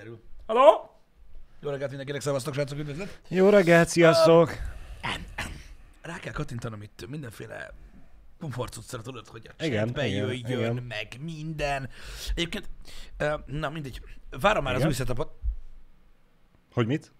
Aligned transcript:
kiderül. 0.00 0.22
Halló? 0.46 0.90
Jó 1.60 1.70
reggelt 1.70 1.88
mindenkinek, 1.88 2.20
szevasztok, 2.20 2.54
srácok, 2.54 2.78
üdvözlet! 2.78 3.20
Jó 3.28 3.48
reggelt, 3.48 3.88
sziasztok! 3.88 4.52
Rá 6.02 6.18
kell 6.18 6.32
kattintanom 6.32 6.82
itt 6.82 7.06
mindenféle 7.08 7.72
komfortcuccra, 8.38 9.02
tudod, 9.02 9.26
hogy 9.26 9.50
a 9.58 9.64
Igen, 9.64 9.84
chatbe 9.86 10.06
igen, 10.06 10.26
jöjjön, 10.26 10.60
igen. 10.60 10.74
meg 10.82 11.16
minden. 11.20 11.88
Egyébként, 12.34 12.68
ö, 13.16 13.34
na 13.46 13.70
mindegy, 13.70 14.00
várom 14.30 14.64
már 14.64 14.72
Igen. 14.74 14.86
az 14.86 14.92
új 14.92 14.96
setupot. 14.98 15.38
Hogy 16.72 16.86
mit? 16.86 17.12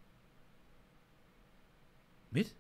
Mit? 2.29 2.55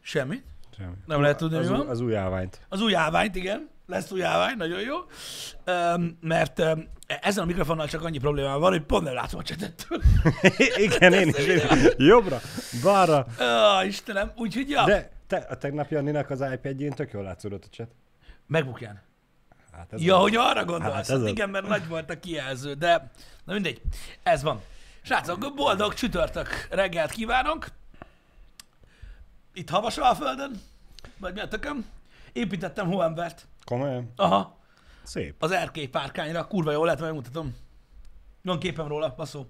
Semmit? 0.00 0.44
Semmi. 0.76 0.94
Nem 1.06 1.20
lehet 1.20 1.36
tudni, 1.36 1.56
az, 1.56 1.68
mi 1.68 1.76
van? 1.76 1.88
az 1.88 2.00
új 2.00 2.16
állványt. 2.16 2.60
Az 2.68 2.80
új 2.80 2.94
állványt, 2.94 3.34
igen. 3.34 3.70
Lesz 3.86 4.10
új 4.10 4.22
állvány, 4.22 4.56
nagyon 4.56 4.80
jó. 4.80 4.96
Um, 5.74 6.18
mert 6.20 6.58
um, 6.58 6.88
ezen 7.06 7.42
a 7.42 7.46
mikrofonnal 7.46 7.86
csak 7.88 8.02
annyi 8.02 8.18
problémám 8.18 8.60
van, 8.60 8.70
hogy 8.70 8.82
pont 8.82 9.04
nem 9.04 9.14
látom 9.14 9.40
a 9.40 9.42
csetettől. 9.42 10.02
Igen, 10.76 11.12
én 11.12 11.28
is. 11.28 11.46
Én. 11.46 11.60
Jobbra, 11.96 12.40
balra. 12.82 13.26
Ó, 13.40 13.82
Istenem, 13.86 14.32
úgyhogy 14.36 14.70
ja. 14.70 14.84
De 14.84 15.10
te, 15.26 15.36
a 15.36 15.56
tegnap 15.56 15.90
Janninak 15.90 16.30
az 16.30 16.40
iPad-jén 16.52 16.90
tök 16.92 17.12
jól 17.12 17.22
látszódott 17.22 17.64
a 17.64 17.68
chat. 17.70 17.90
Megbukján. 18.46 19.02
Hát 19.72 19.92
ez 19.92 20.02
Ja, 20.02 20.14
az. 20.14 20.20
hogy 20.20 20.36
arra 20.36 20.64
gondolsz. 20.64 20.94
Hát 20.94 21.10
ez 21.10 21.26
igen, 21.26 21.50
mert 21.50 21.66
nagy 21.68 21.88
volt 21.88 22.10
a 22.10 22.20
kijelző, 22.20 22.74
de 22.74 23.10
na 23.44 23.52
mindegy. 23.52 23.80
Ez 24.22 24.42
van. 24.42 24.60
Srácok, 25.02 25.54
boldog 25.54 25.94
csütörtök 25.94 26.66
reggelt 26.70 27.10
kívánok. 27.10 27.66
Itt 29.54 29.70
havas 29.70 29.98
a 29.98 30.14
földön, 30.14 30.60
vagy 31.18 31.34
mi 31.34 31.40
a 31.40 31.48
tököm. 31.48 31.86
Építettem 32.32 32.86
hóembert. 32.86 33.46
Komolyan? 33.64 34.12
Aha, 34.16 34.58
Szép. 35.02 35.42
az 35.42 35.50
erkély 35.50 35.86
párkányra. 35.86 36.46
Kurva 36.46 36.72
jó 36.72 36.84
lehet, 36.84 37.00
megmutatom. 37.00 37.56
Van 38.42 38.58
képem 38.58 38.88
róla, 38.88 39.14
baszó. 39.16 39.46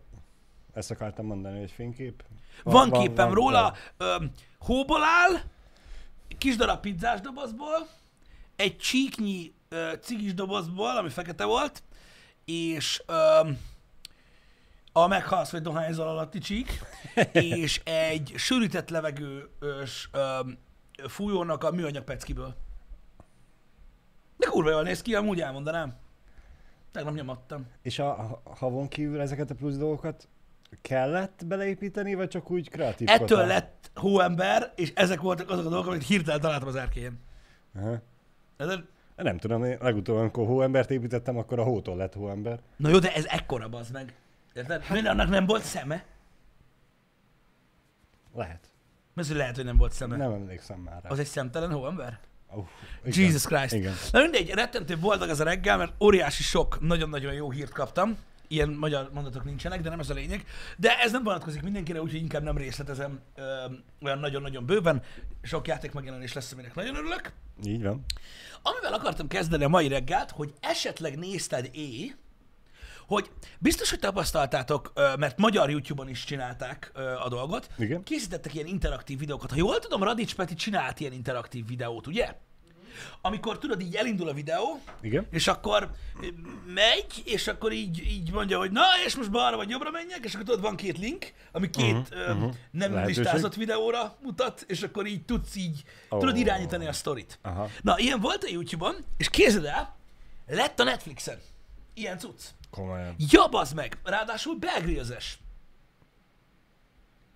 Ezt 0.72 0.90
akartam 0.90 1.26
mondani, 1.26 1.58
hogy 1.58 1.70
fénykép. 1.70 2.24
Van, 2.62 2.90
van 2.90 3.00
képem 3.00 3.26
van, 3.26 3.34
róla, 3.34 3.74
ö, 3.96 4.24
hóból 4.58 5.02
áll, 5.02 5.40
kis 6.38 6.56
darab 6.56 6.80
pizzás 6.80 7.20
dobozból, 7.20 7.88
egy 8.56 8.76
csíknyi 8.76 9.54
ö, 9.68 9.92
cigis 10.00 10.34
dobozból, 10.34 10.96
ami 10.96 11.08
fekete 11.08 11.44
volt, 11.44 11.82
és 12.44 13.02
ö, 13.06 13.50
a 14.92 15.06
meghalsz 15.06 15.50
vagy 15.50 15.62
dohányzol 15.62 16.08
alatti 16.08 16.38
csík, 16.38 16.80
és 17.32 17.80
egy 17.84 18.32
sűrített 18.36 18.90
levegős 18.90 20.08
ö, 20.12 20.40
fújónak 21.08 21.64
a 21.64 21.70
műanyag 21.70 22.04
peckiből. 22.04 22.56
De 24.44 24.50
kurva 24.50 24.70
jól 24.70 24.82
néz 24.82 25.02
ki, 25.02 25.14
amúgy 25.14 25.40
elmondanám. 25.40 25.94
Tegnap 26.92 27.14
nyomattam. 27.14 27.66
És 27.82 27.98
a, 27.98 28.18
a 28.20 28.40
havon 28.56 28.88
kívül 28.88 29.20
ezeket 29.20 29.50
a 29.50 29.54
plusz 29.54 29.76
dolgokat 29.76 30.28
kellett 30.82 31.42
beleépíteni, 31.46 32.14
vagy 32.14 32.28
csak 32.28 32.50
úgy 32.50 32.70
kreatív 32.70 33.08
Ettől 33.08 33.46
lett 33.46 33.90
hóember, 33.94 34.72
és 34.76 34.92
ezek 34.94 35.20
voltak 35.20 35.50
azok 35.50 35.66
a 35.66 35.68
dolgok, 35.68 35.88
amit 35.90 36.06
hirtelen 36.06 36.40
találtam 36.40 36.68
az 36.68 36.74
erkélyen. 36.76 37.20
Aha. 37.76 38.00
Ez- 38.56 38.78
Nem 39.16 39.38
tudom, 39.38 39.64
én 39.64 39.78
legutóbb, 39.80 40.16
amikor 40.16 40.46
hóembert 40.46 40.90
építettem, 40.90 41.36
akkor 41.38 41.58
a 41.58 41.62
hótól 41.62 41.96
lett 41.96 42.14
hóember. 42.14 42.60
Na 42.76 42.88
jó, 42.88 42.98
de 42.98 43.14
ez 43.14 43.24
ekkora 43.24 43.68
bazd 43.68 43.92
meg. 43.92 44.14
Érted? 44.54 44.82
Hát, 44.82 45.06
annak 45.06 45.28
nem 45.28 45.46
volt 45.46 45.62
szeme. 45.62 46.04
Lehet. 48.34 48.68
Hogy 49.14 49.28
lehet, 49.28 49.56
hogy 49.56 49.64
nem 49.64 49.76
volt 49.76 49.92
szeme. 49.92 50.16
Nem 50.16 50.32
emlékszem 50.32 50.78
már 50.78 51.02
rá. 51.02 51.08
Az 51.10 51.18
egy 51.18 51.26
szemtelen 51.26 51.72
hóember? 51.72 52.18
Uh, 52.56 52.66
igen. 53.04 53.24
Jesus 53.24 53.44
Christ. 53.44 53.72
Igen. 53.74 53.94
Na 54.12 54.20
mindegy, 54.20 54.50
rettentő 54.50 54.98
boldog 54.98 55.28
ez 55.28 55.40
a 55.40 55.44
reggel, 55.44 55.76
mert 55.76 55.92
óriási 56.02 56.42
sok, 56.42 56.80
nagyon-nagyon 56.80 57.32
jó 57.32 57.50
hírt 57.50 57.72
kaptam. 57.72 58.16
Ilyen 58.48 58.68
magyar 58.68 59.10
mondatok 59.12 59.44
nincsenek, 59.44 59.80
de 59.80 59.88
nem 59.88 60.00
ez 60.00 60.10
a 60.10 60.14
lényeg. 60.14 60.44
De 60.76 60.98
ez 60.98 61.12
nem 61.12 61.22
vonatkozik 61.22 61.62
mindenkire, 61.62 62.00
úgyhogy 62.00 62.20
inkább 62.20 62.42
nem 62.42 62.56
részletezem 62.56 63.20
ö, 63.34 63.42
olyan 64.02 64.18
nagyon-nagyon 64.18 64.66
bőven. 64.66 65.02
Sok 65.42 65.66
játék 65.66 65.92
megjelenés 65.92 66.32
lesz, 66.32 66.52
aminek 66.52 66.74
nagyon 66.74 66.96
örülök. 66.96 67.32
Így 67.64 67.82
van. 67.82 68.04
Amivel 68.62 68.92
akartam 68.92 69.28
kezdeni 69.28 69.64
a 69.64 69.68
mai 69.68 69.88
reggelt, 69.88 70.30
hogy 70.30 70.54
esetleg 70.60 71.18
nézted 71.18 71.68
é, 71.72 72.14
hogy 73.06 73.30
biztos, 73.58 73.90
hogy 73.90 73.98
tapasztaltátok, 73.98 74.92
mert 75.18 75.38
magyar 75.38 75.70
YouTube-on 75.70 76.08
is 76.08 76.24
csinálták 76.24 76.92
a 77.24 77.28
dolgot. 77.28 77.68
Igen. 77.78 78.02
Készítettek 78.02 78.54
ilyen 78.54 78.66
interaktív 78.66 79.18
videókat. 79.18 79.50
Ha 79.50 79.56
jól 79.56 79.78
tudom, 79.78 80.02
Radics 80.02 80.34
Peti 80.34 80.54
csinált 80.54 81.00
ilyen 81.00 81.12
interaktív 81.12 81.66
videót, 81.66 82.06
ugye? 82.06 82.34
Amikor 83.20 83.58
tudod, 83.58 83.80
így 83.80 83.94
elindul 83.94 84.28
a 84.28 84.32
videó, 84.32 84.80
Igen. 85.00 85.26
és 85.30 85.46
akkor 85.46 85.90
megy, 86.66 87.22
és 87.24 87.46
akkor 87.48 87.72
így, 87.72 87.98
így 87.98 88.32
mondja, 88.32 88.58
hogy 88.58 88.70
na, 88.70 88.82
és 89.06 89.16
most 89.16 89.30
balra 89.30 89.56
vagy 89.56 89.68
jobbra 89.68 89.90
menjek, 89.90 90.24
és 90.24 90.34
akkor 90.34 90.46
tudod, 90.46 90.60
van 90.60 90.76
két 90.76 90.98
link, 90.98 91.32
ami 91.52 91.70
két 91.70 91.94
uh-huh, 91.94 92.36
uh-huh. 92.36 92.54
nem 92.70 92.92
Lehetőség. 92.92 93.22
listázott 93.22 93.54
videóra 93.54 94.16
mutat, 94.22 94.64
és 94.68 94.82
akkor 94.82 95.06
így 95.06 95.24
tudsz 95.24 95.56
így, 95.56 95.82
oh. 96.08 96.18
tudod 96.18 96.36
irányítani 96.36 96.86
a 96.86 96.92
sztorit. 96.92 97.38
Aha. 97.42 97.68
Na, 97.82 97.98
ilyen 97.98 98.20
volt 98.20 98.44
a 98.44 98.48
YouTube-on, 98.50 98.96
és 99.16 99.30
képzeld 99.30 99.64
el, 99.64 99.96
lett 100.46 100.80
a 100.80 100.84
Netflixen. 100.84 101.38
Ilyen 101.94 102.18
cucc. 102.18 102.42
Komolyan. 102.74 103.14
Ja, 103.30 103.46
bazd 103.46 103.74
meg! 103.74 103.98
Ráadásul 104.04 104.56
belgrillzes. 104.56 105.38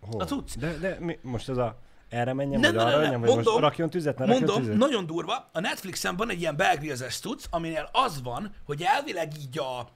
Hol? 0.01 0.21
A 0.21 0.25
cucc. 0.25 0.57
De, 0.57 0.79
de 0.79 0.97
mi, 1.01 1.19
most 1.23 1.49
ez 1.49 1.57
a 1.57 1.79
erre 2.09 2.33
menjen, 2.33 2.61
Nem, 2.61 2.75
vagy 2.75 2.85
nem, 2.85 2.93
arra 2.93 3.01
menjen, 3.01 3.21
vagy 3.21 3.29
Mondom, 3.29 3.53
most 3.53 3.65
rakjon 3.65 3.91
tüzet, 3.91 4.19
ne 4.19 4.25
rakjon 4.25 4.43
Mondom, 4.43 4.63
tüzet? 4.63 4.77
nagyon 4.77 5.07
durva. 5.07 5.49
A 5.53 5.61
Netflixen 5.61 6.17
van 6.17 6.31
egy 6.31 6.41
ilyen 6.41 6.57
belgrillzes 6.57 7.19
cucc, 7.19 7.45
aminél 7.51 7.89
az 7.93 8.23
van, 8.23 8.55
hogy 8.65 8.83
elvileg 8.83 9.33
így 9.39 9.59
a, 9.59 9.89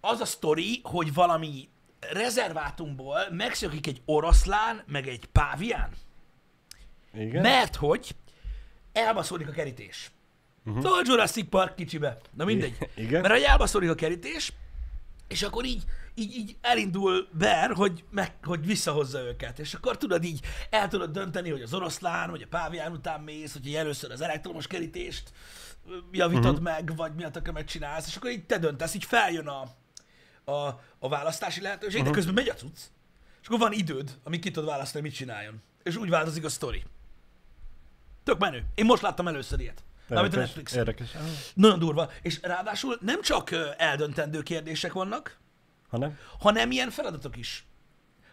az 0.00 0.20
a 0.20 0.24
sztori, 0.24 0.80
hogy 0.82 1.14
valami 1.14 1.68
rezervátumból 2.12 3.18
megszökik 3.30 3.86
egy 3.86 4.02
oroszlán, 4.04 4.82
meg 4.86 5.08
egy 5.08 5.24
pávián, 5.24 5.90
Igen? 7.14 7.42
mert 7.42 7.76
hogy 7.76 8.16
elbaszódik 8.92 9.48
a 9.48 9.52
kerítés. 9.52 10.10
Uh-huh. 10.66 10.82
Szóval 10.82 11.02
Jurassic 11.04 11.48
Park 11.48 11.74
kicsibe. 11.74 12.18
Na 12.36 12.44
mindegy. 12.44 12.76
Igen. 12.94 13.20
Mert 13.20 13.32
hogy 13.34 13.42
elbaszódik 13.42 13.90
a 13.90 13.94
kerítés, 13.94 14.52
és 15.30 15.42
akkor 15.42 15.64
így, 15.64 15.84
így, 16.14 16.34
így 16.36 16.56
elindul 16.60 17.28
Ber, 17.32 17.70
hogy, 17.70 18.04
meg, 18.10 18.34
hogy 18.42 18.66
visszahozza 18.66 19.20
őket. 19.20 19.58
És 19.58 19.74
akkor 19.74 19.96
tudod 19.96 20.24
így, 20.24 20.40
el 20.70 20.88
tudod 20.88 21.10
dönteni, 21.10 21.50
hogy 21.50 21.62
az 21.62 21.74
oroszlán, 21.74 22.30
vagy 22.30 22.42
a 22.42 22.46
pávián 22.46 22.92
után 22.92 23.20
mész, 23.20 23.52
hogy 23.52 23.74
először 23.74 24.10
az 24.10 24.20
elektromos 24.20 24.66
kerítést 24.66 25.32
javítod 26.12 26.44
uh-huh. 26.44 26.60
meg, 26.60 26.96
vagy 26.96 27.14
mi 27.14 27.24
a 27.24 27.30
tökömet 27.30 27.66
csinálsz, 27.66 28.06
és 28.06 28.16
akkor 28.16 28.30
így 28.30 28.46
te 28.46 28.58
döntesz, 28.58 28.94
így 28.94 29.04
feljön 29.04 29.46
a, 29.46 29.60
a, 30.52 30.80
a 30.98 31.08
választási 31.08 31.60
lehetőség, 31.60 32.00
uh-huh. 32.00 32.14
de 32.14 32.16
közben 32.16 32.34
megy 32.34 32.48
a 32.48 32.54
cucc. 32.54 32.78
És 33.40 33.46
akkor 33.46 33.58
van 33.58 33.72
időd, 33.72 34.18
amíg 34.24 34.40
ki 34.40 34.50
tudod 34.50 34.68
választani, 34.68 35.04
mit 35.04 35.14
csináljon. 35.14 35.62
És 35.82 35.96
úgy 35.96 36.08
változik 36.08 36.44
a 36.44 36.48
sztori. 36.48 36.84
Tök 38.22 38.38
menő. 38.38 38.64
Én 38.74 38.84
most 38.84 39.02
láttam 39.02 39.28
először 39.28 39.60
ilyet. 39.60 39.82
Amit 40.18 40.34
a 40.34 40.38
Netflix. 40.38 40.74
érdekes. 40.74 41.14
Ah, 41.14 41.20
Nagyon 41.54 41.78
durva. 41.78 42.10
És 42.22 42.38
ráadásul 42.42 42.98
nem 43.00 43.22
csak 43.22 43.50
eldöntendő 43.76 44.42
kérdések 44.42 44.92
vannak, 44.92 45.38
Hanem? 45.88 46.18
hanem 46.38 46.70
ilyen 46.70 46.90
feladatok 46.90 47.36
is. 47.36 47.64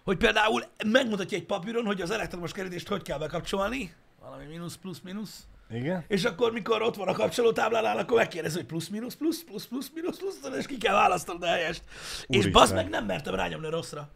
Hogy 0.04 0.18
például 0.18 0.64
megmutatja 0.86 1.38
egy 1.38 1.46
papíron, 1.46 1.86
hogy 1.86 2.02
az 2.02 2.12
elektromos 2.12 2.52
kerítést 2.52 2.88
hogy 2.88 3.02
kell 3.02 3.18
bekapcsolni, 3.18 3.94
valami 4.20 4.46
mínusz, 4.46 4.76
plusz, 4.76 5.00
mínusz, 5.04 5.44
Igen? 5.70 6.04
és 6.08 6.24
akkor, 6.24 6.52
mikor 6.52 6.82
ott 6.82 6.96
van 6.96 7.08
a 7.08 7.14
kapcsolótáblánál, 7.14 7.98
akkor 7.98 8.18
megkérdezi, 8.18 8.56
hogy 8.56 8.66
plusz, 8.66 8.88
mínusz, 8.88 9.16
plusz, 9.16 9.44
plusz, 9.44 9.66
plusz, 9.66 9.92
mínusz, 9.94 10.18
plusz, 10.18 10.40
és 10.58 10.66
ki 10.66 10.78
kell 10.78 10.94
választanod 10.94 11.44
a 11.44 11.48
helyest. 11.48 11.82
és 12.20 12.26
Úristen. 12.28 12.52
bazd 12.52 12.74
meg, 12.74 12.90
nem 12.90 13.06
mertem 13.06 13.36
rányomni 13.36 13.70
rosszra. 13.70 14.09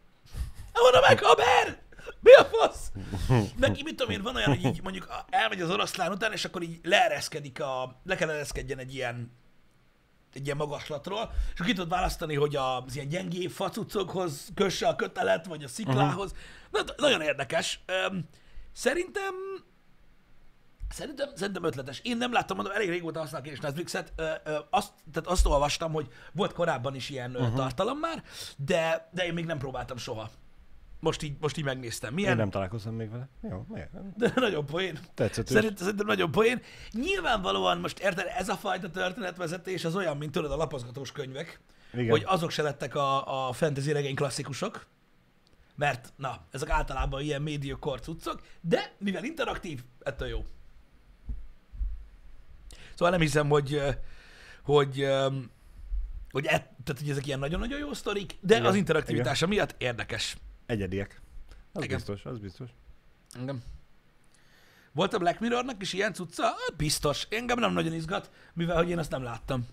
Nem 0.72 0.82
mondom 0.82 1.00
meg, 1.08 1.20
haber! 1.22 1.81
Mi 2.22 2.32
a 2.32 2.44
fasz? 2.44 2.92
Meg 3.56 3.80
mit 3.84 3.96
tudom 3.96 4.12
én, 4.12 4.22
van 4.22 4.36
olyan, 4.36 4.48
hogy 4.48 4.64
így 4.64 4.82
mondjuk 4.82 5.24
elmegy 5.30 5.60
az 5.60 5.70
oroszlán 5.70 6.12
után, 6.12 6.32
és 6.32 6.44
akkor 6.44 6.62
így 6.62 6.80
leereszkedik 6.82 7.60
a, 7.60 8.00
le 8.04 8.16
kell 8.16 8.30
ereszkedjen 8.30 8.78
egy 8.78 8.94
ilyen 8.94 9.40
egy 10.34 10.44
ilyen 10.44 10.56
magaslatról, 10.56 11.32
és 11.46 11.52
akkor 11.54 11.66
ki 11.66 11.72
tudod 11.72 11.88
választani, 11.88 12.34
hogy 12.34 12.56
az 12.56 12.94
ilyen 12.94 13.08
gyengébb 13.08 13.50
facucokhoz 13.50 14.48
kösse 14.54 14.88
a 14.88 14.96
kötelet, 14.96 15.46
vagy 15.46 15.64
a 15.64 15.68
sziklához. 15.68 16.32
Uh-huh. 16.70 16.86
Na, 16.86 16.92
nagyon 16.96 17.20
érdekes. 17.20 17.80
Szerintem 18.72 19.34
Szerintem, 20.92 21.28
szerintem 21.34 21.64
ötletes. 21.64 22.00
Én 22.02 22.16
nem 22.16 22.32
láttam, 22.32 22.56
mondom, 22.56 22.74
elég 22.74 22.88
régóta 22.88 23.20
használok 23.20 23.46
én 23.46 23.52
is 23.52 23.60
Netflixet. 23.60 24.12
Ö, 24.16 24.30
ö, 24.44 24.58
azt, 24.70 24.92
tehát 25.12 25.28
azt 25.28 25.46
olvastam, 25.46 25.92
hogy 25.92 26.08
volt 26.32 26.52
korábban 26.52 26.94
is 26.94 27.10
ilyen 27.10 27.36
uh-huh. 27.36 27.54
tartalom 27.54 27.98
már, 27.98 28.22
de, 28.56 29.08
de 29.12 29.24
én 29.24 29.32
még 29.32 29.44
nem 29.44 29.58
próbáltam 29.58 29.96
soha. 29.96 30.30
Most 31.02 31.22
így, 31.22 31.36
most 31.40 31.56
így 31.56 31.64
megnéztem. 31.64 32.14
Milyen? 32.14 32.30
Én 32.30 32.36
nem 32.36 32.50
találkoztam 32.50 32.94
még 32.94 33.10
vele. 33.10 33.28
Jó, 33.50 33.66
miért? 33.68 34.16
De 34.16 34.32
nagyon 34.34 34.66
poén. 34.66 34.98
Tetszett. 35.14 35.46
Szerint, 35.46 35.78
szerintem 35.78 36.06
nagyon 36.06 36.30
poén. 36.30 36.60
Nyilvánvalóan 36.92 37.78
most 37.78 37.98
érted, 37.98 38.26
ez 38.38 38.48
a 38.48 38.54
fajta 38.54 38.90
történetvezetés 38.90 39.84
az 39.84 39.96
olyan, 39.96 40.16
mint 40.16 40.32
tudod 40.32 40.50
a 40.50 40.56
lapozgatós 40.56 41.12
könyvek, 41.12 41.60
Igen. 41.92 42.10
hogy 42.10 42.22
azok 42.26 42.50
se 42.50 42.62
lettek 42.62 42.94
a, 42.94 43.48
a 43.48 43.52
fantasy 43.52 43.92
regény 43.92 44.14
klasszikusok, 44.14 44.86
mert 45.74 46.12
na, 46.16 46.46
ezek 46.50 46.68
általában 46.70 47.20
ilyen 47.20 47.42
médiokor 47.42 48.00
cuccok, 48.00 48.42
de 48.60 48.92
mivel 48.98 49.24
interaktív, 49.24 49.82
ettől 50.00 50.28
jó. 50.28 50.44
Szóval 52.94 53.10
nem 53.10 53.20
hiszem, 53.20 53.48
hogy, 53.48 53.82
hogy, 54.62 55.08
hogy, 56.30 56.46
e, 56.46 56.50
tehát, 56.84 56.98
hogy 56.98 57.10
ezek 57.10 57.26
ilyen 57.26 57.38
nagyon-nagyon 57.38 57.78
jó 57.78 57.92
sztorik, 57.92 58.34
de 58.40 58.54
Igen, 58.54 58.66
az 58.66 58.74
interaktivitása 58.74 59.46
miatt 59.46 59.74
érdekes. 59.78 60.36
Egyediek. 60.72 61.20
Az 61.72 61.82
Igen. 61.82 61.96
biztos, 61.96 62.24
az 62.24 62.38
biztos. 62.38 62.70
Engem. 63.32 63.62
Volt 64.92 65.14
a 65.14 65.18
Black 65.18 65.40
Mirrornak 65.40 65.82
is 65.82 65.92
ilyen 65.92 66.12
cucca? 66.12 66.44
Biztos. 66.76 67.26
Engem 67.30 67.58
nem 67.58 67.72
nagyon 67.72 67.92
izgat, 67.92 68.30
mivel 68.52 68.76
hogy 68.76 68.88
én 68.88 68.98
azt 68.98 69.10
nem 69.10 69.22
láttam. 69.22 69.66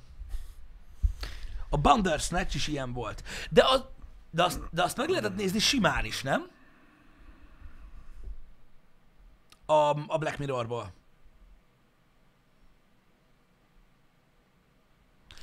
A 1.70 1.78
Bandersnatch 1.78 2.56
is 2.56 2.68
ilyen 2.68 2.94
volt. 2.94 3.24
De, 3.50 3.64
az, 3.66 3.86
de, 4.30 4.44
azt, 4.44 4.60
de 4.72 4.84
azt 4.84 4.98
meg 4.98 5.10
lehetett 5.10 5.36
nézni 5.36 5.60
simán 5.60 6.06
is, 6.06 6.22
nem? 6.22 6.50
A, 9.66 10.14
a 10.14 10.18
Black 10.18 10.38
Mirrorból. 10.38 10.94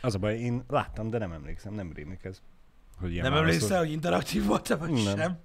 Az 0.00 0.14
a 0.14 0.18
baj, 0.18 0.38
én 0.38 0.64
láttam, 0.68 1.10
de 1.10 1.18
nem 1.18 1.32
emlékszem, 1.32 1.72
nem 1.74 1.92
rémik 1.92 2.24
ez. 2.24 2.40
Hogy 2.98 3.10
ilyen 3.12 3.24
nem 3.24 3.32
válaszol- 3.32 3.54
emlékszel, 3.54 3.78
hogy 3.78 3.90
interaktív 3.92 4.44
volt 4.44 4.68
vagy 4.68 4.90
Nem. 4.90 5.16
sem? 5.16 5.44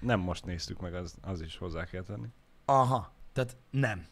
Nem 0.00 0.20
most 0.20 0.44
néztük 0.44 0.80
meg, 0.80 0.94
az, 0.94 1.14
az 1.22 1.40
is 1.40 1.56
hozzá 1.56 1.84
kell 1.84 2.02
tenni. 2.02 2.28
Aha. 2.64 3.12
Tehát 3.32 3.56
nem. 3.70 4.06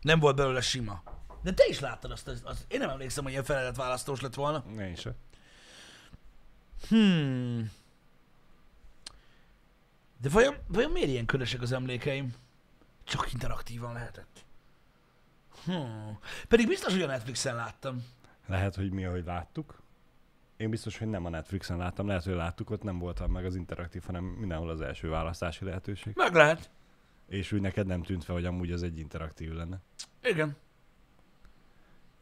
Nem 0.00 0.18
volt 0.18 0.36
belőle 0.36 0.60
sima. 0.60 1.02
De 1.42 1.52
te 1.52 1.66
is 1.68 1.80
láttad 1.80 2.10
azt, 2.10 2.28
azt, 2.28 2.44
azt. 2.44 2.64
én 2.72 2.78
nem 2.78 2.90
emlékszem, 2.90 3.22
hogy 3.22 3.32
ilyen 3.32 3.44
feladatválasztós 3.44 4.20
lett 4.20 4.34
volna. 4.34 4.64
Én 4.78 4.94
se. 4.94 5.14
Hmm. 6.88 7.70
De 10.20 10.28
vajon, 10.28 10.56
vajon 10.66 10.90
miért 10.90 11.08
ilyen 11.08 11.26
körösek 11.26 11.60
az 11.60 11.72
emlékeim? 11.72 12.34
Csak 13.04 13.32
interaktívan 13.32 13.92
lehetett. 13.92 14.44
Hmm. 15.64 16.18
Pedig 16.48 16.66
biztos, 16.66 16.92
hogy 16.92 17.02
a 17.02 17.06
Netflixen 17.06 17.54
láttam. 17.54 18.04
Lehet, 18.46 18.74
hogy 18.74 18.90
mi, 18.90 19.04
ahogy 19.04 19.24
láttuk. 19.24 19.82
Én 20.60 20.70
biztos, 20.70 20.98
hogy 20.98 21.08
nem 21.08 21.24
a 21.24 21.28
Netflixen 21.28 21.76
láttam, 21.76 22.06
lehet, 22.06 22.24
hogy 22.24 22.34
láttuk, 22.34 22.70
ott 22.70 22.82
nem 22.82 22.98
voltam 22.98 23.30
meg 23.30 23.44
az 23.44 23.54
interaktív, 23.54 24.02
hanem 24.06 24.24
mindenhol 24.24 24.70
az 24.70 24.80
első 24.80 25.08
választási 25.08 25.64
lehetőség. 25.64 26.12
Meg 26.16 26.34
lehet. 26.34 26.70
És 27.28 27.52
úgy 27.52 27.60
neked 27.60 27.86
nem 27.86 28.02
tűnt 28.02 28.24
fel, 28.24 28.34
hogy 28.34 28.44
amúgy 28.44 28.72
az 28.72 28.82
egy 28.82 28.98
interaktív 28.98 29.52
lenne. 29.52 29.80
Igen. 30.22 30.56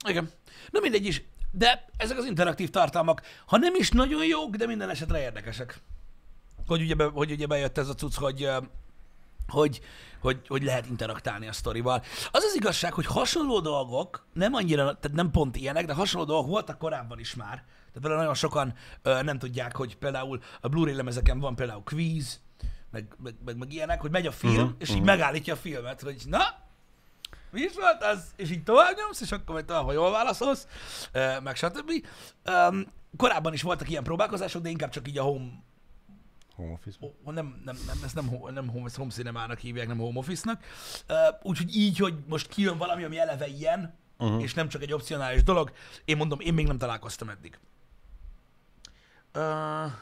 Igen. 0.09 0.31
Na 0.71 0.81
mindegy 0.81 1.07
is. 1.07 1.23
De 1.51 1.85
ezek 1.97 2.19
az 2.19 2.25
interaktív 2.25 2.71
tartalmak, 2.71 3.23
ha 3.47 3.57
nem 3.57 3.75
is 3.75 3.91
nagyon 3.91 4.27
jók, 4.27 4.57
de 4.57 4.67
minden 4.67 4.91
esetre 4.91 5.21
érdekesek. 5.21 5.81
Hogy 6.67 6.81
ugye, 6.81 6.95
be, 6.95 7.05
hogy 7.05 7.31
ugye 7.31 7.47
bejött 7.47 7.79
ez 7.79 7.89
a 7.89 7.95
cucc, 7.95 8.15
hogy, 8.15 8.49
hogy, 9.49 9.81
hogy, 10.21 10.47
hogy 10.49 10.63
lehet 10.63 10.87
interaktálni 10.87 11.49
a 11.49 11.53
sztorival. 11.53 12.03
Az 12.31 12.43
az 12.43 12.55
igazság, 12.55 12.93
hogy 12.93 13.07
hasonló 13.07 13.61
dolgok, 13.61 14.27
nem 14.33 14.55
annyira, 14.55 14.85
tehát 14.85 15.17
nem 15.17 15.31
pont 15.31 15.57
ilyenek, 15.57 15.87
de 15.87 15.93
hasonló 15.93 16.27
dolgok 16.27 16.51
voltak 16.51 16.79
korábban 16.79 17.19
is 17.19 17.35
már. 17.35 17.65
Tehát 17.89 18.01
például 18.01 18.17
nagyon 18.17 18.35
sokan 18.35 18.75
ö, 19.03 19.23
nem 19.23 19.39
tudják, 19.39 19.77
hogy 19.77 19.97
például 19.97 20.41
a 20.61 20.69
Blu-ray 20.69 20.95
lemezeken 20.95 21.39
van 21.39 21.57
például 21.57 21.83
quiz, 21.85 22.41
meg, 22.91 23.15
meg, 23.23 23.35
meg, 23.45 23.57
meg 23.57 23.73
ilyenek, 23.73 24.01
hogy 24.01 24.11
megy 24.11 24.27
a 24.27 24.33
film, 24.33 24.55
uh-huh, 24.55 24.75
és 24.79 24.91
így 24.91 24.97
mhm. 24.97 25.05
megállítja 25.05 25.55
a 25.55 25.57
filmet, 25.57 26.01
hogy 26.01 26.23
na, 26.27 26.41
mi 27.51 27.61
is 27.61 27.75
volt 27.75 28.03
az? 28.03 28.25
És 28.37 28.51
így 28.51 28.63
tovább 28.63 28.97
nyomsz, 28.97 29.21
és 29.21 29.33
akkor 29.33 29.55
majd 29.55 29.65
tovább, 29.65 29.85
ha 29.85 29.93
jól 29.93 30.11
válaszolsz, 30.11 30.67
ö, 31.13 31.41
meg 31.41 31.57
stb. 31.57 31.91
Um, 32.47 32.87
korábban 33.17 33.53
is 33.53 33.63
voltak 33.63 33.91
ilyen 33.91 34.03
próbálkozások, 34.03 34.63
de 34.63 34.69
inkább 34.69 34.91
csak 34.91 35.09
így 35.09 35.19
a 35.19 35.23
home, 35.23 35.51
Home 36.57 36.73
office. 36.73 36.97
oh, 37.01 37.33
nem, 37.33 37.63
nem, 37.65 37.77
nem, 37.87 37.97
ezt 38.05 38.15
nem, 38.15 38.39
nem 38.55 38.69
home, 38.69 38.85
ezt 38.85 38.97
home 38.97 39.11
cinemának 39.11 39.59
hívják, 39.59 39.87
nem 39.87 39.99
home 39.99 40.19
office-nak. 40.19 40.65
Uh, 41.09 41.17
úgyhogy 41.43 41.77
így, 41.77 41.99
hogy 41.99 42.15
most 42.27 42.49
kijön 42.49 42.79
valami, 42.79 43.05
ami 43.05 43.19
eleve 43.19 43.47
ilyen, 43.47 43.97
Uh-huh. 44.21 44.43
és 44.43 44.55
nem 44.55 44.69
csak 44.69 44.83
egy 44.83 44.93
opcionális 44.93 45.43
dolog, 45.43 45.73
én 46.05 46.17
mondom, 46.17 46.41
én 46.41 46.55
még 46.55 46.67
nem 46.67 46.79
találkoztam 46.79 47.29
eddig. 47.29 47.59
Uh, 49.39 49.93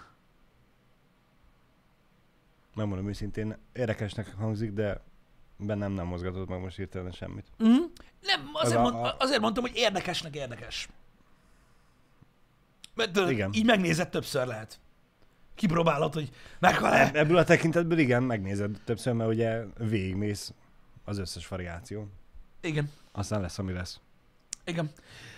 Megmondom 2.75 3.09
őszintén, 3.09 3.57
érdekesnek 3.73 4.35
hangzik, 4.35 4.73
de 4.73 5.01
bennem 5.57 5.93
nem 5.93 6.07
mozgatott 6.07 6.49
meg 6.49 6.61
most 6.61 6.77
hirtelen 6.77 7.13
semmit. 7.13 7.47
mm, 7.65 7.69
nem, 8.23 8.51
azért, 8.53 8.79
a- 8.79 8.81
mond, 8.83 9.15
azért 9.19 9.41
mondtam, 9.41 9.63
hogy 9.63 9.77
érdekesnek 9.77 10.35
érdekes. 10.35 10.89
Mert 12.95 13.13
tudod, 13.13 13.31
Igen. 13.31 13.51
így 13.53 13.65
megnézed 13.65 14.09
többször 14.09 14.47
lehet. 14.47 14.81
Kipróbálod, 15.55 16.13
hogy 16.13 16.31
meghal-e. 16.59 17.11
Ebből 17.15 17.37
a 17.37 17.45
tekintetből 17.45 17.99
igen, 17.99 18.23
megnézed 18.23 18.81
többször, 18.85 19.13
mert 19.13 19.31
ugye 19.31 19.65
végigmész 19.79 20.53
az 21.05 21.19
összes 21.19 21.49
variáció. 21.49 22.09
Igen. 22.61 22.91
Aztán 23.13 23.41
lesz, 23.41 23.59
ami 23.59 23.73
lesz. 23.73 24.01
Igen. 24.65 24.91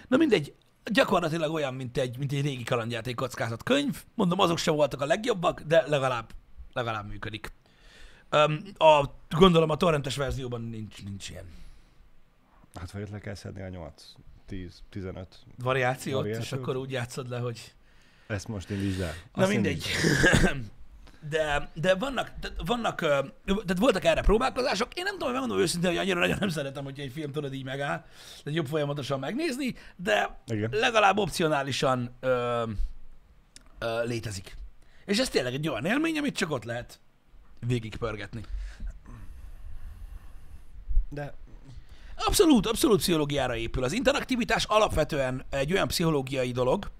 Na 0.08 0.16
mindegy, 0.16 0.54
gyakorlatilag 0.92 1.52
olyan, 1.52 1.74
mint 1.74 1.98
egy, 1.98 2.18
mint 2.18 2.32
egy 2.32 2.42
régi 2.42 2.62
kalandjáték 2.62 3.14
kockázat 3.14 3.62
könyv. 3.62 4.04
Mondom, 4.14 4.40
azok 4.40 4.58
sem 4.58 4.74
voltak 4.74 5.00
a 5.00 5.06
legjobbak, 5.06 5.60
de 5.60 5.84
legalább, 5.86 6.30
legalább 6.72 7.08
működik. 7.08 7.52
Um, 8.32 8.62
a, 8.78 9.04
gondolom 9.28 9.70
a 9.70 9.76
torrentes 9.76 10.16
verzióban 10.16 10.60
nincs, 10.60 11.04
nincs 11.04 11.30
ilyen 11.30 11.44
Hát 12.74 12.90
vagy 12.90 13.10
le 13.10 13.18
kell 13.18 13.34
szedni 13.34 13.62
a 13.62 13.68
8, 13.68 14.12
10, 14.46 14.82
15. 14.90 15.38
variációt, 15.58 16.24
és 16.24 16.30
Variációt. 16.30 16.60
akkor 16.60 16.76
úgy 16.76 16.90
játszod 16.90 17.28
le, 17.28 17.38
hogy... 17.38 17.74
Ezt 18.26 18.48
most 18.48 18.70
indítsd 18.70 19.00
el. 19.00 19.14
Na 19.34 19.46
mindegy. 19.46 19.84
De, 21.28 21.70
de 21.74 21.94
vannak, 21.94 22.30
de 22.40 22.48
vannak, 22.66 23.00
tehát 23.44 23.78
voltak 23.78 24.04
erre 24.04 24.20
próbálkozások. 24.20 24.94
Én 24.94 25.04
nem 25.04 25.12
tudom, 25.12 25.32
megmondom 25.32 25.58
őszintén, 25.58 25.90
hogy 25.90 25.98
annyira 25.98 26.18
nagyon 26.20 26.36
nem 26.40 26.48
szeretem, 26.48 26.84
hogyha 26.84 27.02
egy 27.02 27.12
film 27.12 27.32
tudod 27.32 27.54
így 27.54 27.64
megáll, 27.64 28.04
de 28.44 28.50
jobb 28.50 28.66
folyamatosan 28.66 29.18
megnézni, 29.18 29.74
de 29.96 30.38
Igen. 30.46 30.70
legalább 30.72 31.18
opcionálisan 31.18 32.16
ö, 32.20 32.62
ö, 33.78 34.04
létezik. 34.04 34.56
És 35.04 35.18
ez 35.18 35.28
tényleg 35.28 35.54
egy 35.54 35.68
olyan 35.68 35.84
élmény, 35.84 36.18
amit 36.18 36.36
csak 36.36 36.50
ott 36.50 36.64
lehet 36.64 37.00
végigpörgetni. 37.66 38.42
De 41.10 41.34
Abszolút, 42.24 42.66
abszolút 42.66 42.98
pszichológiára 42.98 43.56
épül. 43.56 43.84
Az 43.84 43.92
interaktivitás 43.92 44.64
alapvetően 44.64 45.44
egy 45.50 45.72
olyan 45.72 45.88
pszichológiai 45.88 46.52
dolog, 46.52 46.90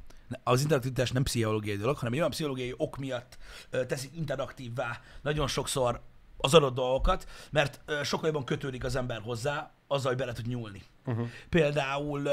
az 0.43 0.61
interaktivitás 0.61 1.11
nem 1.11 1.23
pszichológiai 1.23 1.77
dolog, 1.77 1.97
hanem 1.97 2.13
egy 2.13 2.19
olyan 2.19 2.31
pszichológiai 2.31 2.75
ok 2.77 2.97
miatt 2.97 3.39
teszik 3.71 4.17
interaktívvá 4.17 5.01
nagyon 5.23 5.47
sokszor 5.47 6.01
az 6.37 6.55
adott 6.55 6.75
dolgokat, 6.75 7.29
mert 7.51 7.81
sokkal 8.03 8.27
jobban 8.27 8.45
kötődik 8.45 8.85
az 8.85 8.97
ember 8.97 9.21
hozzá, 9.21 9.73
azzal, 9.87 10.09
hogy 10.09 10.21
bele 10.21 10.33
tud 10.33 10.47
nyúlni. 10.47 10.83
uh-huh. 11.07 11.29
Például 11.49 12.29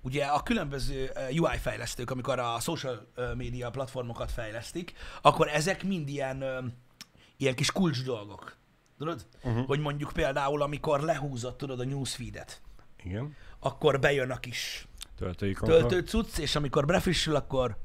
ugye 0.00 0.24
a 0.24 0.42
különböző 0.42 1.10
UI 1.30 1.56
fejlesztők, 1.56 2.10
amikor 2.10 2.38
a 2.38 2.60
social 2.60 3.06
media 3.36 3.70
platformokat 3.70 4.32
fejlesztik, 4.32 4.92
akkor 5.22 5.48
ezek 5.48 5.84
mind 5.84 6.08
ilyen, 6.08 6.44
ilyen 7.36 7.54
kis 7.54 7.72
kulcs 7.72 8.02
dolgok. 8.02 8.56
Tudod? 8.98 9.26
Uh-huh. 9.42 9.66
Hogy 9.66 9.80
mondjuk 9.80 10.12
például, 10.12 10.62
amikor 10.62 11.00
lehúzod, 11.00 11.56
tudod, 11.56 11.80
a 11.80 11.84
newsfeedet, 11.84 12.60
igen. 13.04 13.36
akkor 13.58 14.00
bejön 14.00 14.30
a 14.30 14.38
kis 14.38 14.86
Töltői 15.16 15.52
kontra. 15.52 15.86
töltő 15.86 16.06
cucc, 16.06 16.38
és 16.38 16.56
amikor 16.56 16.86
befrissül, 16.86 17.34
akkor 17.34 17.78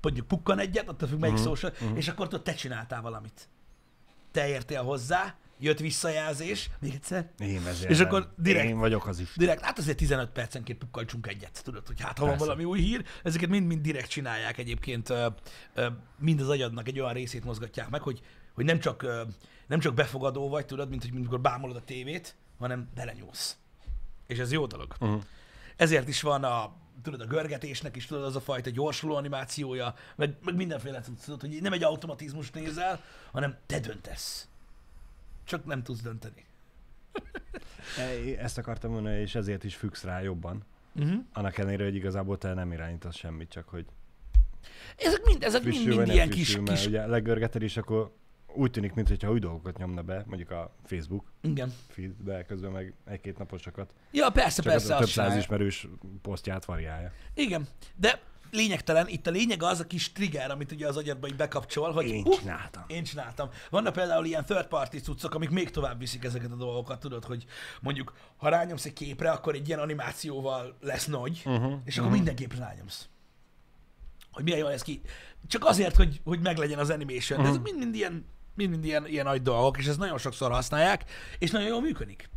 mondjuk 0.00 0.26
pukkan 0.26 0.58
egyet, 0.58 0.88
attól 0.88 1.08
függ 1.08 1.18
melyik 1.18 1.36
uh-huh, 1.36 1.48
social, 1.48 1.72
uh-huh. 1.72 1.96
és 1.96 2.08
akkor 2.08 2.28
tudod, 2.28 2.44
te 2.44 2.54
csináltál 2.54 3.02
valamit. 3.02 3.48
Te 4.32 4.48
értél 4.48 4.82
hozzá, 4.82 5.34
jött 5.58 5.78
visszajelzés, 5.78 6.70
még 6.80 6.94
egyszer, 6.94 7.30
Én 7.38 7.62
vezérlem. 7.64 7.92
És 7.92 8.00
akkor 8.00 8.32
direkt- 8.36 8.68
Én 8.68 8.78
vagyok 8.78 9.06
az 9.06 9.18
is. 9.18 9.32
direkt, 9.36 9.64
hát 9.64 9.78
azért 9.78 9.96
15 9.96 10.30
percenként 10.30 10.78
pukkantsunk 10.78 11.26
egyet, 11.26 11.60
tudod, 11.64 11.86
hogy 11.86 12.00
hát 12.00 12.18
ha 12.18 12.26
van 12.26 12.36
valami 12.36 12.64
új 12.64 12.80
hír, 12.80 13.04
ezeket 13.22 13.48
mind-mind 13.48 13.80
direkt 13.80 14.08
csinálják 14.08 14.58
egyébként, 14.58 15.08
ö, 15.10 15.26
ö, 15.74 15.86
mind 16.18 16.40
az 16.40 16.48
agyadnak 16.48 16.88
egy 16.88 17.00
olyan 17.00 17.12
részét 17.12 17.44
mozgatják 17.44 17.88
meg, 17.88 18.00
hogy, 18.00 18.20
hogy 18.54 18.64
nem, 18.64 18.78
csak, 18.78 19.02
ö, 19.02 19.22
nem 19.66 19.80
csak 19.80 19.94
befogadó 19.94 20.48
vagy, 20.48 20.66
tudod, 20.66 20.88
mint 20.88 21.02
hogy 21.02 21.12
amikor 21.14 21.40
bámulod 21.40 21.76
a 21.76 21.84
tévét, 21.84 22.36
hanem 22.58 22.88
belenyúlsz. 22.94 23.56
És 24.26 24.38
ez 24.38 24.52
jó 24.52 24.66
dolog. 24.66 24.94
Uh-huh. 25.00 25.22
Ezért 25.80 26.08
is 26.08 26.20
van 26.20 26.44
a, 26.44 26.72
tudod, 27.02 27.20
a 27.20 27.26
görgetésnek 27.26 27.96
is 27.96 28.06
tudod, 28.06 28.24
az 28.24 28.36
a 28.36 28.40
fajta 28.40 28.70
gyorsuló 28.70 29.14
animációja, 29.14 29.94
meg, 30.16 30.36
meg 30.42 30.54
mindenféle 30.54 31.02
tudod, 31.24 31.40
hogy 31.40 31.58
nem 31.62 31.72
egy 31.72 31.82
automatizmus 31.82 32.50
nézel, 32.50 33.00
hanem 33.32 33.56
te 33.66 33.80
döntesz. 33.80 34.48
Csak 35.44 35.64
nem 35.64 35.82
tudsz 35.82 36.00
dönteni. 36.00 36.44
Ezt 38.38 38.58
akartam 38.58 38.90
mondani, 38.90 39.20
és 39.20 39.34
ezért 39.34 39.64
is 39.64 39.76
függsz 39.76 40.02
rá 40.02 40.20
jobban. 40.20 40.64
Uh-huh. 40.94 41.24
Annak 41.32 41.58
ellenére, 41.58 41.84
hogy 41.84 41.94
igazából 41.94 42.38
te 42.38 42.54
nem 42.54 42.72
irányítasz 42.72 43.16
semmit, 43.16 43.50
csak 43.50 43.68
hogy 43.68 43.86
Ezek 44.96 45.24
mind, 45.24 45.42
ezek 45.42 45.62
mind, 45.62 45.74
frissül 45.74 45.96
mind 45.96 46.08
ilyen 46.08 46.30
frissül, 46.30 46.64
kis, 46.64 46.74
kis 46.74 46.86
ugye 46.86 47.06
legörgeted 47.06 47.62
is, 47.62 47.76
akkor 47.76 48.12
úgy 48.54 48.70
tűnik, 48.70 48.94
mintha 48.94 49.30
új 49.30 49.38
dolgokat 49.38 49.78
nyomna 49.78 50.02
be, 50.02 50.24
mondjuk 50.26 50.50
a 50.50 50.74
Facebook 50.84 51.32
Igen. 51.40 51.72
feedbe, 51.88 52.44
közben 52.44 52.70
meg 52.70 52.94
egy-két 53.04 53.38
naposakat. 53.38 53.92
Ja, 54.10 54.30
persze, 54.30 54.62
Csak 54.62 54.72
persze, 54.72 54.94
a 54.94 54.98
több 54.98 55.08
száz 55.08 55.36
ismerős 55.36 55.86
posztját 56.22 56.64
variálja. 56.64 57.12
Igen, 57.34 57.66
de 57.96 58.20
lényegtelen, 58.50 59.08
itt 59.08 59.26
a 59.26 59.30
lényeg 59.30 59.62
az 59.62 59.80
a 59.80 59.86
kis 59.86 60.12
trigger, 60.12 60.50
amit 60.50 60.72
ugye 60.72 60.86
az 60.86 60.96
agyadba 60.96 61.26
így 61.26 61.36
bekapcsol, 61.36 61.92
hogy 61.92 62.06
Én 62.06 62.22
hú, 62.22 62.32
csináltam. 62.32 62.82
Én 62.86 63.04
csináltam. 63.04 63.48
Vannak 63.70 63.92
például 63.92 64.24
ilyen 64.24 64.44
third 64.44 64.66
party 64.66 64.96
cuccok, 64.96 65.34
amik 65.34 65.50
még 65.50 65.70
tovább 65.70 65.98
viszik 65.98 66.24
ezeket 66.24 66.50
a 66.50 66.56
dolgokat, 66.56 67.00
tudod, 67.00 67.24
hogy 67.24 67.44
mondjuk, 67.80 68.12
ha 68.36 68.48
rányomsz 68.48 68.84
egy 68.84 68.92
képre, 68.92 69.30
akkor 69.30 69.54
egy 69.54 69.68
ilyen 69.68 69.80
animációval 69.80 70.76
lesz 70.80 71.06
nagy, 71.06 71.42
uh-huh, 71.44 71.72
és 71.84 71.94
akkor 71.94 72.10
uh-huh. 72.10 72.12
minden 72.12 72.34
képre 72.34 72.58
rányomsz. 72.58 73.08
Hogy 74.32 74.44
milyen 74.44 74.58
jól 74.58 74.72
ez 74.72 74.82
ki. 74.82 75.00
Csak 75.46 75.64
azért, 75.64 75.96
hogy, 75.96 76.20
hogy 76.24 76.40
meglegyen 76.40 76.78
az 76.78 76.90
animation. 76.90 77.38
Uh-huh. 77.38 77.54
De 77.54 77.60
ezek 77.60 77.72
mind-mind 77.72 77.94
ilyen, 77.94 78.24
mind-mind 78.54 78.84
ilyen, 78.84 79.06
ilyen 79.06 79.24
nagy 79.24 79.42
dolgok, 79.42 79.78
és 79.78 79.86
ezt 79.86 79.98
nagyon 79.98 80.18
sokszor 80.18 80.50
használják, 80.50 81.04
és 81.38 81.50
nagyon 81.50 81.68
jól 81.68 81.80
működik. 81.80 82.30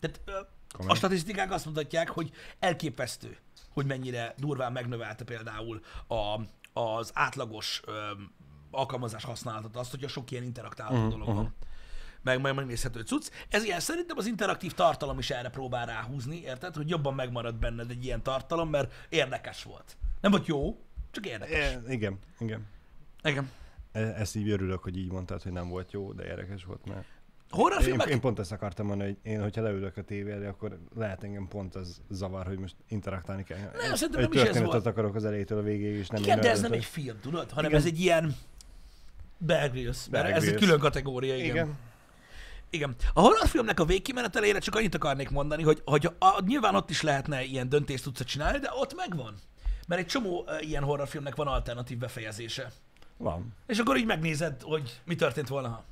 Tehát 0.00 0.20
ö, 0.24 0.32
a 0.32 0.76
Komolyan. 0.76 0.96
statisztikák 0.96 1.52
azt 1.52 1.66
mutatják, 1.66 2.08
hogy 2.08 2.30
elképesztő, 2.58 3.36
hogy 3.72 3.86
mennyire 3.86 4.34
durván 4.36 4.72
megnövelte 4.72 5.24
például 5.24 5.80
a, 6.08 6.40
az 6.80 7.10
átlagos 7.14 7.82
ö, 7.86 7.92
alkalmazás 8.70 9.24
használatot, 9.24 9.76
azt, 9.76 9.90
hogyha 9.90 10.08
sok 10.08 10.30
ilyen 10.30 10.44
interaktáló 10.44 10.96
uh-huh, 10.96 11.10
dolog 11.10 11.34
van. 11.34 11.54
Meg, 12.22 12.40
meg 12.40 12.54
megnézhető 12.54 13.00
cucc. 13.00 13.30
Ez 13.48 13.64
ilyen 13.64 13.80
szerintem 13.80 14.18
az 14.18 14.26
interaktív 14.26 14.72
tartalom 14.72 15.18
is 15.18 15.30
erre 15.30 15.48
próbál 15.48 15.86
ráhúzni, 15.86 16.40
érted? 16.40 16.74
Hogy 16.74 16.88
jobban 16.88 17.14
megmarad 17.14 17.54
benned 17.54 17.90
egy 17.90 18.04
ilyen 18.04 18.22
tartalom, 18.22 18.70
mert 18.70 18.92
érdekes 19.08 19.62
volt. 19.62 19.96
Nem 20.20 20.30
volt 20.30 20.46
jó, 20.46 20.78
csak 21.10 21.26
érdekes. 21.26 21.58
E, 21.58 21.82
igen, 21.88 22.18
igen. 22.38 22.66
Igen. 23.22 23.50
E- 23.92 24.14
Ezt 24.18 24.36
így 24.36 24.50
örülök, 24.50 24.82
hogy 24.82 24.96
így 24.96 25.10
mondtad, 25.12 25.42
hogy 25.42 25.52
nem 25.52 25.68
volt 25.68 25.92
jó, 25.92 26.12
de 26.12 26.24
érdekes 26.24 26.64
volt, 26.64 26.86
mert 26.86 27.04
én, 27.52 27.58
Horrorfilmek? 27.58 28.08
én 28.08 28.20
pont 28.20 28.38
ezt 28.38 28.52
akartam 28.52 28.86
mondani, 28.86 29.08
hogy 29.10 29.32
én, 29.32 29.42
hogyha 29.42 29.62
leülök 29.62 29.96
a 29.96 30.02
tévére, 30.02 30.48
akkor 30.48 30.78
lehet 30.94 31.24
engem 31.24 31.48
pont 31.48 31.74
az 31.74 32.00
zavar, 32.10 32.46
hogy 32.46 32.58
most 32.58 32.74
interaktálni 32.88 33.44
kell. 33.44 33.58
Nem, 33.58 33.94
szerintem 33.94 34.22
egy 34.22 34.28
nem 34.28 34.44
is 34.44 34.50
ez 34.50 34.62
volt. 34.62 34.86
akarok 34.86 35.14
az 35.14 35.24
elejétől 35.24 35.58
a 35.58 35.62
végéig, 35.62 35.96
és 35.96 36.08
nem 36.08 36.22
Igen, 36.22 36.36
én 36.36 36.42
de 36.42 36.50
ez 36.50 36.60
nem 36.60 36.72
egy 36.72 36.84
film, 36.84 37.20
tudod? 37.20 37.50
Hanem 37.50 37.70
Igen. 37.70 37.80
ez 37.80 37.86
egy 37.86 38.00
ilyen 38.00 38.36
Bear 39.38 39.70
Grylls. 39.70 40.08
Bear 40.08 40.24
Mert 40.24 40.36
ez 40.36 40.44
egy 40.44 40.54
külön 40.54 40.78
kategória, 40.78 41.36
igen. 41.36 41.48
Igen. 41.50 41.78
Igen. 42.70 42.94
A 43.12 43.20
horrorfilmnek 43.20 43.80
a 43.80 43.84
végkimenetelére 43.84 44.58
csak 44.58 44.74
annyit 44.74 44.94
akarnék 44.94 45.30
mondani, 45.30 45.62
hogy, 45.62 45.82
hogy 45.84 46.06
a, 46.06 46.26
a, 46.26 46.42
nyilván 46.46 46.74
ott 46.74 46.90
is 46.90 47.02
lehetne 47.02 47.42
ilyen 47.42 47.68
döntést 47.68 48.02
tudsz 48.04 48.24
csinálni, 48.24 48.58
de 48.58 48.70
ott 48.74 48.94
megvan. 48.94 49.34
Mert 49.86 50.00
egy 50.00 50.06
csomó 50.06 50.44
uh, 50.46 50.68
ilyen 50.68 50.82
horrorfilmnek 50.82 51.34
van 51.34 51.46
alternatív 51.46 51.98
befejezése. 51.98 52.72
Van. 53.20 53.54
És 53.66 53.78
akkor 53.78 53.96
így 53.96 54.04
megnézed, 54.04 54.62
hogy 54.62 55.00
mi 55.04 55.14
történt 55.14 55.48
volna, 55.48 55.68
ha. 55.68 55.84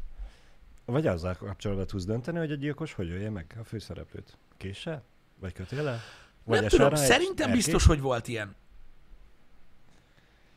Vagy 0.84 1.06
azzal 1.06 1.34
kapcsolatban 1.34 1.86
tudsz 1.86 2.04
dönteni, 2.04 2.38
hogy 2.38 2.52
a 2.52 2.54
gyilkos 2.54 2.92
hogy 2.92 3.10
ölje 3.10 3.30
meg 3.30 3.56
a 3.60 3.64
főszereplőt? 3.64 4.36
Késsel? 4.56 5.02
Vagy 5.40 5.52
kötéle? 5.52 6.00
Vagy 6.44 6.60
Nem 6.60 6.68
tudom, 6.68 6.94
szerintem 6.94 7.48
erkély? 7.48 7.54
biztos, 7.54 7.86
hogy 7.86 8.00
volt 8.00 8.28
ilyen. 8.28 8.54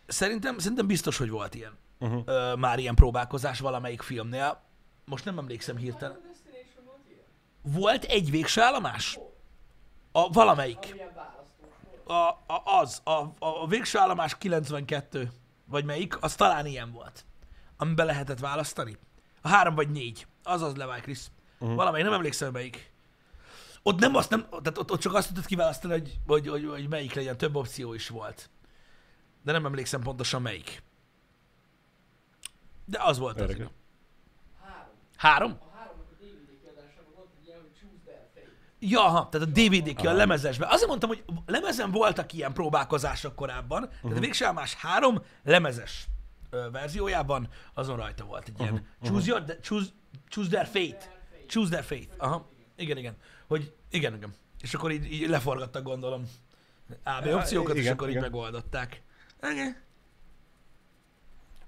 Szerintem, 0.08 0.58
szerintem 0.58 0.88
biztos, 0.88 1.18
hogy 1.18 1.30
volt 1.30 1.56
ilyen. 1.56 1.78
Uh-huh. 2.00 2.24
Ö, 2.26 2.56
már 2.56 2.80
ilyen 2.80 2.96
próbálkozás 2.96 3.60
valamelyik 3.60 4.02
filmnél. 4.02 4.62
Most 5.06 5.26
nem 5.26 5.38
emlékszem 5.38 5.78
hirtelen. 5.78 6.20
Volt 7.62 8.04
egy 8.04 8.32
végső 8.32 8.62
állomás? 8.62 9.20
A 10.12 10.30
valamelyik. 10.30 10.96
A, 12.04 12.14
a, 12.14 12.62
az, 12.82 13.02
a, 13.04 13.34
a 13.40 13.68
végső 13.68 13.98
állomás 13.98 14.38
92, 14.38 15.32
vagy 15.72 15.86
melyik, 15.86 16.24
az 16.24 16.36
talán 16.36 16.66
ilyen 16.66 16.92
volt. 16.92 17.26
Amiben 17.78 18.06
lehetett 18.06 18.40
választani. 18.40 18.98
A 19.42 19.48
három 19.48 19.76
vagy 19.76 19.90
négy. 19.90 20.28
Az 20.44 20.62
az 20.62 20.76
Levi 20.76 21.00
Chris. 21.00 21.20
Uh-huh. 21.60 21.76
Valamelyik, 21.76 22.06
nem 22.06 22.16
emlékszem 22.16 22.52
melyik. 22.52 22.92
Ott 23.84 24.00
nem 24.00 24.16
azt 24.16 24.30
nem, 24.30 24.48
tehát 24.50 24.78
ott, 24.78 24.92
ott 24.92 25.00
csak 25.00 25.14
azt 25.14 25.28
tudod 25.28 25.46
kiválasztani, 25.46 25.94
hogy, 25.94 26.20
hogy, 26.28 26.48
hogy, 26.48 26.66
hogy 26.66 26.88
melyik 26.88 27.14
legyen, 27.14 27.38
több 27.38 27.56
opció 27.56 27.94
is 27.94 28.10
volt. 28.10 28.50
De 29.44 29.52
nem 29.52 29.66
emlékszem 29.66 30.02
pontosan 30.02 30.42
melyik. 30.42 30.84
De 32.86 33.00
az 33.04 33.18
volt 33.18 33.36
az. 33.36 33.42
Érdekes. 33.42 33.66
igen. 33.66 33.72
Három. 34.62 34.90
Három? 35.18 35.52
A 35.52 35.78
háromnak 35.78 36.08
a 36.12 36.16
DVD 36.20 36.60
kiadásában 36.62 37.14
volt 37.16 37.30
egy 37.40 37.48
ilyen, 37.48 37.60
hogy 37.60 37.72
Choose 37.80 38.02
Their 38.06 38.28
Fate. 38.34 38.52
Ja, 38.84 39.06
aha, 39.06 39.30
tehát 39.30 39.48
a 39.48 39.52
DVD 39.52 39.96
ki 39.96 40.06
a 40.06 40.10
Aha. 40.10 40.18
lemezesben. 40.18 40.70
Azért 40.70 40.88
mondtam, 40.88 41.10
hogy 41.10 41.24
lemezen 41.46 41.92
voltak 41.92 42.34
ilyen 42.34 42.54
próbálkozások 42.54 43.36
korábban, 43.36 43.84
uh-huh. 43.84 44.02
tehát 44.02 44.18
a 44.18 44.20
Végsálmás 44.20 44.74
három 44.74 45.22
lemezes 45.44 46.08
ö, 46.50 46.70
verziójában 46.72 47.48
azon 47.74 47.98
rajta 47.98 48.26
volt 48.26 48.48
egy 48.48 48.60
ilyen 48.60 48.74
uh-huh. 48.74 48.88
choose, 49.10 49.28
your, 49.28 49.44
de- 49.44 49.60
choose, 49.60 49.88
choose 50.28 50.50
their 50.50 50.66
fate. 50.66 51.12
Choose 51.48 51.70
their 51.70 51.84
fate. 51.84 52.16
Aha. 52.18 52.50
Igen, 52.76 52.98
igen. 52.98 53.16
Hogy 53.48 53.74
igen, 53.90 54.16
igen. 54.16 54.34
És 54.62 54.74
akkor 54.74 54.92
így, 54.92 55.12
így 55.12 55.30
leforgattak, 55.30 55.84
gondolom, 55.84 56.24
AB 57.04 57.26
opciókat, 57.26 57.76
és 57.76 57.82
igen, 57.82 57.94
akkor 57.94 58.08
így 58.08 58.16
igen. 58.16 58.30
megoldották. 58.30 59.02
Igen. 59.52 59.76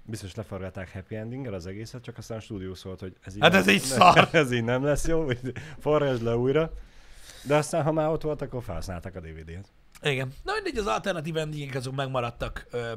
Biztos 0.02 0.34
leforgatták 0.34 0.92
happy 0.92 1.16
endinggel 1.16 1.54
az 1.54 1.66
egészet, 1.66 2.02
csak 2.02 2.18
aztán 2.18 2.38
a 2.38 2.40
stúdió 2.40 2.74
szólt, 2.74 3.00
hogy 3.00 3.16
ez 3.20 3.34
így, 3.34 3.42
Hát 3.42 3.54
ez 3.54 3.66
így 3.66 3.80
szar. 3.80 4.28
ez 4.32 4.52
így 4.52 4.64
nem 4.64 4.84
lesz 4.84 5.06
jó, 5.06 5.24
hogy 5.24 5.40
forrasd 5.78 6.22
le 6.22 6.36
újra. 6.36 6.72
De 7.46 7.56
aztán, 7.56 7.82
ha 7.82 7.92
már 7.92 8.08
ott 8.08 8.22
volt, 8.22 8.42
akkor 8.42 8.62
felhasználták 8.62 9.16
a 9.16 9.20
DVD-t. 9.20 9.68
Igen. 10.02 10.32
Na 10.42 10.52
mindegy, 10.54 10.78
az 10.78 10.86
alternatív 10.86 11.36
endingek 11.36 11.74
azok 11.74 11.94
megmaradtak 11.94 12.66
ö, 12.70 12.92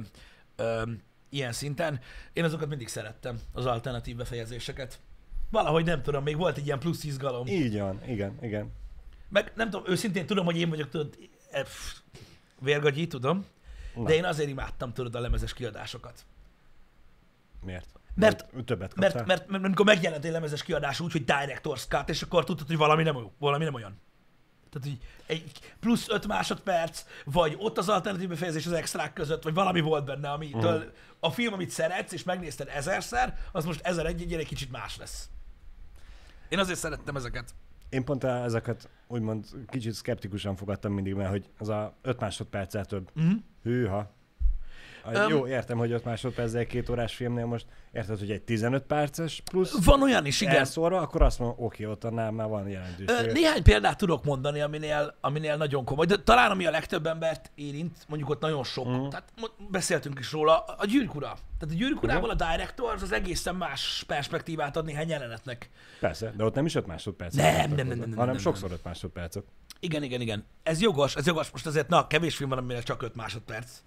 ö, 0.56 0.82
ilyen 1.30 1.52
szinten. 1.52 2.00
Én 2.34 2.44
azokat 2.44 2.68
mindig 2.70 2.88
szerettem, 2.88 3.40
az 3.54 3.66
alternatív 3.66 4.16
befejezéseket. 4.16 5.00
Valahogy 5.52 5.86
nem 5.86 6.02
tudom, 6.02 6.24
még 6.24 6.38
volt 6.38 6.58
egy 6.58 6.66
ilyen 6.66 6.80
plusz 6.80 7.04
izgalom. 7.04 7.48
Így 7.48 7.80
van, 7.80 8.02
igen, 8.08 8.38
igen. 8.42 8.72
Meg 9.30 9.52
nem 9.56 9.70
tudom, 9.70 9.92
őszintén 9.92 10.26
tudom, 10.26 10.46
hogy 10.46 10.58
én 10.58 10.70
vagyok, 10.70 10.90
tudod, 10.90 11.18
e, 11.52 11.62
pff, 11.64 11.96
vérgagyi, 12.60 13.08
tudom, 13.08 13.46
Na. 13.96 14.04
de 14.04 14.14
én 14.14 14.26
azért 14.26 14.50
imádtam, 14.50 14.94
tudod, 14.94 15.16
a 15.16 15.20
lemezes 15.20 15.54
kiadásokat. 15.54 16.26
Miért? 17.66 17.88
Mert- 18.16 18.52
Mert 18.54 18.66
többet 18.66 18.94
kaptál? 18.94 19.14
Mert, 19.14 19.28
mert, 19.28 19.48
mert 19.50 19.64
amikor 19.64 19.86
megjelent 19.86 20.26
egy 20.26 20.32
lemezes 20.32 20.64
kiadás 20.64 21.00
úgy, 21.00 21.12
hogy 21.12 21.24
Director's 21.26 21.88
Cut, 21.88 22.10
és 22.10 22.22
akkor 22.22 22.44
tudtad, 22.44 22.68
hogy 22.68 22.78
valami 22.78 23.04
nem, 23.04 23.18
valami 23.40 23.64
nem 23.64 23.74
olyan. 23.74 24.00
Tehát 24.70 24.88
így 24.88 24.98
egy 25.26 25.52
plusz 25.80 26.10
5 26.10 26.28
másodperc, 26.28 27.06
vagy 27.26 27.56
ott 27.60 27.78
az 27.78 27.90
alternatív 27.90 28.28
befejezés 28.28 28.66
az 28.66 28.72
extrák 28.72 29.14
között, 29.14 29.44
vagy 29.44 29.54
valami 29.54 29.80
volt 29.82 30.06
benne, 30.06 30.32
amitől 30.32 30.78
Mhm. 30.78 30.88
a 31.20 31.32
film, 31.32 31.54
amit 31.54 31.70
szeretsz, 31.70 32.12
és 32.12 32.24
megnézted 32.24 32.68
ezerszer, 32.74 33.38
az 33.52 33.66
most 33.66 33.82
ezer 33.82 34.06
egy 34.06 34.34
egy 34.34 34.48
kicsit 34.48 34.72
más 34.72 34.98
lesz. 34.98 35.30
Én 36.50 36.60
azért 36.60 36.80
szerettem 36.80 37.16
ezeket. 37.16 37.54
Én 37.90 38.04
pont 38.06 38.24
ezeket 38.24 38.90
úgymond 39.08 39.46
kicsit 39.68 39.94
szkeptikusan 39.94 40.56
fogadtam 40.56 40.94
mindig, 40.94 41.14
mert 41.14 41.30
hogy 41.30 41.50
az 41.58 41.70
a 41.70 41.96
5 42.02 42.20
másodperccel 42.20 42.86
több. 42.86 43.10
Mhm. 43.14 43.32
Hűha. 43.64 44.16
Um, 45.16 45.30
Jó, 45.30 45.48
értem, 45.48 45.78
hogy 45.78 45.92
5 45.92 46.04
másodperc 46.04 46.54
egy 46.54 46.68
két 46.68 46.90
órás 46.90 47.16
filmnél 47.16 47.46
most 47.46 47.66
érted, 47.92 48.20
hogy 48.20 48.32
egy 48.32 48.42
15 48.42 48.84
perces 48.84 49.42
plusz 49.52 49.86
Van 49.86 50.02
olyan 50.02 50.26
is, 50.26 50.42
igen. 50.42 50.56
elszórva, 50.56 51.00
akkor 51.00 51.22
azt 51.22 51.40
mondom, 51.40 51.58
oké, 51.60 51.86
ott 51.86 52.04
annál 52.04 52.32
már 52.32 52.48
van 52.48 52.70
jelentőség. 52.70 53.32
Néhány 53.32 53.64
példát 53.64 53.98
tudok 53.98 54.24
mondani, 54.24 54.62
aminél, 54.62 55.18
aminél 55.22 55.58
nagyon 55.58 55.86
komoly, 55.86 56.06
de 56.06 56.18
talán 56.18 56.52
ami 56.52 56.66
a 56.66 56.72
legtöbb 56.72 57.06
embert 57.06 57.52
érint, 57.56 57.98
mondjuk 58.08 58.30
ott 58.30 58.42
nagyon 58.42 58.64
sok, 58.64 58.88
mm. 58.88 59.08
tehát 59.08 59.34
beszéltünk 59.70 60.20
is 60.20 60.32
róla, 60.32 60.58
a 60.58 60.86
gyűrűk 60.86 61.16
ura. 61.16 61.38
Tehát 61.60 61.76
a 61.76 61.78
gyűrűk 61.78 62.04
urával 62.04 62.30
a 62.30 62.36
director 62.52 62.94
az 63.02 63.12
egészen 63.12 63.56
más 63.56 64.04
perspektívát 64.08 64.78
ad 64.78 64.86
néhány 64.86 65.10
jelenetnek. 65.10 65.70
Persze, 66.00 66.34
de 66.38 66.44
ott 66.44 66.56
nem 66.56 66.66
is 66.66 66.76
5 66.76 66.88
másodpercet. 66.88 67.58
Nem, 67.58 67.70
nem, 67.70 67.88
nem, 67.88 67.88
nem, 67.88 68.10
nem, 68.10 68.18
Hanem 68.18 68.34
nem, 68.34 68.42
sokszor 68.44 68.72
5 68.72 68.84
másodpercet. 68.84 69.44
Igen, 69.80 70.04
igen, 70.04 70.22
igen. 70.22 70.46
Ez 70.64 70.82
jogos, 70.82 71.16
ez 71.16 71.26
jogos. 71.26 71.50
Most 71.50 71.66
azért, 71.66 71.88
na, 71.88 72.08
kevés 72.08 72.36
film 72.36 72.50
van, 72.50 72.58
aminél 72.58 72.84
csak 72.84 73.02
5 73.02 73.16
másodperc. 73.16 73.82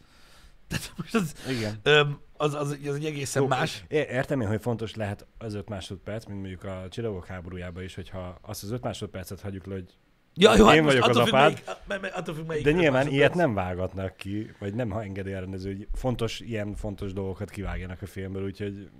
Tehát 0.70 0.92
most 0.96 1.14
az, 1.14 1.34
Igen. 1.48 1.80
öm, 1.82 2.20
az, 2.36 2.54
az, 2.54 2.78
az 2.86 2.94
egy 2.94 3.04
egészen 3.04 3.42
Jó, 3.42 3.48
más. 3.48 3.84
Értem 3.88 4.40
én, 4.40 4.48
hogy 4.48 4.60
fontos 4.60 4.94
lehet 4.94 5.26
az 5.38 5.54
5 5.54 5.68
másodperc, 5.68 6.24
mint 6.24 6.38
mondjuk 6.38 6.64
a 6.64 6.86
csillagok 6.88 7.26
háborújában 7.26 7.82
is, 7.82 7.94
hogyha 7.94 8.38
azt 8.42 8.62
az 8.62 8.70
5 8.70 8.82
másodpercet 8.82 9.40
hagyjuk 9.40 9.66
le, 9.66 9.74
hogy 9.74 9.94
Ja, 10.34 10.56
jó, 10.56 10.66
hát 10.66 10.74
Én 10.76 10.82
most 10.82 10.98
vagyok 10.98 11.08
az 11.08 11.16
apád. 11.16 11.32
melyik, 11.42 11.64
me- 11.86 12.00
me- 12.00 12.14
attól 12.14 12.34
függ, 12.34 12.46
melyik 12.46 12.64
De 12.64 12.70
öt 12.70 12.76
nyilván 12.76 13.08
ilyet 13.08 13.34
nem 13.34 13.54
vágatnak 13.54 14.16
ki, 14.16 14.50
vagy 14.58 14.74
nem 14.74 14.92
engedi 14.92 15.32
a 15.32 15.38
rendező, 15.40 15.70
hogy 15.76 15.88
fontos, 15.94 16.40
ilyen 16.40 16.74
fontos 16.74 17.12
dolgokat 17.12 17.50
kivágjanak 17.50 18.02
a 18.02 18.06
filmből, 18.06 18.44
úgyhogy 18.44 18.90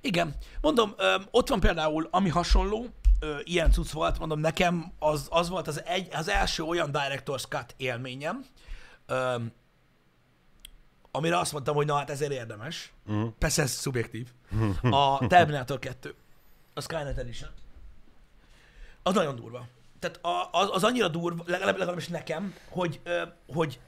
Igen, 0.00 0.34
mondom, 0.60 0.94
ott 1.30 1.48
van 1.48 1.60
például, 1.60 2.08
ami 2.10 2.28
hasonló, 2.28 2.86
ilyen 3.42 3.70
cucc 3.70 3.90
volt, 3.90 4.18
mondom, 4.18 4.40
nekem 4.40 4.92
az, 4.98 5.26
az 5.30 5.48
volt 5.48 5.68
az, 5.68 5.82
egy, 5.84 6.08
az 6.12 6.28
első 6.28 6.62
olyan 6.62 6.90
Director's 6.92 7.48
Cut 7.48 7.74
élményem, 7.76 8.44
amire 11.16 11.38
azt 11.38 11.52
mondtam, 11.52 11.74
hogy 11.74 11.86
na 11.86 11.94
hát 11.96 12.10
ezért 12.10 12.32
érdemes. 12.32 12.92
uh-huh. 13.06 13.32
Persze 13.38 13.62
ez 13.62 13.70
szubjektív. 13.70 14.28
A 14.82 15.26
Terminator 15.26 15.78
2, 15.78 16.14
a 16.74 16.80
Skynet 16.80 17.18
Edition. 17.18 17.50
Az 19.02 19.14
nagyon 19.14 19.36
durva. 19.36 19.66
Tehát 19.98 20.24
a, 20.24 20.48
az, 20.52 20.68
az 20.72 20.84
annyira 20.84 21.08
durva, 21.08 21.42
legalább, 21.46 21.76
legalábbis 21.78 22.08
nekem, 22.08 22.54
hogy, 22.68 23.00
hogy, 23.46 23.80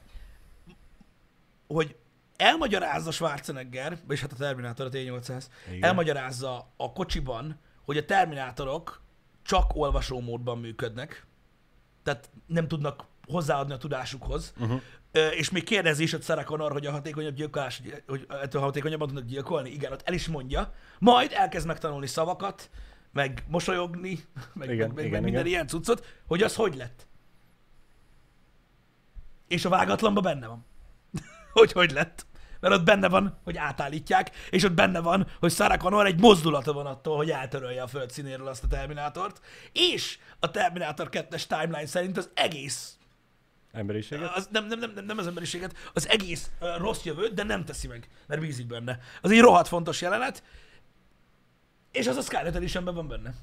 hogy 1.67 1.95
elmagyarázza 2.35 3.11
Schwarzenegger, 3.11 3.99
és 4.09 4.21
hát 4.21 4.31
a 4.31 4.35
Terminátor 4.35 4.85
a 4.85 4.89
T-800, 4.89 5.43
Igen. 5.67 5.83
elmagyarázza 5.83 6.67
a 6.77 6.91
kocsiban, 6.93 7.59
hogy 7.85 7.97
a 7.97 8.05
Terminátorok 8.05 9.01
csak 9.43 9.75
olvasómódban 9.75 10.57
működnek, 10.57 11.25
tehát 12.03 12.29
nem 12.45 12.67
tudnak 12.67 13.05
hozzáadni 13.27 13.73
a 13.73 13.77
tudásukhoz, 13.77 14.53
uh-huh. 14.57 14.81
És 15.11 15.49
még 15.49 15.63
kérdezi 15.63 16.03
is, 16.03 16.11
hogy 16.11 16.23
Sarah 16.23 16.43
Connor, 16.45 16.71
hogy 16.71 16.85
a 16.85 16.91
hatékonyabb 16.91 17.35
gyilkolás, 17.35 17.81
hogy- 18.07 18.25
ettől 18.29 18.61
hatékonyabban 18.61 19.07
tudnak 19.07 19.25
gyilkolni, 19.25 19.69
igen, 19.69 19.91
ott 19.91 20.01
el 20.07 20.13
is 20.13 20.27
mondja, 20.27 20.73
majd 20.99 21.31
elkezd 21.33 21.67
megtanulni 21.67 22.07
szavakat, 22.07 22.69
meg 23.13 23.43
mosolyogni, 23.47 24.19
meg, 24.53 24.69
Igen, 24.69 24.89
meg, 24.89 25.05
igen, 25.05 25.11
meg 25.11 25.21
minden 25.21 25.31
igen. 25.31 25.45
ilyen 25.45 25.67
cuccot, 25.67 26.05
hogy 26.27 26.43
az 26.43 26.55
hogy 26.55 26.75
lett. 26.75 27.07
És 29.47 29.65
a 29.65 29.69
vágatlanban 29.69 30.23
benne 30.23 30.47
van. 30.47 30.65
hogy 31.53 31.71
hogy 31.71 31.91
lett. 31.91 32.25
Mert 32.59 32.73
ott 32.73 32.83
benne 32.83 33.09
van, 33.09 33.39
hogy 33.43 33.57
átállítják, 33.57 34.31
és 34.49 34.63
ott 34.63 34.73
benne 34.73 34.99
van, 34.99 35.27
hogy 35.39 35.51
Sarah 35.51 35.77
Connor 35.77 36.05
egy 36.05 36.19
mozdulata 36.19 36.73
van 36.73 36.85
attól, 36.85 37.17
hogy 37.17 37.31
eltörölje 37.31 37.81
a 37.81 37.87
föld 37.87 38.09
színéről 38.11 38.47
azt 38.47 38.63
a 38.63 38.67
Terminátort, 38.67 39.41
és 39.71 40.19
a 40.39 40.51
Terminátor 40.51 41.09
2-es 41.11 41.43
timeline 41.43 41.85
szerint 41.85 42.17
az 42.17 42.29
egész, 42.33 42.96
Emberiséget? 43.77 44.35
az 44.35 44.47
nem, 44.51 44.65
nem, 44.65 44.79
nem, 44.79 44.91
nem, 44.95 45.05
nem 45.05 45.17
az 45.17 45.27
emberiséget, 45.27 45.75
az 45.93 46.09
egész 46.09 46.49
uh, 46.59 46.77
rossz 46.77 47.03
jövőt, 47.03 47.33
de 47.33 47.43
nem 47.43 47.65
teszi 47.65 47.87
meg, 47.87 48.09
mert 48.27 48.41
bízik 48.41 48.67
benne. 48.67 48.99
Az 49.21 49.31
egy 49.31 49.39
rohadt 49.39 49.67
fontos 49.67 50.01
jelenet, 50.01 50.43
és 51.91 52.07
az 52.07 52.15
a 52.15 52.21
Scarlet 52.21 52.55
Editionben 52.55 52.95
van 52.95 53.07
benne. 53.07 53.33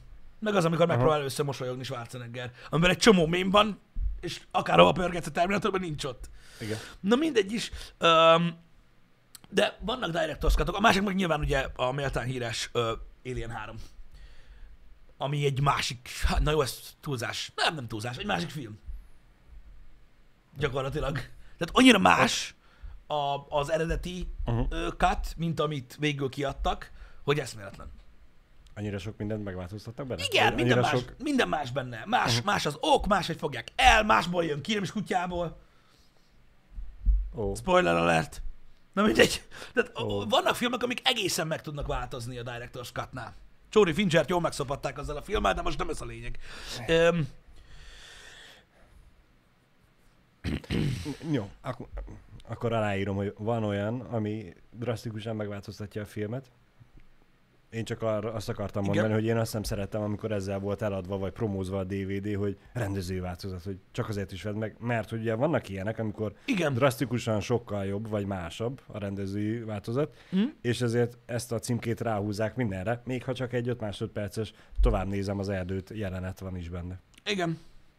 Meg 0.41 0.55
az, 0.55 0.65
amikor 0.65 0.87
megpróbál 0.87 1.19
először 1.19 1.45
mosolyogni 1.45 1.85
Schwarzenegger, 1.85 2.51
amiben 2.71 2.91
egy 2.91 2.99
csomó 2.99 3.27
mém 3.27 3.51
van, 3.51 3.81
és 4.21 4.41
akárhova 4.51 4.93
pörgetsz 4.93 5.27
a 5.27 5.31
Terminatorban, 5.31 5.81
nincs 5.81 6.05
ott. 6.05 6.31
Igen. 6.61 6.79
Na 7.01 7.17
mindegy 7.17 7.53
is. 7.53 7.71
Um, 8.01 8.63
de 9.51 9.79
vannak 9.81 10.11
director's 10.11 10.55
cutok. 10.55 10.77
A 10.77 10.81
másik 10.81 11.03
meg 11.03 11.15
nyilván 11.15 11.41
ugye 11.41 11.69
a 11.77 11.93
méltán 11.93 12.25
híres 12.25 12.71
uh, 12.73 12.83
Alien 13.25 13.51
3. 13.51 13.77
Ami 15.17 15.45
egy 15.45 15.61
másik, 15.61 16.09
hát 16.27 16.41
na 16.43 16.51
jó, 16.51 16.63
ez 16.63 16.79
túlzás. 17.01 17.53
Nem, 17.55 17.75
nem 17.75 17.89
túlzás, 17.89 18.17
egy 18.17 18.27
másik 18.27 18.51
film. 18.51 18.79
Gyakorlatilag. 20.59 21.13
Tehát 21.59 21.71
annyira 21.73 21.99
más 21.99 22.55
a, 23.07 23.37
az 23.49 23.71
eredeti 23.71 24.29
Uh-huh. 24.47 24.67
uh, 24.71 24.93
cut, 24.97 25.37
mint 25.37 25.61
amit 25.61 25.97
végül 25.99 26.29
kiadtak, 26.29 26.91
hogy 27.23 27.39
eszméletlen. 27.39 27.91
Annyira 28.75 28.99
sok 28.99 29.17
mindent 29.17 29.45
megváltoztattak 29.45 30.07
benne? 30.07 30.25
Igen, 30.25 30.53
Annyira 30.53 30.57
minden 30.57 30.79
más, 30.79 30.91
sok... 30.91 31.15
minden 31.19 31.49
más 31.49 31.71
benne. 31.71 32.03
Más, 32.07 32.31
uh-huh. 32.31 32.45
más 32.45 32.67
az 32.67 32.77
ok, 32.81 33.07
máshogy 33.07 33.37
fogják 33.37 33.69
el, 33.77 34.05
másból 34.05 34.45
jön 34.45 34.63
ki, 34.63 34.75
nem 34.75 34.83
is 34.83 34.93
kutyából. 34.93 35.61
Ó, 37.35 37.55
Spoiler 37.55 37.97
alert. 37.97 38.43
Na 38.93 39.03
mindegy. 39.03 39.43
Tehát 39.75 39.91
oh. 39.95 40.29
vannak 40.29 40.57
filmek, 40.57 40.83
amik 40.83 41.01
egészen 41.05 41.47
meg 41.47 41.63
tudnak 41.63 41.87
változni 41.87 42.39
a 42.39 42.43
Director's 42.43 42.93
Cut-nál. 42.93 43.35
Csóri 43.69 43.93
Finchert 43.93 44.29
jól 44.29 44.41
megszopatták 44.41 44.99
azzal 44.99 45.17
a 45.17 45.23
filmmel, 45.23 45.55
de 45.55 45.63
most 45.63 45.79
nem 45.79 45.89
ez 45.89 46.01
a 46.01 46.05
lényeg. 46.05 46.39
Um, 46.89 47.29
Jó, 51.31 51.51
akkor, 51.61 51.87
akkor 52.49 52.73
aláírom, 52.73 53.17
hogy 53.17 53.35
van 53.39 53.65
olyan, 53.65 54.01
ami 54.01 54.53
drasztikusan 54.79 55.37
megváltoztatja 55.37 56.03
a 56.03 56.07
filmet. 56.07 56.51
Én 57.71 57.85
csak 57.85 58.03
arra, 58.03 58.33
azt 58.33 58.49
akartam 58.49 58.83
Igen. 58.85 58.95
mondani, 58.95 59.21
hogy 59.21 59.31
én 59.31 59.37
azt 59.37 59.53
nem 59.53 59.63
szerettem, 59.63 60.03
amikor 60.03 60.33
ezzel 60.33 60.59
volt 60.59 60.83
eladva, 60.83 61.19
vagy 61.19 61.33
promózva 61.33 61.79
a 61.79 61.85
DVD, 61.85 62.35
hogy 62.35 62.59
rendezői 62.73 63.19
változat, 63.19 63.63
hogy 63.63 63.79
csak 63.93 64.09
azért 64.09 64.33
is 64.33 64.43
vedd 64.43 64.55
meg, 64.55 64.77
mert 64.79 65.11
hogy 65.11 65.21
ugye 65.21 65.35
vannak 65.35 65.69
ilyenek, 65.69 65.99
amikor 65.99 66.35
igen. 66.45 66.75
drasztikusan 66.75 67.41
sokkal 67.41 67.85
jobb, 67.85 68.09
vagy 68.09 68.27
másabb 68.27 68.81
a 68.87 68.99
rendezői 68.99 69.59
változat, 69.59 70.17
Hm? 70.31 70.43
és 70.61 70.81
ezért 70.81 71.19
ezt 71.27 71.53
a 71.53 71.59
címkét 71.59 72.01
ráhúzzák 72.01 72.57
mindenre, 72.57 73.03
még 73.05 73.25
ha 73.25 73.35
csak 73.35 73.53
egy 73.53 73.69
5 73.69 73.81
másodperces 73.81 74.53
tovább 74.81 75.09
nézem 75.09 75.39
az 75.39 75.49
erdőt, 75.49 75.91
jelenet 75.95 76.39
van 76.41 76.57
is 76.57 76.69
benne. 76.69 77.01
Igen. 77.25 77.59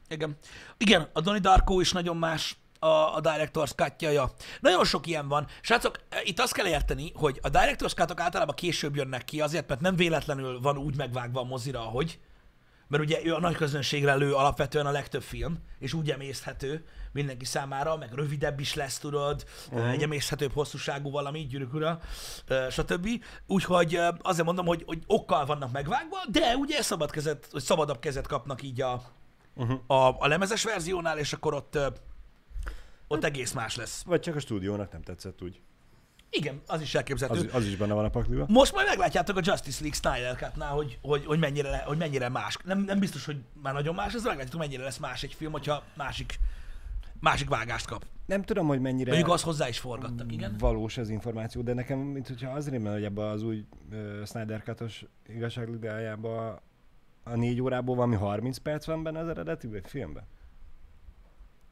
Igen. 0.09 0.37
Igen, 0.77 1.09
a 1.13 1.21
Donnie 1.21 1.41
Darko 1.41 1.79
is 1.79 1.91
nagyon 1.91 2.17
más 2.17 2.57
a, 2.79 3.15
a 3.15 3.21
Director's 3.21 3.75
cut 3.75 4.01
ja. 4.01 4.31
Nagyon 4.59 4.85
sok 4.85 5.07
ilyen 5.07 5.27
van. 5.27 5.47
Srácok, 5.61 5.99
itt 6.23 6.39
azt 6.39 6.53
kell 6.53 6.67
érteni, 6.67 7.11
hogy 7.15 7.39
a 7.41 7.49
Director's 7.49 7.95
cut 7.95 8.19
általában 8.19 8.55
később 8.55 8.95
jönnek 8.95 9.23
ki, 9.23 9.41
azért, 9.41 9.67
mert 9.67 9.81
nem 9.81 9.95
véletlenül 9.95 10.59
van 10.59 10.77
úgy 10.77 10.95
megvágva 10.95 11.39
a 11.39 11.43
mozira, 11.43 11.79
ahogy. 11.79 12.19
Mert 12.87 13.03
ugye 13.03 13.19
ő 13.23 13.33
a 13.33 13.39
nagy 13.39 13.55
közönségre 13.55 14.15
lő 14.15 14.33
alapvetően 14.33 14.85
a 14.85 14.91
legtöbb 14.91 15.21
film, 15.21 15.57
és 15.79 15.93
úgy 15.93 16.11
emészthető 16.11 16.85
mindenki 17.11 17.45
számára, 17.45 17.97
meg 17.97 18.13
rövidebb 18.13 18.59
is 18.59 18.73
lesz, 18.73 18.97
tudod, 18.97 19.45
uh-huh. 19.71 19.91
egy 19.91 20.01
emészhetőbb 20.01 20.53
hosszúságú 20.53 21.11
valami, 21.11 21.45
gyűrűk 21.45 21.73
ura, 21.73 21.99
ö, 22.47 22.67
stb. 22.69 23.07
Úgyhogy 23.47 23.99
azért 24.21 24.45
mondom, 24.45 24.65
hogy, 24.65 24.83
hogy 24.85 25.03
okkal 25.07 25.45
vannak 25.45 25.71
megvágva, 25.71 26.17
de 26.31 26.55
ugye 26.55 26.81
szabad 26.81 27.11
kezet, 27.11 27.47
vagy 27.51 27.63
szabadabb 27.63 27.99
kezet 27.99 28.27
kapnak 28.27 28.63
így 28.63 28.81
a, 28.81 29.01
Uh-huh. 29.55 29.79
a, 29.87 30.15
a 30.19 30.27
lemezes 30.27 30.63
verziónál, 30.63 31.17
és 31.17 31.33
akkor 31.33 31.53
ott, 31.53 31.79
ott 33.07 33.23
egész 33.23 33.51
más 33.51 33.75
lesz. 33.75 34.03
Vagy 34.03 34.19
csak 34.19 34.35
a 34.35 34.39
stúdiónak 34.39 34.91
nem 34.91 35.01
tetszett 35.01 35.41
úgy. 35.41 35.61
Igen, 36.29 36.61
az 36.67 36.81
is 36.81 36.95
elképzelhető. 36.95 37.47
Az, 37.47 37.55
az 37.55 37.65
is 37.65 37.75
benne 37.75 37.93
van 37.93 38.05
a 38.05 38.09
pakliba. 38.09 38.45
Most 38.47 38.73
majd 38.73 38.87
meglátjátok 38.87 39.37
a 39.37 39.41
Justice 39.43 39.83
League 39.83 39.97
Snyder 39.97 40.35
Cut-nál, 40.35 40.71
hogy, 40.71 40.99
hogy, 41.01 41.25
hogy, 41.25 41.39
mennyire, 41.39 41.69
le- 41.69 41.83
hogy 41.85 41.97
mennyire 41.97 42.29
más. 42.29 42.57
Nem, 42.63 42.79
nem 42.79 42.99
biztos, 42.99 43.25
hogy 43.25 43.37
már 43.61 43.73
nagyon 43.73 43.95
más, 43.95 44.13
ez 44.13 44.23
meglátjátok, 44.23 44.59
mennyire 44.59 44.83
lesz 44.83 44.97
más 44.97 45.23
egy 45.23 45.33
film, 45.33 45.51
hogyha 45.51 45.83
másik, 45.93 46.39
másik 47.19 47.49
vágást 47.49 47.85
kap. 47.85 48.05
Nem 48.25 48.41
tudom, 48.43 48.67
hogy 48.67 48.81
mennyire 48.81 49.11
Mondjuk 49.11 49.33
azt 49.33 49.43
hozzá 49.43 49.67
is 49.67 49.79
forgattak, 49.79 50.31
igen? 50.31 50.55
valós 50.59 50.97
az 50.97 51.09
információ, 51.09 51.61
de 51.61 51.73
nekem, 51.73 51.99
mint 51.99 52.27
hogyha 52.27 52.51
az 52.51 52.69
rémel, 52.69 52.93
hogy 52.93 53.03
ebbe 53.03 53.27
az 53.27 53.43
új 53.43 53.65
uh, 53.91 54.25
Snyder 54.25 54.63
Cut-os 54.63 55.05
igazságligájába 55.27 56.61
a 57.27 57.35
négy 57.35 57.61
órából 57.61 57.95
valami 57.95 58.15
30 58.15 58.57
perc 58.57 58.85
van 58.85 59.03
benne 59.03 59.19
az 59.19 59.27
eredeti 59.27 59.69
filmben. 59.83 60.23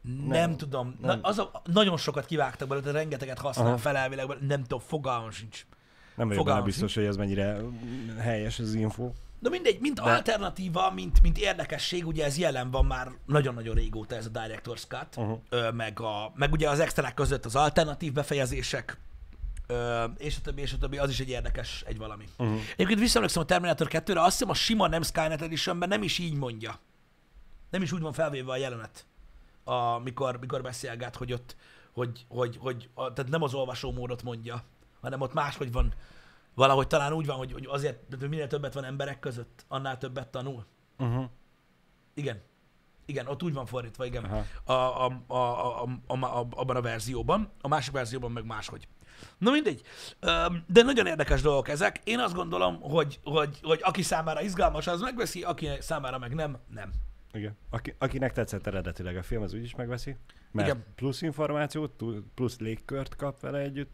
Nem, 0.01 0.25
Nem. 0.27 0.57
tudom. 0.57 0.97
Nem. 1.01 1.19
Na, 1.19 1.27
az 1.27 1.39
a, 1.39 1.61
nagyon 1.65 1.97
sokat 1.97 2.25
kivágtak 2.25 2.67
belőle, 2.67 2.91
rengeteget 2.91 3.39
használ 3.39 3.67
Aha. 3.67 3.77
fel 3.77 3.95
elvileg, 3.97 4.27
nem 4.47 4.61
tudom, 4.61 4.79
fogalmam 4.79 5.31
sincs. 5.31 5.65
Nem 6.15 6.27
vagyok 6.27 6.45
benne 6.45 6.61
biztos, 6.61 6.95
hogy 6.95 7.03
ez 7.05 7.15
mennyire 7.15 7.57
helyes 8.19 8.59
az 8.59 8.73
info. 8.73 9.11
De 9.39 9.49
mindegy, 9.49 9.79
mint 9.79 9.95
De- 9.95 10.01
alternatíva, 10.11 10.91
mint, 10.91 11.21
mint 11.21 11.37
érdekesség, 11.37 12.07
ugye 12.07 12.25
ez 12.25 12.37
jelen 12.37 12.71
van 12.71 12.85
már 12.85 13.11
nagyon-nagyon 13.25 13.75
régóta 13.75 14.15
ez 14.15 14.25
a 14.25 14.39
Director's 14.39 14.87
Cut, 14.87 15.17
Uh-huh. 15.17 15.73
meg, 15.73 15.99
a, 15.99 16.31
meg 16.35 16.51
ugye 16.51 16.69
az 16.69 16.79
extrák 16.79 17.13
között 17.13 17.45
az 17.45 17.55
alternatív 17.55 18.13
befejezések, 18.13 18.97
ö, 19.67 20.03
és 20.17 20.37
a 20.37 20.41
többi, 20.41 20.61
és 20.61 20.73
a 20.73 20.77
többi, 20.77 20.97
az 20.97 21.09
is 21.09 21.19
egy 21.19 21.29
érdekes 21.29 21.83
egy 21.87 21.97
valami. 21.97 22.25
Uh-huh. 22.37 22.59
Egyébként 22.73 22.99
visszaemlékszem 22.99 23.41
a 23.41 23.45
Terminator 23.45 23.87
2-re, 23.89 24.21
azt 24.21 24.31
hiszem 24.31 24.49
a 24.49 24.53
sima 24.53 24.87
nem 24.87 25.01
Skynet 25.01 25.41
Editionben 25.41 25.89
nem 25.89 26.03
is 26.03 26.19
így 26.19 26.33
mondja. 26.33 26.79
Nem 27.69 27.81
is 27.81 27.91
úgy 27.91 28.01
van 28.01 28.13
felvéve 28.13 28.51
a 28.51 28.57
jelenet, 28.57 29.05
a, 29.63 29.97
mikor, 29.97 30.39
mikor 30.39 30.61
beszélget, 30.61 31.15
hogy 31.15 31.33
ott, 31.33 31.55
hogy, 31.93 32.25
hogy, 32.27 32.57
hogy 32.57 32.89
a, 32.93 33.13
tehát 33.13 33.31
nem 33.31 33.41
az 33.41 33.53
olvasó 33.53 33.91
módot 33.91 34.23
mondja, 34.23 34.63
hanem 35.01 35.21
ott 35.21 35.33
máshogy 35.33 35.71
van. 35.71 35.93
Valahogy 36.55 36.87
talán 36.87 37.13
úgy 37.13 37.25
van, 37.25 37.37
hogy, 37.37 37.51
hogy 37.51 37.65
azért, 37.69 37.99
hogy 38.19 38.29
minél 38.29 38.47
többet 38.47 38.73
van 38.73 38.83
emberek 38.83 39.19
között, 39.19 39.65
annál 39.67 39.97
többet 39.97 40.27
tanul. 40.27 40.65
Uh-huh. 40.97 41.25
Igen. 42.13 42.41
Igen, 43.05 43.27
ott 43.27 43.43
úgy 43.43 43.53
van 43.53 43.65
fordítva, 43.65 44.05
igen. 44.05 44.23
A, 44.23 44.45
a, 44.71 45.05
a, 45.05 45.23
a, 45.27 45.35
a, 45.35 45.83
a, 46.07 46.15
a, 46.25 46.47
abban 46.49 46.75
a 46.75 46.81
verzióban. 46.81 47.51
A 47.61 47.67
másik 47.67 47.93
verzióban 47.93 48.31
meg 48.31 48.45
máshogy. 48.45 48.87
Na 49.37 49.51
mindegy. 49.51 49.81
De 50.67 50.81
nagyon 50.83 51.07
érdekes 51.07 51.41
dolgok 51.41 51.67
ezek. 51.67 52.01
Én 52.03 52.19
azt 52.19 52.33
gondolom, 52.33 52.81
hogy, 52.81 53.19
hogy, 53.23 53.59
hogy 53.61 53.79
aki 53.83 54.01
számára 54.01 54.41
izgalmas, 54.41 54.87
az 54.87 55.01
megveszi, 55.01 55.43
aki 55.43 55.69
számára 55.79 56.17
meg 56.17 56.33
nem, 56.33 56.57
nem. 56.69 56.91
Igen. 57.33 57.57
Aki, 57.69 57.95
akinek 57.97 58.33
tetszett 58.33 58.67
eredetileg 58.67 59.17
a 59.17 59.23
film, 59.23 59.41
az 59.41 59.53
úgyis 59.53 59.75
megveszi. 59.75 60.15
Mert 60.51 60.67
Igen. 60.67 60.83
Plusz 60.95 61.21
információt, 61.21 62.03
plusz 62.35 62.59
légkört 62.59 63.15
kap 63.15 63.39
vele 63.39 63.59
együtt. 63.59 63.93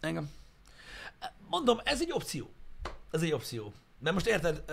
Engem. 0.00 0.30
Mondom, 1.48 1.80
ez 1.84 2.00
egy 2.00 2.12
opció. 2.12 2.50
Ez 3.10 3.22
egy 3.22 3.32
opció. 3.32 3.72
De 3.98 4.12
most 4.12 4.26
érted, 4.26 4.64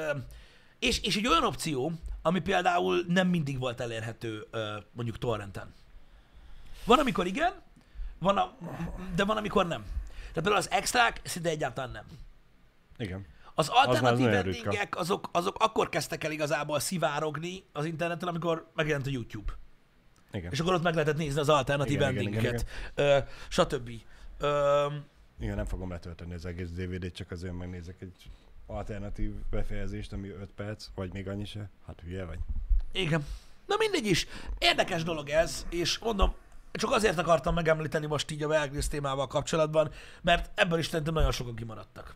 és, 0.80 1.02
és 1.02 1.16
egy 1.16 1.28
olyan 1.28 1.44
opció, 1.44 1.92
ami 2.22 2.40
például 2.40 3.04
nem 3.08 3.28
mindig 3.28 3.60
volt 3.60 3.80
elérhető 3.80 4.48
mondjuk 4.92 5.18
torrenten. 5.18 5.74
Van, 6.86 7.00
amikor 7.00 7.26
igen, 7.28 7.54
van 8.22 8.38
a, 8.38 8.58
de 9.16 9.24
van, 9.24 9.38
amikor 9.38 9.68
nem. 9.68 9.82
Tehát 10.12 10.34
például 10.34 10.56
az 10.56 10.72
extrák 10.72 11.22
szinte 11.24 11.50
egyáltalán 11.50 11.92
nem. 11.92 12.06
Igen. 12.98 13.26
Az 13.54 13.68
alternatív 13.68 14.30
ritka. 14.30 14.38
endingek, 14.38 14.98
azok, 14.98 15.30
azok 15.32 15.56
akkor 15.60 15.90
kezdtek 15.90 16.24
el 16.24 16.32
igazából 16.32 16.80
szivárogni 16.80 17.64
az 17.72 17.86
interneten, 17.86 18.28
amikor 18.28 18.68
megjelent 18.76 19.08
a 19.08 19.10
YouTube. 19.10 19.54
Igen. 20.32 20.52
És 20.52 20.60
akkor 20.60 20.74
ott 20.74 20.84
meg 20.84 20.94
lehetett 20.94 21.18
nézni 21.18 21.40
az 21.40 21.50
alternatív 21.50 21.94
Igen, 21.94 22.12
igen, 22.12 22.26
endingeket, 22.26 22.66
ö, 22.96 23.18
stb. 23.48 23.92
Ö, 24.38 24.86
Igen, 25.40 25.56
nem 25.56 25.66
fogom 25.66 25.90
letölteni 25.90 26.34
az 26.34 26.46
egész 26.46 26.70
DVD-t, 26.70 27.16
csak 27.16 27.32
azért 27.32 27.58
megnézek 27.58 28.02
egy 28.02 28.30
alternatív 28.68 29.32
befejezést, 29.50 30.14
ami 30.14 30.30
5 30.30 30.50
perc, 30.56 30.88
vagy 30.96 31.14
még 31.14 31.28
annyi 31.28 31.46
se. 31.46 31.70
Hát 31.86 32.02
hülye 32.02 32.26
vagy. 32.26 32.40
Igen. 32.92 33.26
Na 33.66 33.76
mindegy 33.78 34.06
is. 34.06 34.28
Érdekes 34.58 35.04
dolog 35.04 35.30
ez, 35.30 35.66
és 35.70 35.98
mondom, 35.98 36.34
csak 36.72 36.92
azért 36.92 37.18
akartam 37.18 37.54
megemlíteni 37.54 38.06
most 38.06 38.32
így 38.32 38.44
a 38.44 38.48
Bear 38.48 38.70
Grylls 38.70 38.88
témával 38.88 39.28
kapcsolatban, 39.28 39.92
mert 40.22 40.60
ebből 40.60 40.80
is 40.80 40.86
szerintem 40.86 41.14
nagyon 41.14 41.32
sokan 41.32 41.56
kimaradtak. 41.56 42.16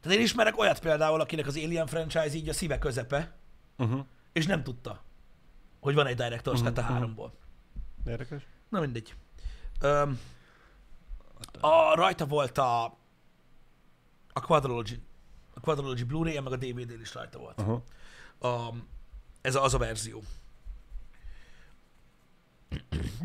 Tehát 0.00 0.18
én 0.18 0.24
ismerek 0.24 0.58
olyat 0.58 0.80
például, 0.80 1.20
akinek 1.20 1.46
az 1.46 1.56
Alien 1.56 1.86
franchise 1.86 2.34
így 2.34 2.48
a 2.48 2.52
szíve 2.52 2.78
közepe, 2.78 3.38
Uh-huh. 3.76 4.04
és 4.32 4.46
nem 4.46 4.62
tudta, 4.62 5.02
hogy 5.80 5.94
van 5.94 6.06
egy 6.06 6.16
Director's 6.20 6.62
Cut 6.62 6.66
a 6.66 6.68
Mhm, 6.68 6.80
mhm. 6.80 6.92
háromból. 6.92 7.32
Érdekes. 8.06 8.46
Na 8.68 8.80
mindegy. 8.80 9.14
Öm, 9.80 10.20
a, 11.60 11.94
rajta 11.94 12.26
volt 12.26 12.58
a, 12.58 12.84
a 14.32 14.40
Quadrology, 14.40 15.00
a 15.54 15.60
Quadrology 15.60 16.04
Blu-ray, 16.04 16.38
meg 16.40 16.52
a 16.52 16.56
DVD-n 16.56 17.00
is 17.00 17.14
rajta 17.14 17.38
volt. 17.38 17.60
Aha. 17.60 17.82
A, 18.48 18.74
ez 19.40 19.54
a, 19.54 19.62
az 19.62 19.74
a 19.74 19.78
verzió. 19.78 20.22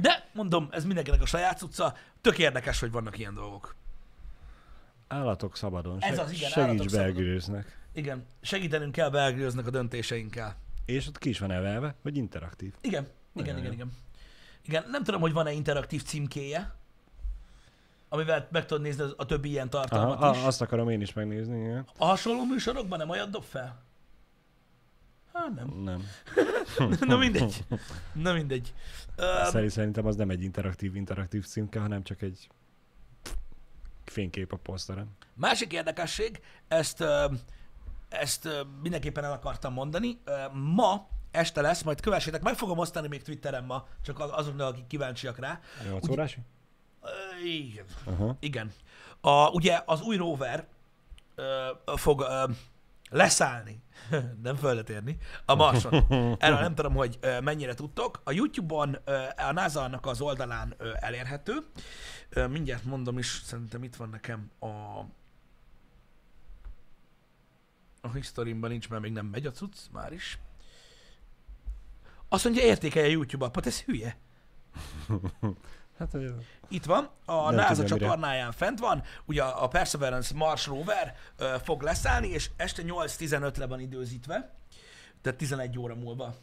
De, 0.01 0.29
mondom, 0.33 0.67
ez 0.71 0.85
mindenkinek 0.85 1.21
a 1.21 1.25
saját 1.25 1.57
cucca. 1.57 1.93
Tök 2.21 2.37
érdekes, 2.37 2.79
hogy 2.79 2.91
vannak 2.91 3.17
ilyen 3.17 3.33
dolgok. 3.33 3.75
Állatok 5.07 5.57
szabadon. 5.57 5.97
Ez 5.99 6.19
az, 6.19 6.31
igen, 6.31 6.49
Segíts 6.49 6.91
belgőznek. 6.91 7.79
Igen, 7.93 8.25
segítenünk 8.41 8.91
kell 8.91 9.09
belgőznek 9.09 9.67
a 9.67 9.69
döntéseinkkel. 9.69 10.55
És 10.85 11.07
ott 11.07 11.17
ki 11.17 11.29
is 11.29 11.39
van 11.39 11.51
evelve, 11.51 11.95
hogy 12.01 12.17
interaktív. 12.17 12.73
Igen, 12.81 13.07
igen, 13.35 13.57
igen, 13.57 13.71
igen. 13.71 13.91
Igen, 14.65 14.85
nem 14.89 15.03
tudom, 15.03 15.21
hogy 15.21 15.33
van-e 15.33 15.51
interaktív 15.51 16.03
címkéje, 16.03 16.75
amivel 18.09 18.47
meg 18.51 18.65
tudod 18.65 18.83
nézni 18.83 19.03
a 19.17 19.25
többi 19.25 19.49
ilyen 19.49 19.67
Aha, 19.71 19.85
tartalmat 19.85 20.35
is. 20.35 20.41
a, 20.41 20.45
azt 20.45 20.61
akarom 20.61 20.89
én 20.89 21.01
is 21.01 21.13
megnézni, 21.13 21.59
igen. 21.59 21.87
A 21.97 22.05
hasonló 22.05 22.45
műsorokban 22.45 22.97
nem 22.97 23.09
olyat 23.09 23.29
dob 23.29 23.43
fel? 23.43 23.83
Hát 25.35 25.55
nem. 25.55 25.67
Nem. 25.67 26.03
Na 27.09 27.17
mindegy. 27.17 27.65
Na 28.13 28.33
mindegy. 28.33 28.73
Szerint, 29.43 29.71
szerintem 29.71 30.05
az 30.05 30.15
nem 30.15 30.29
egy 30.29 30.43
interaktív, 30.43 30.95
interaktív 30.95 31.45
címke, 31.45 31.79
hanem 31.79 32.03
csak 32.03 32.21
egy 32.21 32.49
fénykép 34.05 34.53
a 34.53 34.57
poszteren. 34.57 35.17
Másik 35.33 35.73
érdekesség, 35.73 36.41
ezt, 36.67 37.03
ezt 38.09 38.49
mindenképpen 38.81 39.23
el 39.23 39.31
akartam 39.31 39.73
mondani. 39.73 40.19
Ma 40.53 41.07
este 41.31 41.61
lesz, 41.61 41.81
majd 41.83 42.01
kövessétek, 42.01 42.41
meg 42.41 42.55
fogom 42.55 42.77
osztani 42.77 43.07
még 43.07 43.21
Twitteren 43.21 43.63
ma, 43.63 43.87
csak 44.01 44.19
azoknak, 44.19 44.67
akik 44.67 44.87
kíváncsiak 44.87 45.37
rá. 45.39 45.59
A 45.79 45.83
8 45.83 46.09
órási? 46.09 46.39
Ö, 47.01 47.07
Igen. 47.45 47.85
Aha. 48.05 48.37
Igen. 48.39 48.71
A, 49.21 49.49
ugye 49.49 49.81
az 49.85 50.01
új 50.01 50.15
rover 50.15 50.67
ö, 51.35 51.71
fog 51.95 52.21
ö, 52.21 52.43
leszállni, 53.15 53.83
nem 54.43 54.55
földet 54.55 54.89
érni, 54.89 55.17
a 55.45 55.55
Marson. 55.55 55.93
Erről 56.39 56.59
nem 56.59 56.75
tudom, 56.75 56.93
hogy 56.93 57.19
mennyire 57.43 57.73
tudtok. 57.73 58.21
A 58.23 58.31
YouTube-on, 58.31 58.93
a 59.37 59.51
NASA-nak 59.51 60.05
az 60.05 60.21
oldalán 60.21 60.75
elérhető. 60.99 61.53
Mindjárt 62.49 62.83
mondom 62.83 63.17
is, 63.17 63.41
szerintem 63.43 63.83
itt 63.83 63.95
van 63.95 64.09
nekem 64.09 64.51
a 64.59 64.65
a 68.01 68.13
historimban 68.13 68.69
nincs, 68.69 68.89
mert 68.89 69.01
még 69.01 69.11
nem 69.11 69.25
megy 69.25 69.45
a 69.45 69.51
cucc, 69.51 69.77
már 69.91 70.13
is. 70.13 70.39
Azt 72.29 72.43
mondja, 72.43 72.63
értékelje 72.63 73.09
YouTube 73.09 73.45
appot, 73.45 73.65
ez 73.65 73.81
hülye. 73.81 74.17
Hát, 75.99 76.11
hogy 76.11 76.33
Itt 76.67 76.85
van, 76.85 77.09
a 77.25 77.45
Nem 77.51 77.55
NASA 77.55 77.81
mire. 77.81 77.95
csatornáján 77.97 78.51
fent 78.51 78.79
van, 78.79 79.03
ugye 79.25 79.43
a 79.43 79.67
Perseverance 79.67 80.33
Mars 80.33 80.65
rover 80.65 81.15
ö, 81.37 81.55
fog 81.63 81.81
leszállni, 81.81 82.27
és 82.27 82.49
este 82.55 82.81
8.15-re 82.85 83.65
van 83.65 83.79
időzítve, 83.79 84.53
tehát 85.21 85.37
11 85.37 85.79
óra 85.79 85.95
múlva. 85.95 86.35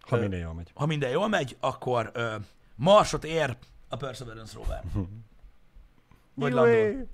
ha 0.00 0.16
Ö, 0.16 0.20
minden 0.20 0.38
jól 0.40 0.54
megy. 0.54 0.70
Ha 0.74 0.86
minden 0.86 1.10
jól 1.10 1.28
megy, 1.28 1.56
akkor 1.60 2.10
ö, 2.14 2.34
Marsot 2.74 3.24
ér 3.24 3.56
a 3.88 3.96
Perseverance 3.96 4.54
rover. 4.56 4.82
Vagy 6.34 6.52
landol, 6.52 7.06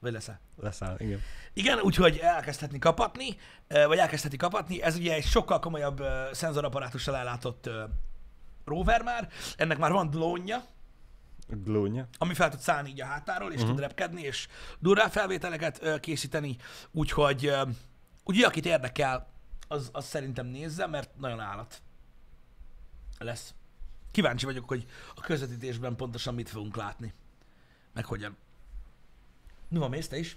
vagy 0.00 0.12
leszáll. 0.12 0.38
Leszáll, 0.60 0.96
igen. 0.98 1.20
Igen, 1.52 1.78
úgyhogy 1.80 2.16
elkezdhetni 2.16 2.78
kapatni, 2.78 3.36
vagy 3.68 3.98
elkezdheti 3.98 4.36
kapatni. 4.36 4.82
Ez 4.82 4.96
ugye 4.96 5.14
egy 5.14 5.24
sokkal 5.24 5.58
komolyabb 5.58 6.02
szenzoraparátussal 6.32 7.16
ellátott 7.16 7.70
rover 8.64 9.02
már. 9.02 9.28
Ennek 9.56 9.78
már 9.78 9.92
van 9.92 10.10
drónja, 10.10 10.64
Glónya. 11.64 12.06
ami 12.18 12.34
fel 12.34 12.50
tud 12.50 12.60
szállni 12.60 12.88
így 12.88 13.00
a 13.00 13.04
hátáról, 13.06 13.50
és 13.52 13.54
uh-huh. 13.60 13.70
tud 13.70 13.80
repkedni, 13.80 14.22
és 14.22 14.48
durrá 14.78 15.08
felvételeket 15.08 15.82
ö, 15.82 15.98
készíteni, 16.00 16.56
úgyhogy 16.90 17.46
ö, 17.46 17.62
ugye 18.24 18.46
akit 18.46 18.66
érdekel, 18.66 19.30
az, 19.68 19.90
az 19.92 20.04
szerintem 20.04 20.46
nézze, 20.46 20.86
mert 20.86 21.10
nagyon 21.18 21.40
állat 21.40 21.82
lesz. 23.18 23.54
Kíváncsi 24.10 24.44
vagyok, 24.44 24.68
hogy 24.68 24.86
a 25.14 25.20
közvetítésben 25.20 25.96
pontosan 25.96 26.34
mit 26.34 26.48
fogunk 26.48 26.76
látni. 26.76 27.12
Meg 27.92 28.04
hogyan. 28.04 28.36
Mi 29.68 29.78
van, 29.78 29.90
mész 29.90 30.08
te 30.08 30.18
is? 30.18 30.36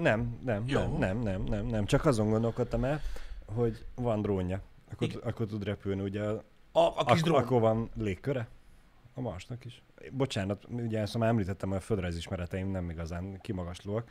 Nem, 0.00 0.38
nem, 0.44 0.64
Jó. 0.66 0.80
nem, 0.80 0.98
nem, 0.98 1.18
nem, 1.18 1.42
nem, 1.42 1.66
nem. 1.66 1.84
Csak 1.86 2.04
azon 2.04 2.30
gondolkodtam 2.30 2.84
el, 2.84 3.00
hogy 3.46 3.84
van 3.94 4.22
drónja. 4.22 4.60
Akkor, 4.92 5.08
Igen. 5.08 5.20
akkor 5.22 5.46
tud 5.46 5.64
repülni, 5.64 6.00
ugye 6.02 6.22
a, 6.22 6.44
A, 6.72 6.80
a 6.80 7.04
kis 7.04 7.06
ak- 7.12 7.22
drón. 7.22 7.42
akkor 7.42 7.60
van 7.60 7.90
légköre? 7.94 8.48
A 9.14 9.20
Marsnak 9.20 9.64
is. 9.64 9.82
Bocsánat, 10.12 10.64
ugye 10.68 11.00
ezt 11.00 11.18
már 11.18 11.28
említettem, 11.28 11.68
hogy 11.68 11.78
a 11.78 11.80
földrajz 11.80 12.16
ismereteim 12.16 12.70
nem 12.70 12.90
igazán 12.90 13.40
kimagaslóak. 13.40 14.10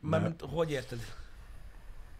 Mert, 0.00 0.22
mint, 0.22 0.40
hogy 0.40 0.70
érted? 0.70 0.98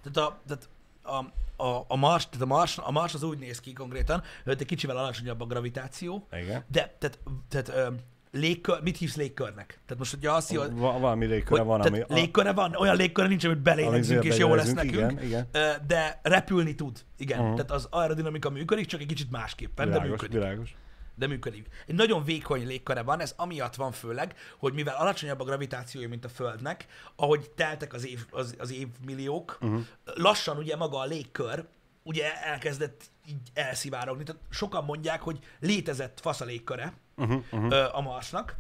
Tehát 0.02 0.30
a, 0.30 0.38
tehát 0.46 0.68
a, 1.02 1.24
a, 1.66 1.84
a, 1.88 1.96
Mars, 1.96 2.28
tehát 2.28 2.42
a, 2.42 2.46
Mars, 2.46 2.78
a 2.78 2.90
Mars 2.90 3.14
az 3.14 3.22
úgy 3.22 3.38
néz 3.38 3.60
ki 3.60 3.72
konkrétan, 3.72 4.22
hogy 4.44 4.56
egy 4.60 4.66
kicsivel 4.66 4.96
alacsonyabb 4.96 5.40
a 5.40 5.44
gravitáció, 5.46 6.26
Igen. 6.32 6.64
de 6.70 6.96
tehát, 6.98 7.18
tehát 7.48 7.68
ö, 7.68 7.94
légkör, 8.32 8.82
mit 8.82 8.96
hívsz 8.96 9.16
légkörnek? 9.16 9.66
Tehát 9.86 9.98
most 9.98 10.14
ugye 10.14 10.30
azt 10.30 10.54
hogy, 10.56 10.72
Va- 10.72 11.00
valami 11.00 11.26
légköre 11.26 11.62
van, 11.62 11.80
ami... 11.80 11.90
tehát 11.90 12.10
légköre 12.12 12.52
van, 12.52 12.74
olyan 12.74 12.96
légköre 12.96 13.28
nincs, 13.28 13.44
amit 13.44 13.58
belélegzünk, 13.58 14.20
amit 14.20 14.32
és 14.32 14.38
jó 14.38 14.54
lesz 14.54 14.72
nekünk, 14.72 14.94
Igen, 14.94 15.22
igen. 15.22 15.48
De 15.86 16.20
repülni 16.22 16.74
tud. 16.74 17.04
Igen, 17.16 17.42
Mhm. 17.44 17.54
tehát 17.54 17.70
az 17.70 17.86
aerodinamika 17.90 18.50
működik, 18.50 18.86
csak 18.86 19.00
egy 19.00 19.06
kicsit 19.06 19.30
másképpen, 19.30 19.86
de 19.86 19.92
Világos, 19.92 20.10
működik. 20.10 20.32
világos. 20.42 20.76
De 21.18 21.26
működik. 21.26 21.66
Egy 21.86 21.94
nagyon 21.94 22.24
vékony 22.24 22.66
légköre 22.66 23.02
van, 23.02 23.20
ez 23.20 23.34
amiatt 23.36 23.74
van 23.74 23.92
főleg, 23.92 24.34
hogy 24.58 24.72
mivel 24.72 24.96
alacsonyabb 24.96 25.40
a 25.40 25.44
gravitációja, 25.44 26.08
mint 26.08 26.24
a 26.24 26.28
Földnek, 26.28 26.86
ahogy 27.16 27.50
teltek 27.50 27.92
az, 27.92 28.06
év, 28.06 28.26
az, 28.30 28.54
az 28.58 28.72
évmilliók, 28.72 29.58
uh-huh. 29.60 29.80
lassan 30.04 30.56
ugye 30.56 30.76
maga 30.76 30.98
a 30.98 31.04
légkör 31.04 31.64
ugye 32.02 32.42
elkezdett 32.42 33.02
így 33.26 33.50
elszivárogni. 33.54 34.22
Tehát 34.22 34.42
sokan 34.50 34.84
mondják, 34.84 35.20
hogy 35.20 35.38
létezett 35.60 36.20
fasz 36.20 36.40
a 36.40 36.44
légköre 36.44 36.92
Uh-huh, 37.18 37.42
uh-huh. 37.50 37.96
a 37.96 38.00
Marsnak, 38.00 38.56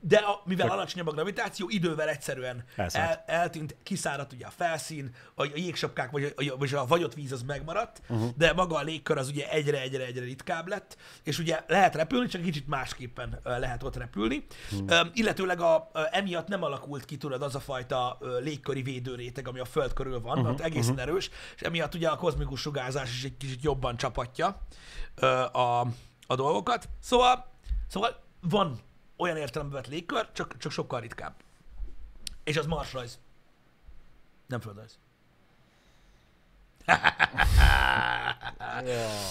de 0.00 0.16
a, 0.16 0.42
mivel 0.44 0.66
Csak- 0.66 0.76
alacsonyabb 0.76 1.06
a 1.08 1.12
gravitáció, 1.12 1.68
idővel 1.68 2.08
egyszerűen 2.08 2.64
Elszállt. 2.76 3.22
el, 3.26 3.38
eltűnt, 3.40 3.76
kiszáradt 3.82 4.32
ugye 4.32 4.46
a 4.46 4.50
felszín, 4.50 5.14
a, 5.34 5.42
a 5.42 5.50
jégsapkák 5.54 6.10
vagy 6.10 6.34
a, 6.36 6.56
vagy 6.56 6.74
a 6.74 6.86
vagyott 6.86 7.14
víz 7.14 7.32
az 7.32 7.42
megmaradt, 7.42 8.02
uh-huh. 8.08 8.30
de 8.36 8.52
maga 8.52 8.76
a 8.76 8.82
légkör 8.82 9.18
az 9.18 9.28
ugye 9.28 9.50
egyre-egyre-egyre 9.50 10.24
ritkább 10.24 10.68
lett, 10.68 10.96
és 11.22 11.38
ugye 11.38 11.60
lehet 11.66 11.94
repülni, 11.94 12.28
csak 12.28 12.42
kicsit 12.42 12.66
másképpen 12.66 13.40
lehet 13.42 13.82
ott 13.82 13.96
repülni. 13.96 14.46
Uh-huh. 14.72 15.08
illetőleg 15.12 15.60
a, 15.60 15.90
emiatt 16.10 16.48
nem 16.48 16.62
alakult 16.62 17.04
ki, 17.04 17.16
tudod, 17.16 17.42
az 17.42 17.54
a 17.54 17.60
fajta 17.60 18.18
légköri 18.40 18.82
védőréteg, 18.82 19.48
ami 19.48 19.58
a 19.58 19.64
Föld 19.64 19.92
körül 19.92 20.20
van, 20.20 20.38
uh-huh. 20.38 20.46
mert 20.46 20.60
egészen 20.60 20.94
uh-huh. 20.94 21.08
erős, 21.08 21.30
és 21.54 21.60
emiatt 21.60 21.94
ugye 21.94 22.08
a 22.08 22.16
kozmikus 22.16 22.60
sugárzás 22.60 23.10
is 23.10 23.24
egy 23.24 23.36
kicsit 23.36 23.62
jobban 23.62 23.96
csapatja 23.96 24.60
a, 25.52 25.86
a 26.26 26.34
dolgokat. 26.36 26.88
Szóval, 27.00 27.46
szóval 27.88 28.22
van 28.40 28.80
olyan 29.16 29.36
értelemben 29.36 29.80
vett 29.82 29.90
légkör, 29.90 30.28
csak, 30.32 30.56
csak 30.58 30.72
sokkal 30.72 31.00
ritkább. 31.00 31.34
És 32.44 32.56
az 32.56 32.66
marsrajz. 32.66 33.18
Nem 34.46 34.60
földrajz. 34.60 34.98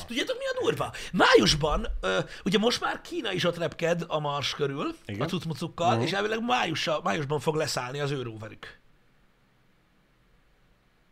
Tudjátok 0.07 0.37
mi 0.37 0.45
a 0.45 0.59
durva? 0.61 0.91
Májusban, 1.13 1.87
ö, 2.01 2.19
ugye 2.45 2.57
most 2.57 2.81
már 2.81 3.01
Kína 3.01 3.31
is 3.31 3.43
ott 3.43 3.57
repked 3.57 4.03
a 4.07 4.19
Mars 4.19 4.53
körül, 4.55 4.95
Igen. 5.05 5.21
a 5.21 5.25
cucmucukkal, 5.25 5.93
Mhm. 5.95 6.01
és 6.03 6.11
elvileg 6.11 6.43
május, 6.43 6.89
májusban 7.03 7.39
fog 7.39 7.55
leszállni 7.55 7.99
az 7.99 8.11
ő 8.11 8.21
roverük. 8.21 8.79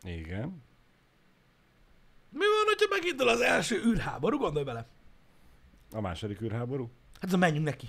Igen. 0.02 0.62
Mi 2.30 2.38
van, 2.44 2.64
hogyha 2.64 2.86
megindul 2.90 3.28
az 3.28 3.40
első 3.40 3.82
űrháború? 3.84 4.38
Gondolj 4.38 4.64
bele. 4.64 4.86
A 5.92 6.00
második 6.00 6.40
űrháború? 6.40 6.90
Hát 7.20 7.36
menjünk 7.36 7.64
neki. 7.64 7.88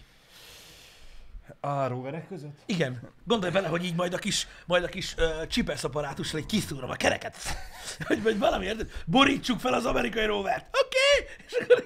A 1.59 1.87
roverek 1.87 2.27
között? 2.27 2.59
Igen. 2.65 3.09
Gondolj 3.25 3.51
bele, 3.51 3.67
hogy 3.67 3.85
így 3.85 3.95
majd 3.95 4.13
a 4.13 4.17
kis, 4.17 4.47
majd 4.65 4.83
a 4.83 4.87
kis 4.87 5.15
uh, 5.17 5.47
csipesz 5.47 5.83
apparátussal 5.83 6.45
kiszúrom 6.45 6.89
a 6.89 6.95
kereket. 6.95 7.35
hogy 8.07 8.23
vagy 8.23 8.39
valami, 8.39 8.65
érted? 8.65 8.91
Borítsuk 9.05 9.59
fel 9.59 9.73
az 9.73 9.85
amerikai 9.85 10.25
rovert. 10.25 10.77
Oké? 10.85 10.97
Okay? 11.25 11.35
És 11.45 11.53
akkor 11.53 11.83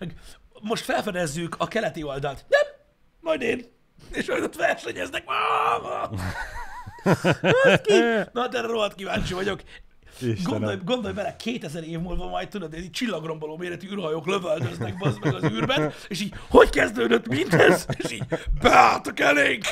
így- 0.00 0.14
most 0.62 0.84
felfedezzük 0.84 1.54
a 1.58 1.68
keleti 1.68 2.02
oldalt. 2.02 2.44
Nem, 2.48 2.74
majd 3.20 3.42
én. 3.42 3.64
És 4.10 4.26
majd 4.26 4.42
ott 4.42 4.56
versenyeznek. 4.56 5.24
Ki? 7.82 7.94
Na, 8.32 8.48
de 8.48 8.60
rohadt 8.60 8.94
kíváncsi 8.94 9.34
vagyok. 9.34 9.60
Istenem. 10.20 10.58
Gondolj, 10.58 10.78
gondolj 10.84 11.14
bele, 11.14 11.36
2000 11.36 11.84
év 11.84 11.98
múlva 11.98 12.28
majd 12.28 12.48
tudod, 12.48 12.74
egy 12.74 12.90
csillagromboló 12.90 13.56
méretű 13.56 13.88
űrhajók 13.90 14.26
lövöldöznek 14.26 14.98
bazd 14.98 15.18
meg 15.24 15.34
az 15.34 15.42
űrben, 15.44 15.92
és 16.08 16.20
így, 16.20 16.34
hogy 16.48 16.70
kezdődött 16.70 17.28
mindez? 17.28 17.86
És 17.96 18.12
így, 18.12 18.24
beálltak 18.60 19.20
elénk! 19.20 19.64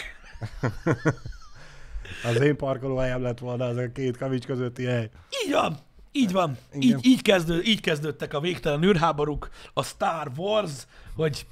Az 2.24 2.40
én 2.40 2.56
parkolóhelyem 2.56 3.22
lett 3.22 3.38
volna 3.38 3.64
az 3.64 3.76
a 3.76 3.92
két 3.92 4.16
kavics 4.16 4.46
közötti 4.46 4.84
hely. 4.84 5.10
Így 5.44 5.52
van, 5.52 5.76
így 6.12 6.32
van. 6.32 6.58
Igen. 6.72 6.98
Így, 6.98 7.06
így, 7.06 7.22
kezdő, 7.22 7.62
így 7.62 7.80
kezdődtek 7.80 8.34
a 8.34 8.40
végtelen 8.40 8.82
űrháborúk, 8.82 9.50
a 9.72 9.82
Star 9.82 10.30
Wars, 10.36 10.86
hogy 11.16 11.46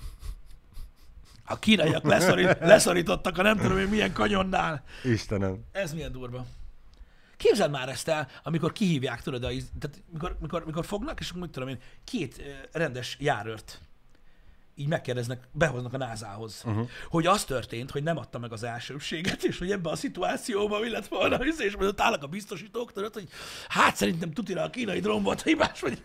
a 1.45 1.59
kínaiak 1.59 2.05
leszorít, 2.05 2.57
leszorítottak 2.73 3.39
a 3.39 3.43
nem 3.43 3.57
tudom 3.57 3.79
én 3.79 3.89
milyen 3.89 4.13
kanyonnál. 4.13 4.83
Istenem. 5.05 5.65
Ez 5.73 5.93
milyen 5.93 6.13
durva. 6.13 6.47
Képzeld 7.39 7.71
már 7.71 7.89
ezt 7.89 8.09
el, 8.09 8.29
amikor 8.43 8.73
kihívják, 8.73 9.23
tudod, 9.23 9.45
a, 9.45 9.49
tehát 9.79 10.03
mikor, 10.13 10.37
mikor, 10.41 10.65
mikor 10.65 10.85
fognak, 10.87 11.21
és 11.21 11.33
mit 11.33 11.51
tudom 11.51 11.69
én, 11.69 11.79
két 12.05 12.43
rendes 12.73 13.17
járőrt 13.21 13.81
így 14.79 14.87
megkérdeznek, 14.89 15.49
behoznak 15.53 15.93
a 15.93 15.97
názához, 15.97 16.63
uh-huh. 16.67 16.89
hogy 17.09 17.27
az 17.27 17.45
történt, 17.45 17.91
hogy 17.91 18.03
nem 18.03 18.17
adta 18.17 18.39
meg 18.39 18.53
az 18.53 18.63
elsőbséget, 18.63 19.43
és 19.43 19.59
hogy 19.59 19.71
ebben 19.71 19.93
a 19.93 19.97
szituációban 19.97 20.81
mi 20.81 20.91
lett 20.91 21.07
volna, 21.07 21.37
és 21.59 21.77
ott 21.79 22.01
állnak 22.01 22.23
a 22.23 22.27
biztosítók, 22.27 22.93
tudod, 22.93 23.15
hogy 23.15 23.29
hát 23.69 23.97
szerintem 23.97 24.33
tutira 24.33 24.63
a 24.63 24.71
kínai 24.71 25.01
drón 25.01 25.23
volt 25.23 25.43
hibás, 25.43 25.81
vagy 25.81 26.03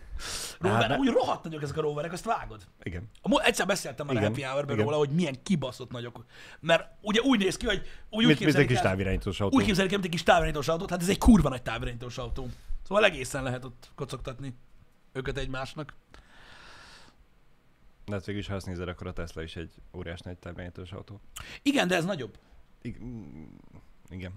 rover, 0.58 0.88
de- 0.88 0.96
úgy 0.96 1.08
rohadt 1.08 1.44
nagyok 1.44 1.62
ezek 1.62 1.76
a 1.76 1.80
roverek, 1.80 2.12
azt 2.12 2.24
vágod. 2.24 2.62
Igen. 2.82 3.10
Egyszer 3.22 3.66
beszéltem 3.66 4.06
már 4.06 4.16
a 4.16 4.20
Happy 4.20 4.40
igen. 4.40 4.76
róla, 4.76 4.96
hogy 4.96 5.10
milyen 5.10 5.42
kibaszott 5.42 5.90
nagyok. 5.90 6.24
Mert 6.60 6.88
ugye 7.00 7.20
úgy 7.20 7.38
néz 7.38 7.56
ki, 7.56 7.66
hogy 7.66 7.82
úgy, 8.10 8.24
úgy 8.24 8.26
Mint, 8.26 8.26
mint 8.26 8.30
egy 8.30 8.44
képzelik 8.44 8.68
kis 8.68 8.80
távirányítós 8.80 9.40
autó. 9.40 9.56
úgy 9.56 9.64
képzelik, 9.64 9.90
el, 9.90 9.98
mint 9.98 10.12
egy 10.12 10.16
kis 10.18 10.26
távirányítós 10.26 10.68
autót, 10.68 10.90
hát 10.90 11.00
ez 11.00 11.08
egy 11.08 11.18
kurva 11.18 11.48
nagy 11.48 11.62
távirányítós 11.62 12.18
autó. 12.18 12.48
Szóval 12.86 13.04
egészen 13.04 13.42
lehet 13.42 13.64
ott 13.64 13.90
kocogtatni 13.94 14.54
őket 15.12 15.38
egymásnak. 15.38 15.94
De 18.06 18.12
hát 18.14 18.24
végül 18.24 18.40
is, 18.40 18.46
ha 18.48 18.54
azt 18.54 18.66
nézed, 18.66 18.88
akkor 18.88 19.06
a 19.06 19.12
Tesla 19.12 19.42
is 19.42 19.56
egy 19.56 19.74
óriás 19.96 20.20
nagy 20.20 20.36
távirányítós 20.38 20.92
autó. 20.92 21.20
Igen, 21.62 21.88
de 21.88 21.96
ez 21.96 22.04
nagyobb. 22.04 22.38
I- 22.82 22.96
igen. 24.08 24.32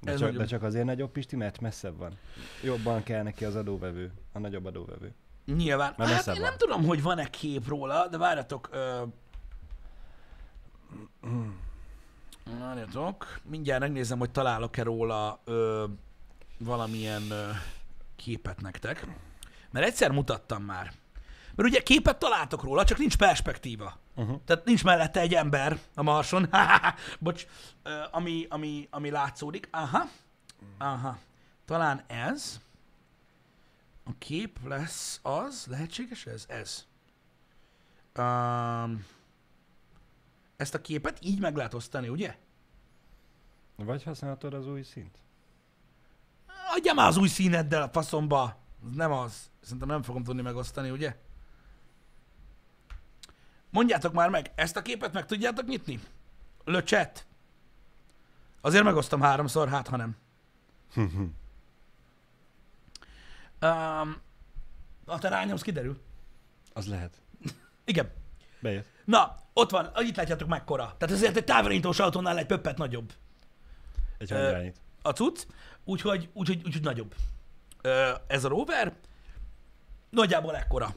De 0.00 0.10
Ez 0.12 0.18
csak, 0.18 0.26
nagyobb. 0.28 0.42
de 0.42 0.48
csak 0.48 0.62
azért 0.62 0.84
nagyobb 0.84 1.10
Pisti, 1.10 1.36
mert 1.36 1.60
messzebb 1.60 1.96
van. 1.96 2.18
Jobban 2.62 3.02
kell 3.02 3.22
neki 3.22 3.44
az 3.44 3.54
adóvevő, 3.56 4.12
a 4.32 4.38
nagyobb 4.38 4.64
adóvevő. 4.64 5.14
Nyilván. 5.44 5.94
Mert 5.96 6.10
hát 6.10 6.26
én 6.26 6.32
van. 6.34 6.42
nem 6.42 6.58
tudom, 6.58 6.84
hogy 6.84 7.02
van-e 7.02 7.30
kép 7.30 7.68
róla, 7.68 8.08
de 8.08 8.18
várjatok. 8.18 8.68
Ö... 8.72 9.02
Várjatok. 12.60 13.40
Mindjárt 13.44 13.80
megnézem, 13.80 14.18
hogy 14.18 14.30
találok-e 14.30 14.82
róla 14.82 15.40
ö, 15.44 15.84
valamilyen 16.58 17.30
ö, 17.30 17.50
képet 18.16 18.60
nektek. 18.60 19.06
Mert 19.70 19.86
egyszer 19.86 20.10
mutattam 20.10 20.62
már. 20.62 20.92
Mert 21.56 21.68
ugye 21.68 21.82
képet 21.82 22.18
találtok 22.18 22.62
róla, 22.62 22.84
csak 22.84 22.98
nincs 22.98 23.16
perspektíva. 23.16 23.98
Uh-huh. 24.14 24.40
Tehát 24.44 24.64
nincs 24.64 24.84
mellette 24.84 25.20
egy 25.20 25.34
ember 25.34 25.78
a 25.94 26.02
Marson, 26.02 26.48
bocs, 27.20 27.46
ami, 28.10 28.46
ami, 28.48 28.88
ami 28.90 29.10
látszódik. 29.10 29.68
Aha, 29.70 30.08
aha. 30.78 31.18
Talán 31.64 32.04
ez. 32.06 32.60
A 34.04 34.10
kép 34.18 34.58
lesz 34.64 35.20
az, 35.22 35.66
lehetséges 35.68 36.26
ez? 36.26 36.44
Ez. 36.48 36.86
Um, 38.18 39.06
ezt 40.56 40.74
a 40.74 40.80
képet 40.80 41.18
így 41.22 41.40
meg 41.40 41.56
lehet 41.56 41.74
osztani, 41.74 42.08
ugye? 42.08 42.36
Vagy 43.76 44.02
használhatod 44.02 44.54
az 44.54 44.66
új 44.66 44.82
szint? 44.82 45.18
Adja 46.74 46.94
már 46.94 47.08
az 47.08 47.16
új 47.16 47.28
színeddel 47.28 47.82
a 47.82 47.88
faszomba. 47.88 48.56
Ez 48.88 48.96
nem 48.96 49.12
az. 49.12 49.50
Szerintem 49.60 49.88
nem 49.88 50.02
fogom 50.02 50.24
tudni 50.24 50.42
megosztani, 50.42 50.90
ugye? 50.90 51.16
Mondjátok 53.76 54.12
már 54.12 54.28
meg, 54.28 54.50
ezt 54.54 54.76
a 54.76 54.82
képet 54.82 55.12
meg 55.12 55.26
tudjátok 55.26 55.66
nyitni? 55.66 56.00
Le 56.64 56.82
chat. 56.82 57.26
Azért 58.60 58.84
megosztom 58.84 59.20
háromszor, 59.20 59.68
hát 59.68 59.88
ha 59.88 59.96
nem. 59.96 60.16
Um, 63.60 64.16
a 65.04 65.18
te 65.18 65.28
rányomsz, 65.28 65.62
kiderül. 65.62 66.00
Az 66.72 66.86
lehet. 66.86 67.20
Igen. 67.84 68.10
Bejött. 68.60 68.86
Na, 69.04 69.36
ott 69.52 69.70
van, 69.70 69.90
itt 69.98 70.16
látjátok 70.16 70.48
mekkora. 70.48 70.94
Tehát 70.98 71.14
ezért 71.14 71.36
egy 71.36 71.44
távirányítós 71.44 71.98
autónál 71.98 72.38
egy 72.38 72.46
pöppet 72.46 72.78
nagyobb 72.78 73.12
Egy 74.18 74.30
hangyirányít. 74.30 74.76
a 75.02 75.10
cucc, 75.10 75.46
úgyhogy, 75.84 76.28
úgyhogy, 76.32 76.62
úgyhogy 76.64 76.82
nagyobb. 76.82 77.14
Ö, 77.82 78.14
ez 78.26 78.44
a 78.44 78.48
rover 78.48 78.94
nagyjából 80.10 80.56
ekkora. 80.56 80.94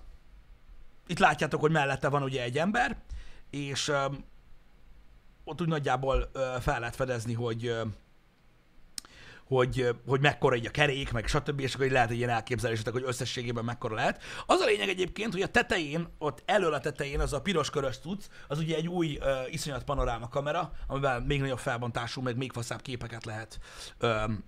Itt 1.09 1.19
látjátok, 1.19 1.61
hogy 1.61 1.71
mellette 1.71 2.09
van 2.09 2.23
ugye 2.23 2.43
egy 2.43 2.57
ember, 2.57 2.97
és 3.49 3.87
ö, 3.87 4.05
ott 5.43 5.61
úgy 5.61 5.67
nagyjából 5.67 6.29
ö, 6.33 6.55
fel 6.61 6.79
lehet 6.79 6.95
fedezni, 6.95 7.33
hogy 7.33 7.65
ö, 7.65 7.81
hogy, 9.43 9.95
hogy 10.07 10.19
mekkora 10.19 10.55
így 10.55 10.65
a 10.65 10.71
kerék, 10.71 11.11
meg 11.11 11.27
stb. 11.27 11.59
És 11.59 11.75
akkor 11.75 11.87
lehet 11.87 12.09
egy 12.09 12.17
ilyen 12.17 12.29
elképzelésetek, 12.29 12.93
hogy 12.93 13.03
összességében 13.05 13.65
mekkora 13.65 13.95
lehet. 13.95 14.23
Az 14.45 14.59
a 14.59 14.65
lényeg 14.65 14.89
egyébként, 14.89 15.33
hogy 15.33 15.41
a 15.41 15.47
tetején, 15.47 16.07
ott 16.17 16.43
elől 16.45 16.73
a 16.73 16.79
tetején 16.79 17.19
az 17.19 17.33
a 17.33 17.41
piros 17.41 17.69
körös 17.69 17.97
cucc, 17.97 18.25
az 18.47 18.59
ugye 18.59 18.75
egy 18.75 18.87
új 18.87 19.17
uh, 19.21 19.53
iszonyat 19.53 19.83
panoráma 19.83 20.27
kamera, 20.27 20.71
amivel 20.87 21.21
még 21.21 21.39
nagyobb 21.39 21.59
felbontású, 21.59 22.21
meg 22.21 22.37
még 22.37 22.51
faszább 22.51 22.81
képeket 22.81 23.25
lehet 23.25 23.59
um, 24.01 24.43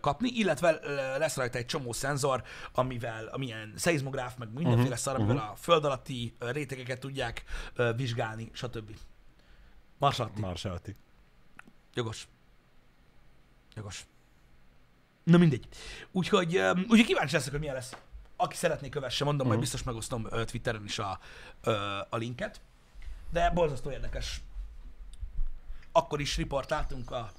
kapni, 0.00 0.28
illetve 0.28 0.80
lesz 1.18 1.36
rajta 1.36 1.58
egy 1.58 1.66
csomó 1.66 1.92
szenzor, 1.92 2.42
amivel, 2.72 3.26
amilyen 3.26 3.72
szeizmográf, 3.76 4.36
meg 4.36 4.48
mindenféle 4.48 4.82
uh-huh, 4.82 4.96
szar, 4.96 5.14
amivel 5.14 5.36
uh-huh. 5.36 5.50
a 5.50 5.56
föld 5.56 5.84
alatti 5.84 6.36
rétegeket 6.38 7.00
tudják 7.00 7.44
vizsgálni, 7.96 8.50
stb. 8.52 8.96
Mars 9.98 10.18
alatti. 10.18 10.40
Marsalti. 10.40 10.96
Jogos. 11.94 12.28
Jogos. 13.74 14.06
Na 15.22 15.38
mindegy. 15.38 15.68
Úgyhogy, 16.12 16.56
úgyhogy 16.76 17.04
kíváncsi 17.04 17.34
leszek, 17.34 17.50
hogy 17.50 17.60
milyen 17.60 17.74
lesz. 17.74 17.96
Aki 18.36 18.56
szeretné 18.56 18.88
kövesse, 18.88 19.24
mondom, 19.24 19.46
majd 19.46 19.60
biztos 19.60 19.82
megosztom 19.82 20.22
Twitteren 20.22 20.84
is 20.84 20.98
a, 20.98 21.18
a 22.08 22.16
linket. 22.16 22.60
De 23.30 23.50
borzasztó 23.50 23.90
érdekes. 23.90 24.40
Akkor 25.92 26.20
is 26.20 26.36
riportáltunk 26.36 27.10
a, 27.10 27.30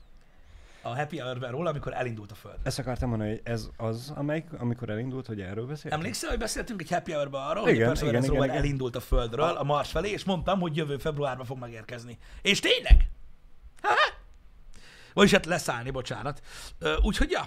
a 0.89 0.95
Happy 0.95 1.19
Hour-ben 1.19 1.51
róla, 1.51 1.69
amikor 1.69 1.93
elindult 1.93 2.31
a 2.31 2.35
Föld. 2.35 2.57
Ezt 2.63 2.79
akartam 2.79 3.09
mondani, 3.09 3.29
hogy 3.29 3.41
ez 3.43 3.69
az, 3.77 4.13
amelyik, 4.15 4.45
amikor 4.57 4.89
elindult, 4.89 5.27
hogy 5.27 5.41
erről 5.41 5.65
beszélt? 5.65 5.93
Emlékszel, 5.93 6.29
hogy 6.29 6.39
beszéltünk 6.39 6.81
egy 6.81 6.89
Happy 6.89 7.11
Hour-ban 7.11 7.47
arról, 7.47 7.63
hogy 7.63 7.71
a 7.71 7.75
Igen, 7.75 7.95
igen, 7.95 8.23
igen, 8.23 8.43
igen. 8.43 8.49
elindult 8.49 8.95
a 8.95 8.99
Földről, 8.99 9.55
a 9.55 9.63
Mars 9.63 9.91
felé, 9.91 10.09
és 10.09 10.23
mondtam, 10.23 10.59
hogy 10.59 10.75
jövő 10.75 10.97
februárban 10.97 11.45
fog 11.45 11.57
megérkezni. 11.57 12.17
És 12.41 12.59
tényleg? 12.59 13.09
Ha? 13.81 13.95
Vagyis 15.13 15.31
hát 15.31 15.45
leszállni, 15.45 15.89
bocsánat. 15.89 16.41
Úgyhogy, 17.01 17.31
ja, 17.31 17.45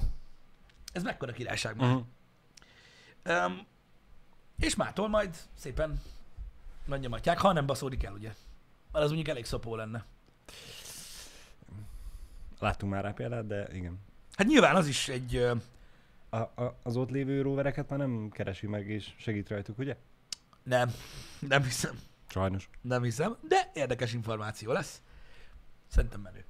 ez 0.93 1.03
mekkora 1.03 1.33
királyság 1.33 1.77
már. 1.77 1.89
Uh-huh. 1.91 2.05
Um, 3.45 3.67
és 4.59 4.75
mától 4.75 5.09
majd 5.09 5.37
szépen 5.55 6.01
megnyomatják, 6.87 7.39
ha 7.39 7.53
nem 7.53 7.67
baszódik 7.67 8.05
el, 8.05 8.13
ugye? 8.13 8.33
Mert 8.93 9.05
az 9.05 9.11
mondjuk 9.11 9.29
elég 9.29 9.45
szopó 9.45 9.77
lenne. 9.77 10.05
Láttunk 12.61 12.93
már 12.93 13.05
rá 13.05 13.11
példát, 13.13 13.47
de 13.47 13.69
igen. 13.73 13.99
Hát 14.37 14.47
nyilván 14.47 14.77
az 14.77 14.87
is 14.87 15.09
egy... 15.09 15.37
ö, 15.37 15.55
A, 16.33 16.37
a, 16.37 16.77
az 16.83 16.97
ott 16.97 17.11
lévő 17.11 17.43
rovereket 17.43 17.89
már 17.89 17.99
nem 17.99 18.29
keresi 18.33 18.67
meg 18.67 18.89
és 18.89 19.11
segít 19.19 19.49
rajtuk, 19.49 19.79
ugye? 19.79 19.97
Nem, 20.63 20.93
nem 21.39 21.63
hiszem. 21.63 21.99
Sajnos. 22.29 22.69
Nem 22.81 23.03
hiszem, 23.03 23.37
de 23.49 23.71
érdekes 23.75 24.13
információ 24.13 24.73
lesz. 24.73 25.03
Szerintem 25.87 26.21
menő. 26.21 26.45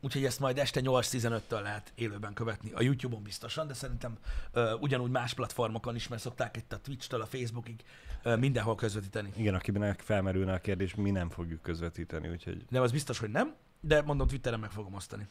Úgyhogy 0.00 0.24
ezt 0.24 0.40
majd 0.40 0.58
este 0.58 0.80
8.15-től 0.84 1.62
lehet 1.62 1.92
élőben 1.94 2.32
követni. 2.32 2.70
A 2.74 2.82
YouTube-on 2.82 3.22
biztosan, 3.22 3.66
de 3.66 3.74
szerintem 3.74 4.18
ö, 4.52 4.72
ugyanúgy 4.80 5.10
más 5.10 5.34
platformokon 5.34 5.94
is, 5.94 6.08
mert 6.08 6.22
szokták 6.22 6.56
itt 6.56 6.72
a 6.72 6.80
Twitch-től 6.80 7.20
a 7.20 7.26
Facebookig 7.26 7.82
ö, 8.22 8.36
mindenhol 8.36 8.74
közvetíteni. 8.74 9.32
Igen, 9.36 9.54
akiben 9.54 9.94
felmerülne 9.98 10.52
a 10.52 10.58
kérdés, 10.58 10.94
mi 10.94 11.10
nem 11.10 11.30
fogjuk 11.30 11.62
közvetíteni, 11.62 12.28
úgyhogy 12.28 12.64
Nem, 12.68 12.82
az 12.82 12.92
biztos, 12.92 13.18
hogy 13.18 13.30
nem, 13.30 13.54
de 13.80 14.02
mondom, 14.02 14.26
Twitteren 14.26 14.60
meg 14.60 14.70
fogom 14.70 14.94
osztani. 14.94 15.28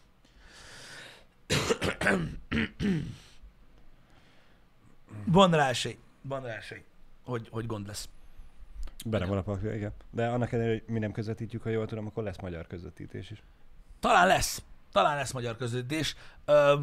Van 5.26 5.52
rá 5.52 5.70
esély, 5.70 5.98
van 6.22 6.42
rá 6.42 6.54
esély, 6.54 6.84
hogy, 7.24 7.48
hogy 7.52 7.66
gond 7.66 7.88
lesz. 7.88 8.10
benne 9.06 9.26
van 9.26 9.38
a 9.38 9.42
pakja, 9.42 9.76
igen. 9.76 9.94
De 10.12 10.28
annak 10.28 10.52
ellenére, 10.52 10.74
hogy 10.74 10.94
mi 10.94 11.00
nem 11.00 11.12
közvetítjük, 11.12 11.64
ha 11.64 11.70
jól 11.70 11.88
tudom, 11.88 12.06
akkor 12.06 12.24
lesz 12.24 12.38
magyar 12.42 12.68
közvetítés 12.68 13.32
is. 13.32 13.44
Talán 14.00 14.28
lesz, 14.28 14.64
talán 14.92 15.16
lesz 15.16 15.32
magyar 15.32 15.58
közvetítés. 15.58 16.16
Ö, 16.46 16.82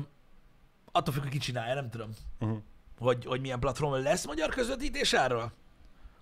attól 0.92 1.14
függ, 1.14 1.22
hogy 1.22 1.32
ki 1.32 1.38
csinálja, 1.38 1.74
nem 1.74 1.90
tudom. 1.90 2.10
Uh-huh. 2.40 2.58
hogy, 2.98 3.24
hogy 3.24 3.40
milyen 3.40 3.60
platformon 3.60 4.00
lesz 4.02 4.26
magyar 4.26 4.48
közvetítés 4.48 5.12
erről? 5.12 5.52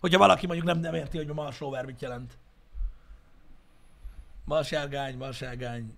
Hogyha 0.01 0.19
valaki 0.19 0.47
mondjuk 0.47 0.67
nem, 0.67 0.79
nem 0.79 0.95
érti, 0.95 1.17
hogy 1.17 1.31
a 1.31 1.35
Mars 1.35 1.59
Rover 1.61 1.85
mit 1.85 2.01
jelent. 2.01 2.39
Marsjárgány, 4.45 5.17
marsjárgány, 5.17 5.97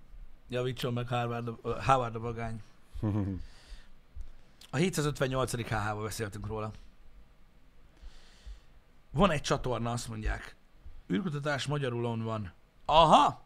javítson 0.49 0.93
meg 0.93 1.09
Harvard, 1.09 1.49
Harvard 1.81 2.15
a 2.15 2.19
vagány. 2.21 2.63
A 4.71 4.77
758. 4.77 5.53
HH-ba 5.53 6.03
beszéltünk 6.03 6.47
róla. 6.47 6.73
Van 9.11 9.31
egy 9.31 9.41
csatorna, 9.41 9.93
azt 9.93 10.09
mondják. 10.09 10.57
űrkutatás 11.13 11.67
magyarulon 11.67 12.23
van. 12.23 12.53
Aha! 12.85 13.43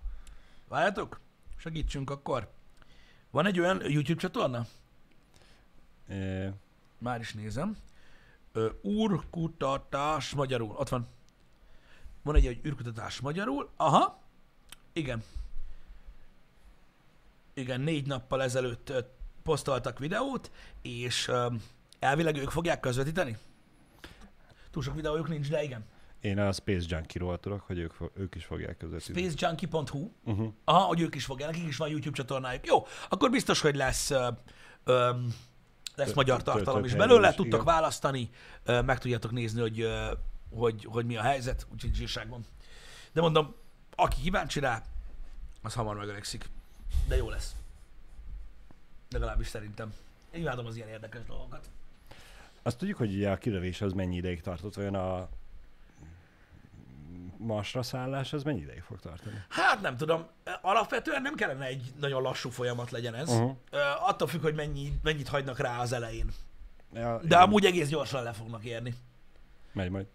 Várjátok? 0.68 1.20
Segítsünk 1.56 2.10
akkor. 2.10 2.52
Van 3.30 3.46
egy 3.46 3.60
olyan 3.60 3.82
YouTube 3.90 4.20
csatorna? 4.20 4.66
É, 6.08 6.50
Már 6.98 7.20
is 7.20 7.32
nézem. 7.34 7.76
Ö, 8.52 8.70
űrkutatás 8.86 10.34
magyarul. 10.34 10.74
Ott 10.76 10.88
van. 10.88 11.08
Van 12.22 12.34
egy, 12.34 12.46
egy 12.46 12.66
űrkutatás 12.66 13.20
magyarul. 13.20 13.70
Aha. 13.76 14.18
Igen. 14.98 15.22
Igen, 17.54 17.80
négy 17.80 18.06
nappal 18.06 18.42
ezelőtt 18.42 18.92
posztoltak 19.42 19.98
videót, 19.98 20.50
és 20.82 21.30
elvileg 21.98 22.36
ők 22.36 22.50
fogják 22.50 22.80
közvetíteni. 22.80 23.36
Túl 24.70 24.82
sok 24.82 24.94
videójuk 24.94 25.28
nincs, 25.28 25.48
de 25.48 25.62
igen. 25.62 25.84
Én 26.20 26.38
a 26.38 26.52
Space 26.52 26.86
Junkie-ról 26.88 27.40
tudok, 27.40 27.60
hogy 27.60 27.78
ők, 27.78 27.92
ők 28.14 28.34
is 28.34 28.44
fogják 28.44 28.76
közvetíteni. 28.76 29.28
Spacejunkie.hu 29.28 30.10
Uh-huh. 30.24 30.52
Aha, 30.64 30.80
hogy 30.80 31.00
ők 31.00 31.14
is 31.14 31.24
fogják, 31.24 31.50
nekik 31.50 31.66
is 31.66 31.76
van 31.76 31.88
YouTube 31.88 32.16
csatornájuk. 32.16 32.66
Jó, 32.66 32.86
akkor 33.08 33.30
biztos, 33.30 33.60
hogy 33.60 33.76
lesz, 33.76 34.10
ö, 34.10 34.28
ö, 34.84 35.10
lesz 35.94 36.12
magyar 36.12 36.42
tartalom 36.42 36.84
is 36.84 36.94
belőle, 36.94 37.34
tudtok 37.34 37.62
választani, 37.62 38.30
meg 38.64 38.98
tudjátok 38.98 39.30
nézni, 39.30 39.60
hogy, 39.60 39.88
hogy, 40.50 40.86
hogy 40.90 41.06
mi 41.06 41.16
a 41.16 41.22
helyzet, 41.22 41.66
úgyhogy 41.72 41.94
zsírság 41.94 42.28
van. 42.28 42.44
De 43.12 43.20
mondom, 43.20 43.54
aki 44.00 44.20
kíváncsi 44.20 44.60
rá, 44.60 44.82
az 45.62 45.74
hamar 45.74 45.96
megöregszik. 45.96 46.48
De 47.08 47.16
jó 47.16 47.30
lesz. 47.30 47.54
Legalábbis 49.10 49.46
szerintem. 49.46 49.94
Én 50.30 50.40
imádom 50.40 50.66
az 50.66 50.76
ilyen 50.76 50.88
érdekes 50.88 51.24
dolgokat. 51.26 51.68
Azt 52.62 52.78
tudjuk, 52.78 52.98
hogy 52.98 53.14
ugye 53.14 53.30
a 53.30 53.36
kilövés 53.36 53.80
az 53.80 53.92
mennyi 53.92 54.16
ideig 54.16 54.40
tartott, 54.40 54.76
olyan 54.76 54.94
a 54.94 55.28
Marsra 57.36 57.82
szállás, 57.82 58.32
az 58.32 58.42
mennyi 58.42 58.60
ideig 58.60 58.82
fog 58.82 59.00
tartani? 59.00 59.44
Hát 59.48 59.80
nem 59.80 59.96
tudom, 59.96 60.26
alapvetően 60.60 61.22
nem 61.22 61.34
kellene 61.34 61.64
egy 61.64 61.92
nagyon 62.00 62.22
lassú 62.22 62.50
folyamat 62.50 62.90
legyen 62.90 63.14
ez. 63.14 63.28
Uh-huh. 63.28 63.56
Attól 64.00 64.28
függ, 64.28 64.42
hogy 64.42 64.54
mennyi, 64.54 64.98
mennyit 65.02 65.28
hagynak 65.28 65.58
rá 65.58 65.80
az 65.80 65.92
elején. 65.92 66.32
Ja, 66.94 67.18
De 67.18 67.24
igen, 67.24 67.40
amúgy 67.40 67.64
egész 67.64 67.88
gyorsan 67.88 68.22
le 68.22 68.32
fognak 68.32 68.64
érni. 68.64 68.94
Megy 69.72 69.90
majd. 69.90 70.06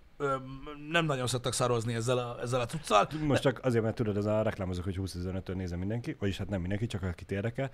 Nem 0.90 1.06
nagyon 1.06 1.28
szoktak 1.28 1.54
szarozni 1.54 1.94
ezzel 1.94 2.18
a, 2.18 2.38
ezzel 2.42 2.62
a 2.62 2.66
cuccal. 2.66 3.08
Most 3.26 3.42
csak 3.42 3.60
azért, 3.64 3.84
mert 3.84 3.96
tudod, 3.96 4.18
ez 4.18 4.26
a 4.26 4.42
reklámozók, 4.42 4.84
hogy 4.84 4.98
20-15-től 5.00 5.56
nézem 5.56 5.80
mindenki, 5.80 6.16
vagyis 6.20 6.38
hát 6.38 6.50
nem 6.50 6.60
mindenki, 6.60 6.86
csak 6.86 7.04
akit 7.04 7.32
érdekel. 7.32 7.72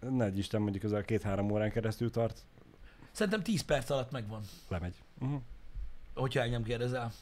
Nagy 0.00 0.38
Isten, 0.38 0.62
mondjuk 0.62 0.84
ez 0.84 0.92
a 0.92 1.00
két-három 1.00 1.50
órán 1.50 1.70
keresztül 1.70 2.10
tart, 2.10 2.44
Szerintem 3.12 3.42
10 3.42 3.62
perc 3.62 3.90
alatt 3.90 4.10
megvan, 4.10 4.42
lemegy. 4.68 4.94
Uh-huh. 5.20 5.40
hogyha 6.14 6.40
engem 6.42 6.62
kérdezel. 6.62 7.12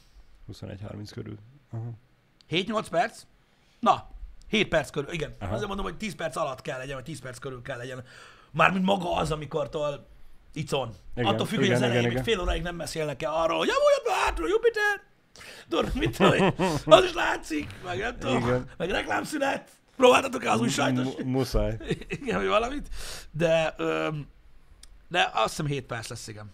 21-30 0.52 1.10
körül. 1.12 1.38
Uh-huh. 1.72 1.94
7-8 2.50 2.86
perc? 2.90 3.22
Na, 3.78 4.08
7 4.48 4.68
perc 4.68 4.90
körül, 4.90 5.12
igen. 5.12 5.34
Aha. 5.38 5.52
Azért 5.52 5.66
mondom, 5.66 5.86
hogy 5.86 5.96
10 5.96 6.14
perc 6.14 6.36
alatt 6.36 6.62
kell 6.62 6.78
legyen, 6.78 6.94
vagy 6.94 7.04
10 7.04 7.20
perc 7.20 7.38
körül 7.38 7.62
kell 7.62 7.78
legyen. 7.78 8.04
Mármint 8.50 8.84
maga 8.84 9.14
az, 9.14 9.30
amikortól 9.30 10.06
icon. 10.52 10.94
Igen, 11.16 11.28
Attól 11.28 11.46
függ, 11.46 11.58
hogy 11.58 11.70
az 11.70 11.78
igen, 11.78 11.82
elején 11.82 12.00
igen, 12.00 12.12
még 12.12 12.12
igen. 12.12 12.24
fél 12.24 12.40
óráig 12.40 12.62
nem 12.62 12.76
beszélnek 12.76 13.22
el 13.22 13.32
arról, 13.32 13.58
hogy 13.58 13.68
amúgy 13.68 14.12
a 14.14 14.24
hátul 14.24 14.48
Jupiter. 14.48 15.02
Tudod, 15.68 15.94
mit 15.94 16.16
tudom? 16.16 16.54
Az 16.84 17.04
is 17.04 17.12
látszik, 17.12 17.70
meg 17.84 17.98
nem 17.98 18.18
tudom, 18.18 18.36
Igen. 18.36 18.68
meg 18.76 18.90
reklámszünet. 18.90 19.70
Próbáltatok-e 19.96 20.50
az 20.50 20.60
új 20.60 20.68
sajtos? 20.68 21.06
Muszáj. 21.24 21.76
igen, 22.22 22.38
vagy 22.38 22.48
valamit. 22.48 22.88
De, 23.30 23.74
öm, 23.76 24.28
de 25.08 25.30
azt 25.34 25.48
hiszem 25.48 25.66
7 25.66 25.86
perc 25.86 26.08
lesz, 26.08 26.28
igen. 26.28 26.52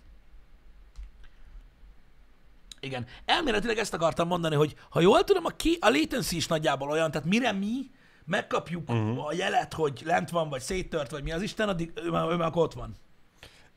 Igen. 2.81 3.07
Elméletileg 3.25 3.79
ezt 3.79 3.95
akartam 3.95 4.29
mondani, 4.29 4.55
hogy 4.55 4.75
ha 4.91 5.01
jól 5.01 5.25
tudom, 5.25 5.45
a, 5.45 5.51
ki, 5.51 5.79
a 5.81 5.89
latency 5.89 6.37
is 6.37 6.47
nagyjából 6.47 6.91
olyan, 6.91 7.11
tehát 7.11 7.29
mire 7.29 7.53
mi 7.53 7.91
megkapjuk 8.25 8.91
uh-huh. 8.91 9.27
a 9.27 9.33
jelet, 9.33 9.73
hogy 9.73 10.03
lent 10.05 10.31
van, 10.31 10.49
vagy 10.49 10.61
széttört, 10.61 11.11
vagy 11.11 11.23
mi 11.23 11.33
az 11.33 11.43
Isten, 11.43 11.69
addig 11.69 11.93
ő 11.95 12.11
már, 12.11 12.31
ő 12.31 12.37
már 12.37 12.51
ott 12.55 12.73
van. 12.73 12.97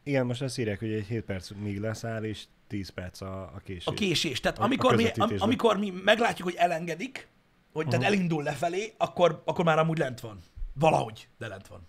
Igen, 0.10 0.26
most 0.26 0.42
azt 0.42 0.58
írják, 0.58 0.80
hogy 0.80 0.92
egy 0.92 1.06
7 1.06 1.24
perc 1.24 1.50
míg 1.50 1.80
leszáll, 1.80 2.24
és 2.24 2.44
10 2.68 2.90
perc 2.90 3.22
a, 3.22 3.42
a 3.42 3.60
késés. 3.64 3.86
A 3.86 3.94
késés. 3.94 4.40
Tehát 4.40 4.58
A- 4.58 4.62
a 4.62 4.66
amikor, 4.66 4.96
mi, 4.96 5.10
am, 5.18 5.30
amikor 5.38 5.78
mi 5.78 5.90
meglátjuk, 6.04 6.48
hogy 6.48 6.58
elengedik, 6.58 7.28
hogy 7.74 7.86
tehát 7.88 8.06
Mhm. 8.06 8.14
elindul 8.14 8.44
lefelé, 8.44 8.94
akkor, 8.98 9.42
akkor 9.46 9.66
már 9.66 9.78
amúgy 9.80 9.98
lent 9.98 10.20
van. 10.20 10.40
Valahogy, 10.74 11.28
de 11.38 11.48
lent 11.48 11.68
van. 11.68 11.88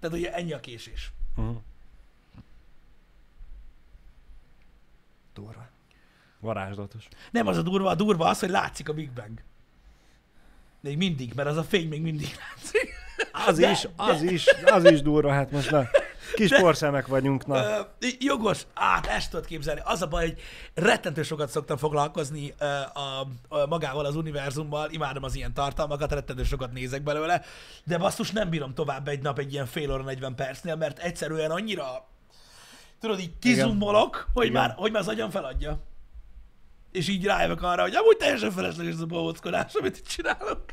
Tehát 0.00 0.16
ugye 0.16 0.34
ennyi 0.34 0.52
a 0.52 0.60
késés. 0.60 1.12
Uh-huh. 1.36 1.56
Durva. 5.34 5.68
Varázslatos. 6.40 7.08
Nem 7.30 7.46
az 7.46 7.56
a 7.56 7.62
durva, 7.62 7.88
a 7.90 7.94
durva 7.94 8.26
az, 8.28 8.40
hogy 8.40 8.50
látszik 8.50 8.88
a 8.88 8.92
Big 8.92 9.10
Bang. 9.10 9.40
Még 10.80 10.96
mindig, 10.96 11.32
mert 11.34 11.48
az 11.48 11.56
a 11.56 11.64
fény 11.64 11.88
még 11.88 12.02
mindig 12.02 12.28
látszik. 12.38 12.94
Az 13.46 13.58
De- 13.58 13.70
is, 13.70 13.88
az 13.96 14.22
is, 14.22 14.46
az 14.64 14.84
is 14.84 15.02
durva, 15.02 15.30
hát 15.32 15.50
most 15.50 15.70
na. 15.70 15.84
Kis 16.34 16.50
porszemek 16.50 17.06
vagyunk, 17.06 17.46
na. 17.46 17.56
Ö, 17.56 17.80
jogos, 18.18 18.66
át, 18.74 19.06
ezt 19.06 19.30
tudod 19.30 19.46
képzelni. 19.46 19.80
Az 19.84 20.02
a 20.02 20.06
baj, 20.06 20.26
hogy 20.26 20.40
rettentő 20.74 21.22
sokat 21.22 21.50
szoktam 21.50 21.76
foglalkozni 21.76 22.54
ö, 22.58 22.64
a, 22.92 23.26
a, 23.48 23.66
magával 23.66 24.04
az 24.04 24.16
univerzummal, 24.16 24.90
imádom 24.90 25.22
az 25.22 25.34
ilyen 25.34 25.54
tartalmakat, 25.54 26.12
rettentő 26.12 26.44
sokat 26.44 26.72
nézek 26.72 27.02
belőle, 27.02 27.42
de 27.84 27.98
basszus 27.98 28.30
nem 28.30 28.48
bírom 28.48 28.74
tovább 28.74 29.08
egy 29.08 29.22
nap 29.22 29.38
egy 29.38 29.52
ilyen 29.52 29.66
fél 29.66 29.92
óra 29.92 30.02
40 30.02 30.34
percnél, 30.34 30.76
mert 30.76 30.98
egyszerűen 30.98 31.50
annyira, 31.50 32.06
tudod, 33.00 33.20
így 33.20 33.38
kizumolok, 33.40 34.28
hogy 34.34 34.46
Igen. 34.46 34.60
már, 34.60 34.74
hogy 34.76 34.92
már 34.92 35.00
az 35.00 35.08
agyam 35.08 35.30
feladja. 35.30 35.78
És 36.92 37.08
így 37.08 37.24
rájövök 37.24 37.62
arra, 37.62 37.82
hogy 37.82 37.94
amúgy 37.94 38.16
teljesen 38.16 38.50
felesleges 38.50 38.94
ez 38.94 39.00
a 39.00 39.06
bohóckodás, 39.06 39.74
amit 39.74 39.96
itt 39.96 40.06
csinálok. 40.06 40.64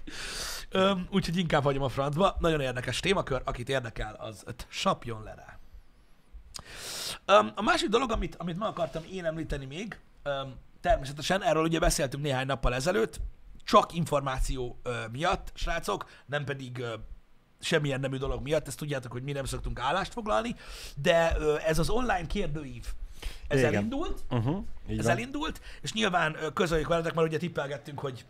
Öm, 0.76 1.08
úgyhogy 1.12 1.38
inkább 1.38 1.64
hagyom 1.64 1.84
a 1.84 1.90
francba. 1.90 2.36
Nagyon 2.40 2.62
érdekes 2.62 3.00
témakör, 3.00 3.42
akit 3.46 3.70
érdekel, 3.70 4.16
az 4.20 4.44
sapjon 4.68 5.24
le 5.24 5.34
rá. 5.36 5.58
Um, 7.40 7.52
a 7.56 7.62
másik 7.62 7.90
dolog, 7.90 8.12
amit, 8.12 8.36
amit 8.36 8.58
meg 8.58 8.68
akartam 8.68 9.04
én 9.12 9.26
említeni 9.26 9.66
még, 9.66 10.00
um, 10.26 10.56
természetesen 10.82 11.44
erről 11.44 11.64
ugye 11.64 11.80
beszéltünk 11.80 12.24
néhány 12.24 12.46
nappal 12.46 12.74
ezelőtt, 12.74 13.20
csak 13.64 13.94
információ 13.94 14.80
uh, 14.86 14.94
miatt, 15.12 15.52
srácok, 15.54 16.06
nem 16.26 16.44
pedig 16.44 16.78
uh, 16.80 16.88
semmilyen 17.60 18.00
nemű 18.00 18.18
dolog 18.18 18.42
miatt, 18.42 18.68
ezt 18.68 18.78
tudjátok, 18.78 19.12
hogy 19.12 19.24
mi 19.24 19.32
nem 19.32 19.46
szoktunk 19.46 19.80
állást 19.80 20.14
foglalni, 20.14 20.56
de 20.96 21.36
uh, 21.40 21.70
ez 21.70 21.80
az 21.80 21.90
online 21.90 22.28
kérdőív, 22.28 22.86
ez 23.48 23.60
Igen. 23.60 23.74
elindult, 23.74 24.24
Uh-huh. 24.30 24.64
Ez 24.88 24.98
van. 24.98 25.12
elindult, 25.12 25.62
és 25.82 25.94
nyilván 25.94 26.36
ö, 26.42 26.54
közöljük 26.54 26.88
veletek, 26.88 27.14
mert 27.14 27.28
ugye 27.28 27.38
tippelgettünk, 27.38 28.00
hogy 28.00 28.26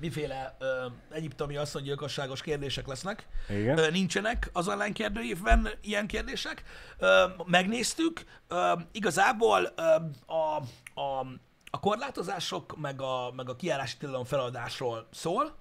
miféle 0.00 0.56
ö, 0.58 0.86
egyiptomi 1.10 1.56
asszonygyilkosságos 1.56 2.42
kérdések 2.42 2.86
lesznek. 2.86 3.26
Igen. 3.48 3.78
Ö, 3.78 3.90
nincsenek 3.90 4.50
az 4.52 4.68
online 4.68 4.92
kérdőívben 4.92 5.68
ilyen 5.80 6.06
kérdések. 6.06 6.62
Ö, 6.98 7.24
megnéztük, 7.44 8.24
ö, 8.48 8.72
igazából 8.92 9.72
ö, 9.76 9.82
a, 10.32 10.56
a, 11.00 11.26
a 11.70 11.80
korlátozások 11.80 12.76
meg 12.76 13.00
a, 13.00 13.32
meg 13.36 13.48
a 13.48 13.56
kiárási 13.56 13.96
tilalom 13.96 14.24
feladásról 14.24 15.08
szól. 15.12 15.56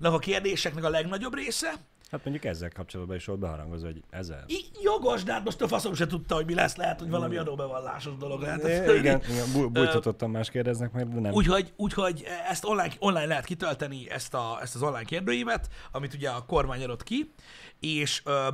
a 0.00 0.18
kérdéseknek 0.18 0.84
a 0.84 0.88
legnagyobb 0.88 1.34
része. 1.34 1.72
Hát 2.10 2.24
mondjuk 2.24 2.44
ezzel 2.44 2.70
kapcsolatban 2.70 3.16
is 3.16 3.24
volt 3.24 3.38
beharangozva, 3.38 3.86
hogy 3.86 4.02
ezzel. 4.10 4.44
I- 4.46 4.70
jogos, 4.82 5.22
de 5.22 5.32
hát 5.32 5.44
most 5.44 5.60
a 5.60 5.68
faszom 5.68 5.94
se 5.94 6.06
tudta, 6.06 6.34
hogy 6.34 6.46
mi 6.46 6.54
lesz. 6.54 6.76
Lehet, 6.76 6.98
hogy 7.00 7.10
valami 7.10 7.36
adóbevallásos 7.36 8.16
dolog 8.16 8.40
lehet. 8.40 8.62
É, 8.64 8.96
igen, 8.98 9.20
igen, 9.28 9.52
bú- 9.52 9.72
bújtatottam, 9.72 10.30
más 10.30 10.50
kérdeznek 10.50 10.92
meg, 10.92 11.08
de 11.08 11.20
nem. 11.20 11.32
Úgyhogy, 11.32 11.72
úgyhogy 11.76 12.24
ezt 12.48 12.64
online, 12.64 12.92
online 12.98 13.26
lehet 13.26 13.44
kitölteni, 13.44 14.10
ezt, 14.10 14.34
a, 14.34 14.58
ezt 14.62 14.74
az 14.74 14.82
online 14.82 15.04
kérdőívet, 15.04 15.68
amit 15.92 16.14
ugye 16.14 16.30
a 16.30 16.44
kormány 16.46 16.82
adott 16.82 17.02
ki, 17.02 17.30
és 17.80 18.22
ö, 18.24 18.48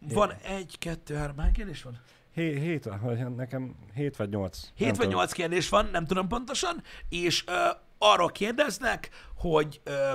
van 0.00 0.32
egy, 0.42 0.78
kettő, 0.78 1.14
három, 1.14 1.38
hány 1.38 1.52
kérdés 1.52 1.82
van? 1.82 2.00
Hé, 2.34 2.58
hét, 2.58 2.88
vagy 3.00 3.34
nekem 3.34 3.74
hét 3.94 4.16
vagy 4.16 4.28
nyolc. 4.28 4.60
Nem 4.62 4.72
Hét 4.74 4.86
vagy 4.88 4.96
tudom. 4.96 5.12
nyolc 5.12 5.32
kérdés 5.32 5.68
van, 5.68 5.88
nem 5.92 6.04
tudom 6.06 6.28
pontosan, 6.28 6.82
és 7.08 7.44
ö, 7.46 7.68
arról 7.98 8.30
kérdeznek, 8.30 9.10
hogy, 9.36 9.80
ö, 9.84 10.12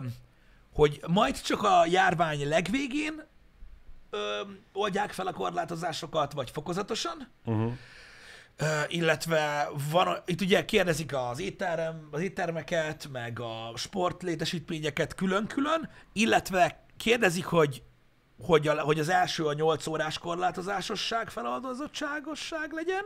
hogy 0.73 1.01
majd 1.07 1.41
csak 1.41 1.63
a 1.63 1.85
járvány 1.85 2.47
legvégén 2.47 3.23
ö, 4.09 4.41
oldják 4.73 5.11
fel 5.11 5.27
a 5.27 5.33
korlátozásokat, 5.33 6.33
vagy 6.33 6.49
fokozatosan, 6.49 7.31
Uh-huh. 7.45 7.73
Ö, 8.57 8.65
illetve 8.87 9.69
van, 9.91 10.17
itt 10.25 10.41
ugye 10.41 10.65
kérdezik 10.65 11.15
az, 11.15 11.39
étterem, 11.39 12.07
az 12.11 12.21
éttermeket, 12.21 13.09
meg 13.11 13.39
a 13.39 13.71
sportlétesítményeket 13.75 15.15
külön-külön, 15.15 15.89
illetve 16.13 16.83
kérdezik, 16.97 17.45
hogy, 17.45 17.83
hogy, 18.39 18.67
a, 18.67 18.81
hogy 18.81 18.99
az 18.99 19.09
első 19.09 19.45
a 19.45 19.53
8 19.53 19.87
órás 19.87 20.17
korlátozásosság, 20.17 21.29
feloldozottságosság 21.29 22.71
legyen. 22.71 23.05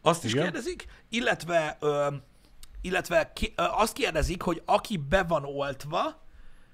Azt 0.00 0.24
is 0.24 0.32
Igen. 0.32 0.42
kérdezik, 0.42 0.86
illetve, 1.08 1.76
ö, 1.80 2.06
illetve 2.82 3.32
ki, 3.32 3.52
azt 3.56 3.92
kérdezik, 3.92 4.42
hogy 4.42 4.62
aki 4.64 4.96
be 4.96 5.22
van 5.22 5.44
oltva, 5.44 6.00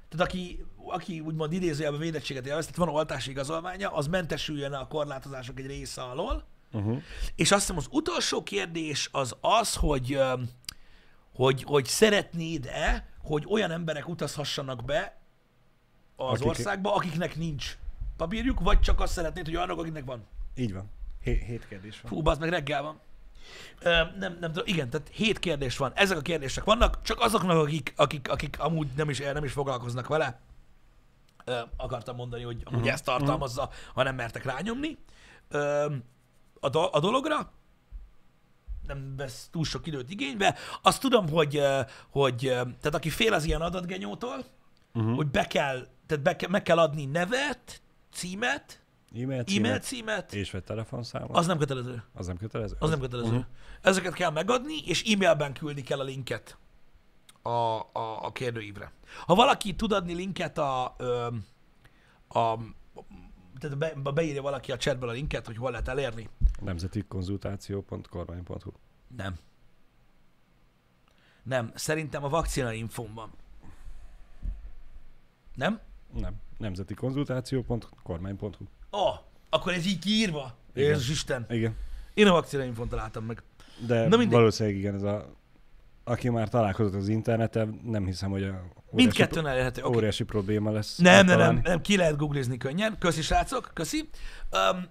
tehát 0.08 0.26
aki 0.26 0.66
aki 0.90 1.20
úgymond 1.20 1.52
idézőjelben 1.52 2.00
védettséget 2.00 2.46
élvez, 2.46 2.64
tehát 2.64 2.78
van 2.78 2.88
oltási 2.88 3.30
igazolványa, 3.30 3.90
az 3.90 4.06
mentesüljön 4.06 4.72
a 4.72 4.86
korlátozások 4.86 5.58
egy 5.58 5.66
része 5.66 6.02
alól. 6.02 6.44
Uh-huh. 6.72 7.02
És 7.34 7.50
azt 7.50 7.60
hiszem 7.60 7.76
az 7.76 7.86
utolsó 7.90 8.42
kérdés 8.42 9.08
az 9.12 9.36
az, 9.40 9.74
hogy, 9.74 10.20
hogy, 11.34 11.62
hogy 11.62 11.84
szeretnéd-e, 11.84 13.08
hogy 13.22 13.44
olyan 13.48 13.70
emberek 13.70 14.08
utazhassanak 14.08 14.84
be 14.84 15.20
az 16.16 16.30
Akik- 16.32 16.46
országba, 16.46 16.94
akiknek 16.94 17.36
nincs 17.36 17.78
papírjuk, 18.16 18.60
vagy 18.60 18.80
csak 18.80 19.00
azt 19.00 19.12
szeretnéd, 19.12 19.44
hogy 19.44 19.56
olyanok, 19.56 19.78
akiknek 19.78 20.04
van. 20.04 20.26
Így 20.56 20.72
van. 20.72 20.90
Hé- 21.20 21.42
hét 21.42 21.68
kérdés 21.68 22.00
van. 22.00 22.12
Fú, 22.12 22.22
bazd 22.22 22.40
meg 22.40 22.48
reggel 22.48 22.82
van. 22.82 23.00
Ö, 23.80 23.90
nem, 23.90 24.36
nem 24.40 24.52
tudom, 24.52 24.66
igen, 24.66 24.90
tehát 24.90 25.08
hét 25.12 25.38
kérdés 25.38 25.76
van. 25.76 25.92
Ezek 25.94 26.18
a 26.18 26.20
kérdések 26.20 26.64
vannak, 26.64 27.02
csak 27.02 27.20
azoknak, 27.20 27.56
akik, 27.56 27.92
akik, 27.96 28.30
akik 28.30 28.56
amúgy 28.60 28.88
nem 28.96 29.10
is, 29.10 29.18
nem 29.18 29.44
is 29.44 29.52
foglalkoznak 29.52 30.06
vele, 30.06 30.40
ö, 31.44 31.60
akartam 31.76 32.16
mondani, 32.16 32.42
hogy 32.42 32.62
amúgy 32.64 32.80
Mhm. 32.80 32.88
ezt 32.88 33.04
tartalmazza, 33.04 33.70
ha 33.94 34.02
nem 34.02 34.14
mertek 34.14 34.44
rányomni. 34.44 34.98
Ö, 35.48 35.92
a, 36.60 36.68
do- 36.68 36.94
a 36.94 37.00
dologra 37.00 37.52
nem 38.86 39.16
vesz 39.16 39.48
túl 39.52 39.64
sok 39.64 39.86
időt 39.86 40.10
igénybe. 40.10 40.54
Azt 40.82 41.00
tudom, 41.00 41.28
hogy, 41.28 41.62
hogy 42.10 42.36
tehát 42.80 42.94
aki 42.94 43.10
fél 43.10 43.32
az 43.32 43.44
ilyen 43.44 43.60
adatgenyótól, 43.60 44.44
Uh-huh. 44.94 45.16
hogy 45.16 45.26
be 45.26 45.46
kell, 45.46 45.86
tehát 46.06 46.22
be 46.24 46.36
meg 46.48 46.62
kell 46.62 46.78
adni 46.78 47.04
nevet, 47.04 47.80
címet, 48.12 48.80
E-mail, 49.12 49.24
e-mail 49.30 49.44
címet, 49.44 49.82
címet, 49.82 50.34
és 50.34 50.50
vagy 50.50 50.64
telefonszámot. 50.64 51.36
az 51.36 51.46
nem 51.46 51.58
kötelező. 51.58 52.02
az 52.14 52.26
nem 52.26 52.36
kötelező? 52.36 52.76
Az 52.78 52.90
nem 52.90 53.00
kötelező. 53.00 53.28
Uh-huh. 53.28 53.44
Ezeket 53.82 54.14
kell 54.14 54.30
megadni, 54.30 54.78
és 54.84 55.12
e-mailben 55.12 55.52
küldi 55.52 55.82
kell 55.82 56.00
a 56.00 56.02
linket 56.02 56.56
a, 57.42 57.48
a, 57.48 58.24
a 58.24 58.32
kérdőívre. 58.32 58.92
Ha 59.26 59.34
valaki 59.34 59.74
tud 59.74 59.92
adni 59.92 60.14
linket 60.14 60.58
a, 60.58 60.94
ö, 60.98 61.28
a 62.28 62.58
tehát 63.58 63.78
be- 63.78 64.12
beírja 64.12 64.42
valaki 64.42 64.72
a 64.72 64.76
chatből 64.76 65.08
a 65.08 65.12
linket, 65.12 65.46
hogy 65.46 65.56
hol 65.56 65.70
lehet 65.70 65.88
elérni. 65.88 66.28
Nemzeti 66.60 67.04
konzultáció.kormány.hu 67.08 68.70
Nem. 69.16 69.34
Nem. 71.42 71.72
Szerintem 71.74 72.24
a 72.24 72.28
vakcina 72.28 72.72
infón 72.72 73.14
van. 73.14 73.30
Nem? 75.54 75.80
Nem. 76.12 76.34
Nemzeti 76.56 76.94
konzultáció.kormány.hu 76.94 78.64
Ó, 78.92 78.98
oh, 78.98 79.14
akkor 79.50 79.72
ez 79.72 79.86
így 79.86 79.98
kiírva? 79.98 80.56
Igen. 80.74 80.88
Jézus 80.88 81.08
Isten. 81.10 81.46
Igen. 81.48 81.76
Én 82.14 82.26
a 82.26 82.32
vakcina 82.32 82.64
infón 82.64 82.88
találtam 82.88 83.24
meg. 83.24 83.42
De 83.86 84.08
Na 84.08 84.16
mindegy. 84.16 84.38
valószínűleg 84.38 84.78
igen, 84.78 84.94
ez 84.94 85.02
a... 85.02 85.36
Aki 86.04 86.28
már 86.28 86.48
találkozott 86.48 86.94
az 86.94 87.08
interneten, 87.08 87.80
nem 87.84 88.04
hiszem, 88.04 88.30
hogy 88.30 88.42
a 88.42 88.62
Mindkettőn 88.90 89.46
elérhető. 89.46 89.82
Okay. 89.82 89.96
óriási 89.96 90.24
probléma 90.24 90.70
lesz. 90.70 90.96
Nem, 90.96 91.26
nem, 91.26 91.38
nem, 91.38 91.60
nem, 91.62 91.80
ki 91.80 91.96
lehet 91.96 92.16
googlizni 92.16 92.56
könnyen. 92.56 92.98
Köszi, 92.98 93.22
srácok, 93.22 93.70
köszi. 93.74 94.08
Um, 94.50 94.86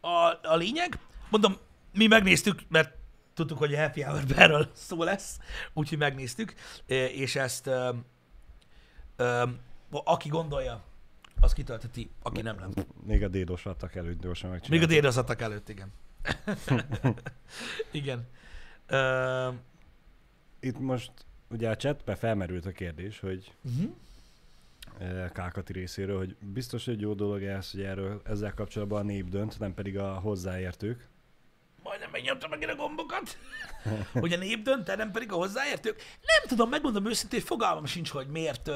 a, 0.00 0.38
a 0.42 0.56
lényeg, 0.56 0.98
mondom, 1.30 1.56
mi 1.92 2.06
megnéztük, 2.06 2.60
mert 2.68 2.94
tudtuk, 3.34 3.58
hogy 3.58 3.74
a 3.74 3.78
Happy 3.78 4.02
hour 4.02 4.22
erről 4.36 4.70
szó 4.74 5.02
lesz, 5.02 5.38
úgyhogy 5.74 5.98
megnéztük, 5.98 6.54
és 6.86 7.36
ezt 7.36 7.66
um, 7.66 8.04
um, 9.18 9.58
aki 9.90 10.28
gondolja, 10.28 10.82
az 11.40 11.52
kitölteti, 11.52 12.10
aki 12.22 12.42
nem 12.42 12.56
nem. 12.56 12.70
Még 13.06 13.22
a 13.22 13.28
dédos 13.28 13.66
adtak 13.66 13.94
előtt 13.94 14.20
gyorsan 14.20 14.50
Még 14.50 14.58
a 14.58 14.62
megcsinálni. 14.62 14.94
dédazatak 14.94 15.40
előtt, 15.40 15.68
igen. 15.68 15.92
igen. 17.90 18.26
Um, 18.90 19.60
Itt 20.60 20.78
most 20.78 21.12
ugye 21.50 21.70
a 21.70 21.76
chatbe 21.76 22.14
felmerült 22.14 22.66
a 22.66 22.72
kérdés, 22.72 23.20
hogy 23.20 23.54
uh-huh. 23.64 23.90
eh, 24.98 25.30
Kákati 25.30 25.72
részéről, 25.72 26.18
hogy 26.18 26.36
biztos, 26.40 26.84
hogy 26.84 27.00
jó 27.00 27.14
dolog 27.14 27.42
ez, 27.42 27.70
hogy 27.70 27.80
erről 27.82 28.20
ezzel 28.24 28.54
kapcsolatban 28.54 29.00
a 29.00 29.04
nép 29.04 29.28
dönt, 29.28 29.58
nem 29.58 29.74
pedig 29.74 29.98
a 29.98 30.14
hozzáértők. 30.14 31.08
Majdnem 31.88 32.10
megnyomtam 32.10 32.50
megint 32.50 32.70
a 32.70 32.74
gombokat. 32.74 33.38
hogy 34.12 34.32
a 34.32 34.36
nép 34.36 34.62
dönt, 34.62 34.96
nem 34.96 35.10
pedig 35.10 35.32
a 35.32 35.36
hozzáértők. 35.36 35.96
Nem 35.96 36.48
tudom, 36.48 36.68
megmondom 36.68 37.06
őszintén, 37.06 37.40
fogalmam 37.40 37.84
sincs, 37.84 38.10
hogy 38.10 38.26
miért, 38.26 38.70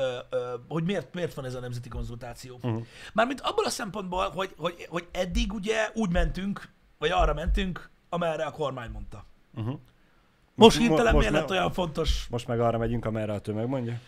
hogy 0.68 0.84
miért, 0.84 1.14
miért 1.14 1.34
van 1.34 1.44
ez 1.44 1.54
a 1.54 1.60
nemzeti 1.60 1.88
konzultáció. 1.88 2.54
Uh-huh. 2.62 2.86
Mármint 3.12 3.40
abból 3.40 3.64
a 3.64 3.70
szempontból, 3.70 4.30
hogy, 4.30 4.54
hogy, 4.56 4.86
hogy 4.88 5.08
eddig 5.12 5.52
ugye 5.52 5.90
úgy 5.94 6.10
mentünk, 6.10 6.68
vagy 6.98 7.10
arra 7.10 7.34
mentünk, 7.34 7.90
amerre 8.08 8.44
a 8.44 8.50
kormány 8.50 8.90
mondta. 8.90 9.24
Uh-huh. 9.54 9.78
Most 10.54 10.78
Mo- 10.78 10.88
hirtelen 10.88 11.16
miért 11.16 11.32
lett 11.32 11.50
olyan 11.50 11.72
fontos? 11.72 12.26
Most 12.30 12.46
meg 12.46 12.60
arra 12.60 12.78
megyünk, 12.78 13.04
amerre 13.04 13.32
a 13.32 13.40
tömeg 13.40 13.66
mondja. 13.66 14.00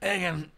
Igen. 0.00 0.50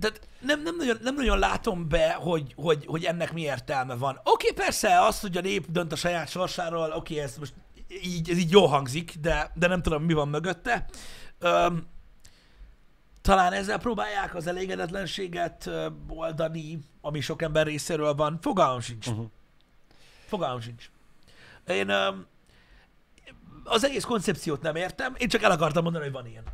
Tehát 0.00 0.28
nem, 0.40 0.62
nem, 0.62 0.76
nagyon, 0.76 0.96
nem 1.02 1.14
nagyon 1.14 1.38
látom 1.38 1.88
be, 1.88 2.12
hogy, 2.12 2.54
hogy, 2.56 2.86
hogy 2.86 3.04
ennek 3.04 3.32
mi 3.32 3.40
értelme 3.40 3.94
van. 3.94 4.20
Oké, 4.24 4.52
persze, 4.52 5.00
az, 5.00 5.20
hogy 5.20 5.36
a 5.36 5.40
nép 5.40 5.66
dönt 5.70 5.92
a 5.92 5.96
saját 5.96 6.28
sorsáról, 6.28 6.92
oké, 6.92 7.18
ez 7.18 7.36
most 7.38 7.54
így, 8.02 8.30
ez 8.30 8.38
így 8.38 8.50
jó 8.50 8.66
hangzik, 8.66 9.14
de, 9.20 9.50
de 9.54 9.66
nem 9.66 9.82
tudom, 9.82 10.02
mi 10.02 10.12
van 10.12 10.28
mögötte. 10.28 10.86
Öm, 11.38 11.86
talán 13.22 13.52
ezzel 13.52 13.78
próbálják 13.78 14.34
az 14.34 14.46
elégedetlenséget 14.46 15.70
oldani, 16.08 16.78
ami 17.00 17.20
sok 17.20 17.42
ember 17.42 17.66
részéről 17.66 18.14
van. 18.14 18.38
Fogalmam 18.40 18.80
sincs. 18.80 19.06
Uh-huh. 19.06 19.26
Fogalmam 20.26 20.60
sincs. 20.60 20.90
Én 21.66 21.88
öm, 21.88 22.26
az 23.64 23.84
egész 23.84 24.04
koncepciót 24.04 24.62
nem 24.62 24.76
értem, 24.76 25.14
én 25.16 25.28
csak 25.28 25.42
el 25.42 25.50
akartam 25.50 25.82
mondani, 25.82 26.04
hogy 26.04 26.12
van 26.12 26.26
ilyen. 26.26 26.44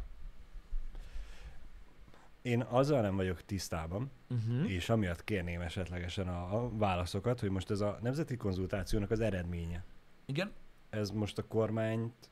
Én 2.47 2.61
azzal 2.61 3.01
nem 3.01 3.17
vagyok 3.17 3.43
tisztában, 3.43 4.11
Uh-huh. 4.29 4.71
és 4.71 4.89
amiatt 4.89 5.25
kérném 5.25 5.61
esetlegesen 5.61 6.29
a, 6.29 6.65
a 6.65 6.71
válaszokat, 6.77 7.41
hogy 7.41 7.51
most 7.51 7.71
ez 7.71 7.81
a 7.81 7.99
nemzeti 8.03 8.37
konzultációnak 8.37 9.11
az 9.11 9.21
eredménye. 9.21 9.85
Igen? 10.27 10.53
Ez 10.91 11.11
most 11.11 11.39
a 11.39 11.47
kormányt 11.47 12.31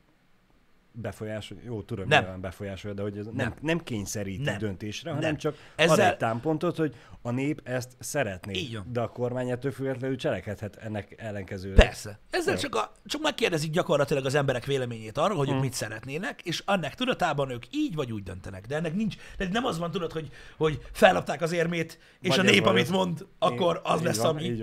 befolyásol, 0.92 1.58
jó 1.64 1.82
tudom, 1.82 2.08
Nem. 2.08 2.20
nyilván 2.22 2.40
befolyásolja, 2.40 2.96
de 2.96 3.02
hogy 3.02 3.18
ez 3.18 3.24
nem, 3.24 3.34
Nem. 3.34 3.54
nem 3.60 3.78
kényszeríti 3.78 4.42
Nem. 4.42 4.58
döntésre, 4.58 5.10
Nem. 5.10 5.18
hanem 5.20 5.36
csak 5.36 5.56
Ezzel- 5.76 5.98
ad 5.98 6.04
egy 6.12 6.16
támpontot, 6.16 6.76
hogy 6.76 6.94
a 7.22 7.30
nép 7.30 7.60
ezt 7.64 7.92
szeretné. 7.98 8.68
Van. 8.72 8.86
De 8.92 9.00
a 9.00 9.08
kormány 9.08 9.50
ettől 9.50 9.72
függetlenül 9.72 10.16
cselekedhet 10.16 10.76
ennek 10.76 11.14
ellenkezőre. 11.18 11.82
Persze. 11.82 12.18
Ezzel 12.30 12.54
Jó. 12.54 12.60
csak, 12.60 12.74
a, 12.74 12.92
csak 13.06 13.22
megkérdezik 13.22 13.70
gyakorlatilag 13.70 14.24
az 14.26 14.34
emberek 14.34 14.64
véleményét 14.64 15.18
arról, 15.18 15.36
hogy 15.36 15.46
ők 15.46 15.52
Hmm. 15.52 15.62
mit 15.62 15.72
szeretnének, 15.72 16.40
és 16.42 16.62
annak 16.66 16.94
tudatában 16.94 17.50
ők 17.50 17.64
így 17.70 17.94
vagy 17.94 18.12
úgy 18.12 18.22
döntenek. 18.22 18.66
De 18.66 18.76
ennek 18.76 18.94
nincs, 18.94 19.16
de 19.36 19.48
nem 19.52 19.64
az 19.64 19.78
van, 19.78 19.90
tudod, 19.90 20.12
hogy, 20.12 20.28
hogy 20.56 20.80
fellapták 20.92 21.40
az 21.42 21.52
érmét, 21.52 21.98
és 22.20 22.28
Vagy 22.36 22.46
a 22.46 22.50
nép, 22.50 22.66
amit 22.66 22.90
mond, 22.90 23.26
akkor 23.38 23.80
az 23.84 24.02
lesz, 24.02 24.18
van, 24.18 24.36
ami, 24.36 24.62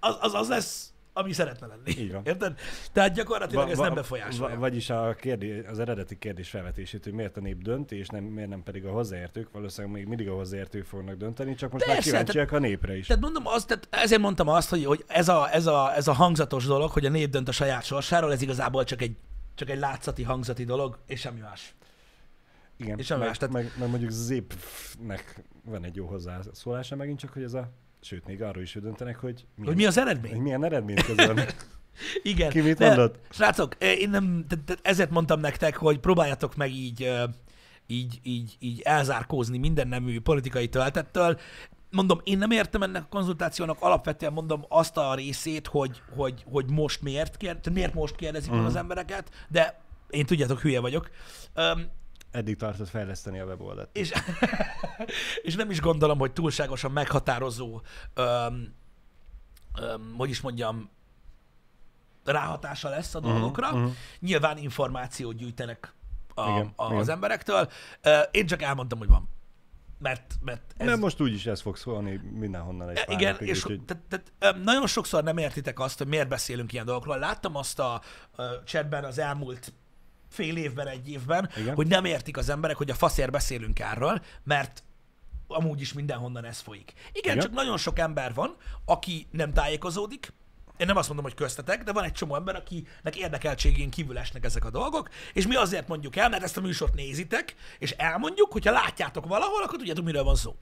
az, 0.00 0.16
az, 0.20 0.34
az 0.34 0.48
lesz, 0.48 0.92
ami 1.18 1.32
szeretne 1.32 1.66
lenni. 1.66 1.90
Így 1.98 2.12
van. 2.12 2.22
Érted? 2.24 2.58
Tehát 2.92 3.14
gyakorlatilag 3.14 3.62
Va- 3.64 3.72
ez 3.72 3.78
va- 3.78 3.86
nem 3.86 3.94
befolyásolja. 3.94 4.48
va- 4.54 4.58
Vagyis 4.58 4.90
a 4.90 5.14
kérdés, 5.14 5.64
az 5.66 5.78
eredeti 5.78 6.18
kérdés 6.18 6.50
felvetését, 6.50 7.04
hogy 7.04 7.12
miért 7.12 7.36
a 7.36 7.40
nép 7.40 7.62
dönt, 7.62 7.92
és 7.92 8.08
nem, 8.08 8.24
miért 8.24 8.48
nem 8.48 8.62
pedig 8.62 8.84
a 8.84 8.90
hozzáértők, 8.90 9.50
valószínűleg 9.52 9.96
még 9.96 10.06
mindig 10.06 10.28
a 10.28 10.34
hozzáértők 10.34 10.84
fognak 10.84 11.16
dönteni, 11.16 11.54
csak 11.54 11.72
most 11.72 11.86
már 11.86 11.94
Persze, 11.94 12.10
kíváncsiak 12.10 12.52
a 12.52 12.58
népre 12.58 12.96
is. 12.96 13.06
Tehát 13.06 13.22
mondom 13.22 13.46
azt, 13.46 13.66
tehát 13.66 13.88
ezért 13.90 14.20
mondtam 14.20 14.48
azt, 14.48 14.68
hogy, 14.70 14.84
hogy 14.84 15.04
ez, 15.06 15.28
a, 15.28 15.52
ez, 15.52 15.66
a, 15.66 15.94
ez 15.96 16.08
a 16.08 16.12
hangzatos 16.12 16.66
dolog, 16.66 16.90
hogy 16.90 17.06
a 17.06 17.10
nép 17.10 17.30
dönt 17.30 17.48
a 17.48 17.52
saját 17.52 17.84
sorsáról, 17.84 18.32
ez 18.32 18.42
igazából 18.42 18.84
csak 18.84 19.02
egy, 19.02 19.16
csak 19.54 19.70
egy 19.70 19.78
látszati, 19.78 20.22
hangzati 20.22 20.64
dolog, 20.64 20.98
és 21.06 21.20
semmi 21.20 21.40
más. 21.40 21.74
Igen, 22.76 22.98
és 22.98 23.06
semmi 23.06 23.20
meg, 23.20 23.28
más, 23.28 23.38
tehát- 23.38 23.54
meg, 23.54 23.72
meg, 23.78 23.88
mondjuk 23.88 24.10
Zipnek 24.10 25.42
van 25.64 25.84
egy 25.84 25.96
jó 25.96 26.06
hozzászólása 26.06 26.96
megint 26.96 27.18
csak, 27.18 27.32
hogy 27.32 27.42
ez 27.42 27.54
a, 27.54 27.70
sőt, 28.00 28.26
még 28.26 28.42
arról 28.42 28.62
is 28.62 28.74
ő 28.74 28.80
döntenek, 28.80 29.16
hogy 29.16 29.46
milyen, 29.54 29.72
Hogy 29.72 29.76
mi 29.76 29.86
az 29.86 29.94
hogy 29.94 30.02
eredmény? 30.02 30.40
milyen 30.40 30.64
eredményt 30.64 31.04
közön. 31.04 31.40
Igen. 32.22 32.50
Ki 32.50 32.60
mit 32.60 32.78
mondott? 32.78 33.18
Srácok, 33.30 33.74
eh, 33.78 34.00
én 34.00 34.10
nem, 34.10 34.44
de, 34.48 34.56
de 34.64 34.74
ezért 34.82 35.10
mondtam 35.10 35.40
nektek, 35.40 35.76
hogy 35.76 35.98
próbáljatok 35.98 36.56
meg 36.56 36.70
így, 36.70 37.02
ö, 37.02 37.24
így, 37.86 38.20
így, 38.22 38.56
így 38.58 38.80
elzárkózni 38.80 39.58
minden 39.58 39.88
nemű 39.88 40.20
politikai 40.20 40.68
töltettől. 40.68 41.38
Mondom, 41.90 42.20
én 42.24 42.38
nem 42.38 42.50
értem 42.50 42.82
ennek 42.82 43.02
a 43.02 43.06
konzultációnak 43.08 43.76
alapvetően 43.80 44.32
mondom 44.32 44.64
azt 44.68 44.96
a 44.96 45.14
részét, 45.14 45.66
hogy, 45.66 46.02
hogy, 46.16 46.44
hogy 46.50 46.70
most 46.70 47.02
miért, 47.02 47.36
kér, 47.36 47.48
tehát 47.48 47.70
miért 47.72 47.94
most 47.94 48.16
kérdezik 48.16 48.50
meg 48.50 48.58
Mhm. 48.58 48.68
az 48.68 48.76
embereket, 48.76 49.30
de 49.48 49.80
én 50.10 50.26
tudjátok, 50.26 50.60
hülye 50.60 50.80
vagyok. 50.80 51.10
Eddig 52.30 52.56
tartott 52.56 52.88
fejleszteni 52.88 53.38
a 53.38 53.44
weboldalt. 53.44 53.88
és, 53.92 54.12
és 55.42 55.54
nem 55.54 55.70
is 55.70 55.80
gondolom, 55.80 56.18
hogy 56.18 56.32
túlságosan 56.32 56.90
meghatározó, 56.92 57.80
öm, 58.14 58.74
öm, 59.80 60.14
hogy 60.16 60.30
is 60.30 60.40
mondjam, 60.40 60.90
ráhatása 62.24 62.88
lesz 62.88 63.14
a 63.14 63.20
dolgokra. 63.20 63.70
mhm. 63.76 63.88
Nyilván 64.20 64.58
információt 64.58 65.36
gyűjtenek 65.36 65.92
a, 66.34 66.48
Igen, 66.50 66.72
a, 66.76 66.86
igen. 66.86 66.98
az 66.98 67.08
emberektől. 67.08 67.68
Én 68.30 68.46
csak 68.46 68.62
elmondtam, 68.62 68.98
hogy 68.98 69.08
van. 69.08 69.28
Mert, 69.98 70.34
mert 70.40 70.74
ez... 70.76 70.86
Nem, 70.86 70.98
most 70.98 71.20
úgyis 71.20 71.46
ez 71.46 71.60
fog 71.60 71.76
szólni 71.76 72.16
mindenhonnan 72.16 72.88
egy 72.88 72.96
E, 72.96 73.12
Igen, 73.12 73.32
napig, 73.32 73.48
és 73.48 73.64
úgyhogy- 73.64 73.84
tehát, 73.84 74.22
tehát, 74.38 74.62
nagyon 74.64 74.86
sokszor 74.86 75.22
nem 75.22 75.38
értitek 75.38 75.78
azt, 75.80 75.98
hogy 75.98 76.06
miért 76.06 76.28
beszélünk 76.28 76.72
ilyen 76.72 76.84
dolgokról. 76.84 77.18
Láttam 77.18 77.56
azt 77.56 77.78
a, 77.78 77.92
a 78.36 78.42
chatben 78.64 79.04
az 79.04 79.18
elmúlt 79.18 79.72
fél 80.28 80.56
évben, 80.56 80.86
egy 80.86 81.10
évben, 81.10 81.50
Igen. 81.56 81.74
hogy 81.74 81.86
nem 81.86 82.04
értik 82.04 82.36
az 82.36 82.48
emberek, 82.48 82.76
hogy 82.76 82.90
a 82.90 82.94
faszért 82.94 83.30
beszélünk 83.30 83.78
erről, 83.78 84.22
mert 84.44 84.82
amúgy 85.46 85.80
is 85.80 85.92
mindenhonnan 85.92 86.44
ez 86.44 86.60
folyik. 86.60 86.92
Igen, 87.12 87.32
Igen. 87.32 87.38
Csak 87.38 87.52
nagyon 87.52 87.76
sok 87.76 87.98
ember 87.98 88.34
van, 88.34 88.56
aki 88.84 89.26
nem 89.30 89.52
tájékozódik, 89.52 90.32
én 90.78 90.86
nem 90.86 90.96
azt 90.96 91.06
mondom, 91.06 91.26
hogy 91.26 91.34
köztetek, 91.34 91.82
de 91.82 91.92
van 91.92 92.04
egy 92.04 92.12
csomó 92.12 92.34
ember, 92.34 92.54
akinek 92.54 93.16
érdekeltségén 93.16 93.90
kívül 93.90 94.18
esnek 94.18 94.44
ezek 94.44 94.64
a 94.64 94.70
dolgok, 94.70 95.08
és 95.32 95.46
mi 95.46 95.54
azért 95.54 95.88
mondjuk 95.88 96.16
el, 96.16 96.28
mert 96.28 96.42
ezt 96.42 96.56
a 96.56 96.60
műsort 96.60 96.94
nézitek, 96.94 97.54
és 97.78 97.90
elmondjuk, 97.90 98.52
hogyha 98.52 98.72
látjátok 98.72 99.26
valahol, 99.26 99.62
akkor 99.62 99.78
tudjátok, 99.78 100.04
miről 100.04 100.22
van 100.24 100.36
szó. 100.36 100.56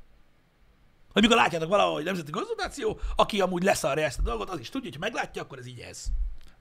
Hogy 1.12 1.22
mikor 1.22 1.36
látjátok 1.36 1.68
valahol, 1.68 1.94
hogy 1.94 2.04
nemzeti 2.04 2.30
konzultáció, 2.30 3.00
aki 3.16 3.40
amúgy 3.40 3.62
leszarja 3.62 4.04
ezt 4.04 4.18
a 4.18 4.22
dolgot, 4.22 4.50
az 4.50 4.58
is 4.58 4.68
tudja, 4.68 4.90
hogy 4.90 5.00
meglátja, 5.00 5.42
akkor 5.42 5.58
ez 5.58 5.66
így 5.66 5.80
ez. 5.80 6.06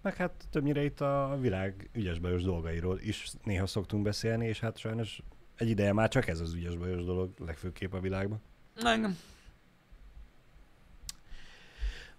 Meg 0.05 0.15
hát 0.15 0.47
többnyire 0.51 0.83
itt 0.83 1.01
a 1.01 1.37
világ 1.39 1.89
ügyes 1.93 2.19
bajos 2.19 2.43
dolgairól 2.43 2.99
is 2.99 3.31
néha 3.43 3.67
szoktunk 3.67 4.03
beszélni, 4.03 4.47
és 4.47 4.59
hát 4.59 4.77
sajnos 4.77 5.21
egy 5.55 5.69
ideje 5.69 5.93
már 5.93 6.09
csak 6.09 6.27
ez 6.27 6.39
az 6.39 6.53
ügyes 6.53 6.75
bajos 6.75 7.03
dolog 7.03 7.33
legfőképp 7.39 7.93
a 7.93 7.99
világban. 7.99 8.41
Engem. 8.75 9.17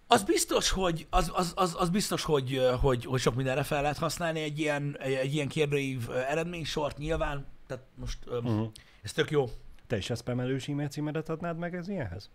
Az 0.07 0.23
biztos, 0.23 0.71
hogy, 0.71 1.07
az, 1.11 1.33
az, 1.35 1.53
az, 1.57 1.75
az 1.79 1.91
biztos, 1.91 2.23
hogy, 2.23 2.61
hogy, 2.81 3.05
hogy 3.05 3.21
sok 3.21 3.35
mindenre 3.35 3.63
fel 3.63 3.83
lehet 3.83 3.99
használni 3.99 4.41
egy 4.41 4.59
ilyen, 4.59 4.97
egy 4.99 5.35
ilyen 5.35 5.49
kérdőív 5.49 6.11
eredménysort 6.11 6.99
nyilván. 6.99 7.47
Tehát 7.67 7.85
most 7.95 8.19
uh-huh. 8.27 8.71
Ez 9.03 9.13
tök 9.13 9.31
jó. 9.31 9.45
Te 9.87 9.97
is 9.97 10.11
a 10.11 10.15
spamelős 10.15 10.69
e-mail 10.69 10.89
címedet 10.89 11.29
adnád 11.29 11.59
meg 11.59 11.75
ez 11.75 11.89
ilyenhez? 11.89 12.31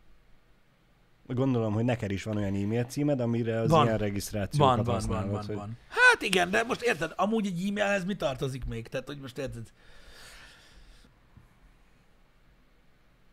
Gondolom, 1.28 1.74
hogy 1.74 1.84
neked 1.84 2.12
is 2.12 2.24
van 2.24 2.38
olyan 2.38 2.56
e-mail 2.56 2.84
címed, 2.84 3.20
amire 3.20 3.60
az 3.60 3.70
Van. 3.70 3.86
ilyen 3.86 3.98
regisztrációkat 3.98 4.76
Van, 4.76 4.84
van, 4.86 5.08
van, 5.08 5.30
van, 5.32 5.46
hogy... 5.46 5.56
van. 5.56 5.78
Hát 5.90 6.22
igen, 6.22 6.50
de 6.50 6.64
most 6.64 6.82
érted, 6.82 7.14
amúgy 7.16 7.46
egy 7.46 7.68
e-mailhez 7.68 8.06
mi 8.06 8.16
tartozik 8.16 8.66
még? 8.66 8.88
Tehát, 8.88 9.08
hogy 9.08 9.20
most 9.20 9.38
érted? 9.38 9.72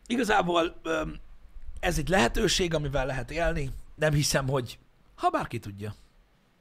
Igazából 0.07 0.81
ez 1.79 1.97
egy 1.97 2.09
lehetőség, 2.09 2.73
amivel 2.73 3.05
lehet 3.05 3.31
élni. 3.31 3.71
Nem 3.95 4.13
hiszem, 4.13 4.47
hogy 4.47 4.79
ha 5.15 5.29
bárki 5.29 5.59
tudja. 5.59 5.93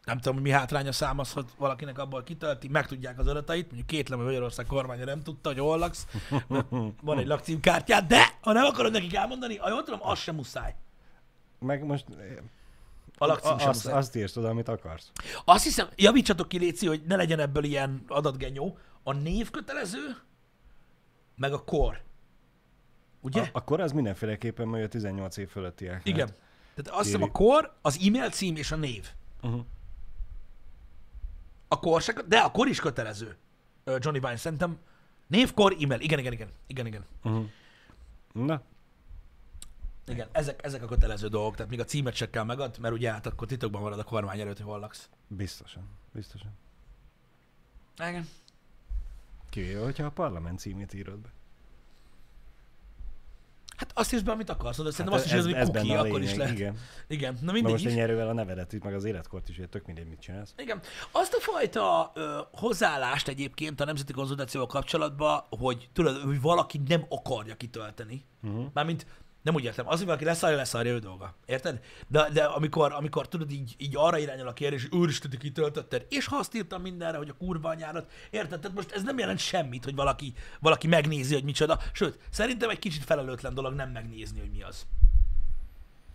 Nem 0.05 0.17
tudom, 0.17 0.35
hogy 0.35 0.43
mi 0.43 0.51
hátránya 0.51 0.93
számozhat 0.93 1.51
valakinek 1.57 1.99
abból 1.99 2.23
kitölti, 2.23 2.69
megtudják 2.69 3.19
az 3.19 3.27
adatait, 3.27 3.67
mondjuk 3.67 3.87
két 3.87 4.09
hogy 4.09 4.19
Magyarország 4.19 4.67
kormánya 4.67 5.05
nem 5.05 5.23
tudta, 5.23 5.49
hogy 5.49 5.59
hol 5.59 5.79
laksz, 5.79 6.07
van 7.03 7.19
egy 7.19 7.27
lakcímkártyád, 7.27 8.07
de 8.07 8.37
ha 8.41 8.53
nem 8.53 8.65
akarod 8.65 8.93
nekik 8.93 9.15
elmondani, 9.15 9.57
ha 9.57 9.69
jól 9.69 9.83
tudom, 9.83 10.01
az 10.03 10.19
sem 10.19 10.35
muszáj. 10.35 10.75
Meg 11.59 11.85
most 11.85 12.05
A 13.19 13.27
lakcím 13.27 13.53
a, 13.53 13.59
sem 13.59 13.69
azt, 13.69 13.87
azt 13.87 14.17
írsz 14.17 14.37
oda, 14.37 14.49
amit 14.49 14.69
akarsz. 14.69 15.13
Azt 15.45 15.65
hiszem, 15.65 15.89
javítsatok 15.97 16.49
ki, 16.49 16.59
Léci, 16.59 16.87
hogy 16.87 17.03
ne 17.07 17.17
legyen 17.17 17.39
ebből 17.39 17.65
ilyen 17.65 18.05
adatgenyó. 18.09 18.79
A 19.03 19.13
név 19.13 19.51
kötelező, 19.51 20.17
meg 21.37 21.53
a 21.53 21.65
kor. 21.65 22.01
Ugye? 23.21 23.41
A, 23.41 23.49
akkor 23.53 23.81
az 23.81 23.93
mindenféleképpen 23.93 24.69
majd 24.69 24.85
a 24.85 24.89
18 24.89 25.37
év 25.37 25.49
fölöttiek. 25.49 26.01
Igen. 26.05 26.27
Tehát 26.75 27.01
azt 27.01 27.05
hiszem 27.05 27.23
a 27.23 27.31
kor, 27.31 27.75
az 27.83 27.99
e-mail 28.07 28.31
cím 28.31 28.57
és 28.57 28.73
a 28.73 28.77
név. 28.77 29.09
Uh-huh. 29.43 29.65
A 31.69 31.79
kor 31.79 32.03
se, 32.03 32.13
de 32.13 32.39
a 32.39 32.51
kor 32.51 32.69
is 32.69 32.81
kötelező. 32.81 33.37
Johnny 33.85 34.21
Vine, 34.21 34.37
szerintem 34.37 34.79
név, 35.27 35.55
kor, 35.55 35.77
e-mail. 35.81 36.01
Igen, 36.01 36.19
igen, 36.19 36.33
igen. 36.33 36.49
Igen, 36.67 36.87
igen. 36.87 37.05
Uh-huh. 37.25 37.45
Na, 38.33 38.63
Igen, 40.09 40.29
ezek, 40.33 40.65
ezek 40.65 40.83
a 40.83 40.87
kötelező 40.87 41.29
dolgok, 41.29 41.55
tehát 41.55 41.71
még 41.71 41.81
a 41.81 41.85
címet 41.85 42.15
se 42.15 42.31
kell 42.31 42.45
megad, 42.45 42.79
mert 42.79 42.95
ugye 42.95 43.13
hát 43.13 43.27
akkor 43.27 43.47
titokban 43.47 43.83
marad 43.83 43.99
a 43.99 44.05
kormány 44.05 44.41
előtt, 44.41 44.57
hogy 44.57 44.67
hol 44.67 44.79
laksz. 44.79 45.09
biztosan. 45.29 45.89
Biztosan. 46.13 46.51
Igen. 47.99 48.29
Kivéve, 49.51 49.83
hogyha 49.83 50.05
a 50.05 50.11
parlament 50.11 50.59
címét 50.59 50.95
írod 50.95 51.19
be. 51.19 51.29
Hát 53.77 53.91
azt 53.95 54.13
is 54.13 54.23
be, 54.23 54.33
amit 54.33 54.51
akarsz, 54.51 54.77
de 54.83 54.91
szerintem 54.91 55.15
azt 55.15 55.25
is 55.25 55.33
ez, 55.33 55.45
hogy 55.45 55.91
a 55.91 55.99
akkor 55.99 56.23
is 56.23 56.35
lehet. 56.35 56.59
Igen. 56.59 56.77
Igen, 57.07 57.35
na 57.35 57.41
Na 57.45 57.53
mindegy 57.53 57.73
most 57.73 57.85
is. 57.85 57.91
ennyi 57.91 58.01
erővel 58.01 58.29
a 58.29 58.33
nevedet, 58.33 58.73
itt 58.73 58.85
meg 58.85 58.95
az 58.95 59.05
életkort 59.05 59.49
is, 59.49 59.57
hogy 59.57 59.69
tök 59.69 59.87
mindegy, 59.87 60.09
mit 60.09 60.21
csinálsz. 60.21 60.55
Igen. 60.57 60.81
Azt 61.11 61.35
a 61.35 61.41
fajta 61.41 62.13
ö, 62.15 62.41
hozzáállást 62.53 63.29
egyébként 63.29 63.81
a 63.81 63.85
nemzeti 63.85 64.13
konzultációval 64.13 64.69
kapcsolatban, 64.69 65.45
hogy 65.51 65.89
tudod, 65.93 66.23
hogy 66.23 66.41
valaki 66.41 66.81
nem 66.87 67.05
akarja 67.09 67.55
kitölteni. 67.55 68.25
Uh-huh. 68.43 68.67
Mármint 68.73 69.07
nem 69.43 69.55
úgy 69.55 69.65
értem, 69.65 69.89
az, 69.89 69.97
hogy 69.97 70.07
valaki 70.07 70.25
leszarja, 70.25 70.57
leszarja 70.57 70.93
ő 70.93 70.99
dolga. 70.99 71.35
Érted? 71.47 71.81
De, 72.09 72.29
de 72.33 72.45
amikor, 72.45 72.93
amikor 72.93 73.29
tudod, 73.29 73.51
így, 73.51 73.75
így 73.79 73.97
arra 73.97 74.19
irányul 74.19 74.49
a 74.49 74.53
kérdés, 74.53 74.87
hogy 74.89 74.99
úristen, 74.99 75.31
te 75.31 75.37
kitöltötted, 75.37 76.07
és 76.09 76.27
ha 76.27 76.37
azt 76.37 76.55
írtam 76.55 76.83
mindenre, 76.83 77.19
hogy 77.19 77.29
a 77.29 77.37
kurva 77.39 77.69
anyárat, 77.69 78.11
érted? 78.31 78.61
Tehát 78.61 78.77
most 78.77 78.93
ez 78.93 79.03
nem 79.03 79.19
jelent 79.19 79.39
semmit, 79.39 79.85
hogy 79.85 79.95
valaki, 79.95 80.33
valaki 80.61 80.87
megnézi, 80.87 81.35
hogy 81.35 81.45
micsoda. 81.45 81.81
Sőt, 81.93 82.19
szerintem 82.31 82.71
egy 82.71 82.79
kicsit 82.79 83.05
felelőtlen 83.05 83.55
dolog 83.55 83.75
nem 83.75 83.91
megnézni, 83.91 84.41
hogy 84.41 84.51
mi 84.51 84.63
az. 84.63 84.87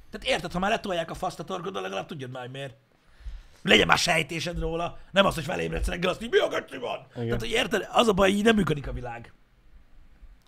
Tehát 0.10 0.28
érted, 0.28 0.52
ha 0.52 0.60
már 0.60 0.72
letolják 0.72 1.12
a 1.12 1.14
faszt 1.14 1.40
a 1.40 1.44
torkodon, 1.44 1.82
legalább 1.82 2.06
tudjad 2.06 2.32
már, 2.32 2.42
hogy 2.42 2.52
miért. 2.52 2.76
Legyen 3.62 3.88
már 3.88 3.98
sejtésed 3.98 4.60
róla, 4.60 5.00
nem 5.12 5.26
az, 5.26 5.36
hogy 5.36 5.44
felébredsz 5.44 5.88
reggel, 5.88 6.10
azt 6.10 6.20
mondja, 6.20 6.48
mi 6.50 6.56
a 6.56 6.80
van? 6.80 7.06
Igen. 7.12 7.26
Tehát, 7.26 7.42
hogy 7.42 7.50
érted, 7.50 7.88
az 7.92 8.08
a 8.08 8.14
baj, 8.14 8.30
így 8.30 8.44
nem 8.44 8.56
működik 8.56 8.88
a 8.88 8.92
világ. 8.92 9.34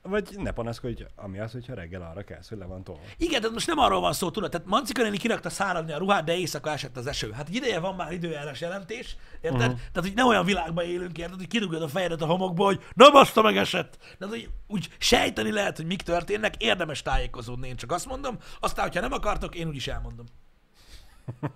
Vagy 0.07 0.35
ne 0.37 0.51
panaszkodj, 0.51 1.03
ami 1.15 1.39
az, 1.39 1.51
hogyha 1.51 1.73
reggel 1.73 2.01
arra 2.01 2.23
kelsz, 2.23 2.49
hogy 2.49 2.57
le 2.57 2.65
van 2.65 2.83
tolva. 2.83 3.01
Igen, 3.17 3.41
de 3.41 3.49
most 3.49 3.67
nem 3.67 3.77
arról 3.77 3.99
van 3.99 4.13
szó, 4.13 4.31
tudod, 4.31 4.51
tehát 4.51 4.67
Mancika 4.67 5.03
néni 5.03 5.17
kirakta 5.17 5.49
száradni 5.49 5.91
a 5.91 5.97
ruhát, 5.97 6.23
de 6.23 6.37
éjszaka 6.37 6.71
esett 6.71 6.97
az 6.97 7.07
eső. 7.07 7.31
Hát 7.31 7.47
egy 7.47 7.55
ideje 7.55 7.79
van 7.79 7.95
már 7.95 8.11
időjárás 8.11 8.61
jelentés, 8.61 9.17
érted? 9.41 9.61
Uh-huh. 9.61 9.75
Tehát, 9.75 10.09
hogy 10.09 10.13
nem 10.15 10.27
olyan 10.27 10.45
világban 10.45 10.85
élünk, 10.85 11.17
érted, 11.17 11.37
hogy 11.37 11.47
kirúgod 11.47 11.81
a 11.81 11.87
fejedet 11.87 12.21
a 12.21 12.25
homokból, 12.25 12.65
hogy 12.65 12.83
nem 12.93 13.15
azt 13.15 13.41
meg 13.41 13.57
esett. 13.57 13.97
Tehát, 14.17 14.33
hogy 14.33 14.49
úgy 14.67 14.89
sejteni 14.97 15.51
lehet, 15.51 15.77
hogy 15.77 15.85
mik 15.85 16.01
történnek, 16.01 16.55
érdemes 16.57 17.01
tájékozódni, 17.01 17.67
én 17.67 17.75
csak 17.75 17.91
azt 17.91 18.05
mondom. 18.05 18.37
Aztán, 18.59 18.85
hogyha 18.85 19.01
nem 19.01 19.11
akartok, 19.11 19.55
én 19.55 19.67
úgyis 19.67 19.87
elmondom. 19.87 20.25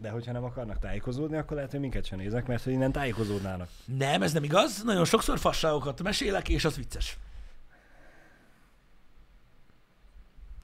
De 0.00 0.10
hogyha 0.10 0.32
nem 0.32 0.44
akarnak 0.44 0.78
tájékozódni, 0.78 1.36
akkor 1.36 1.56
lehet, 1.56 1.70
hogy 1.70 1.80
minket 1.80 2.04
sem 2.04 2.18
néznek, 2.18 2.46
mert 2.46 2.62
hogy 2.62 2.72
innen 2.72 2.92
tájékozódnának. 2.92 3.68
Nem, 3.84 4.22
ez 4.22 4.32
nem 4.32 4.44
igaz. 4.44 4.82
Nagyon 4.82 5.04
sokszor 5.04 5.38
fasságokat 5.38 6.02
mesélek, 6.02 6.48
és 6.48 6.64
az 6.64 6.76
vicces. 6.76 7.18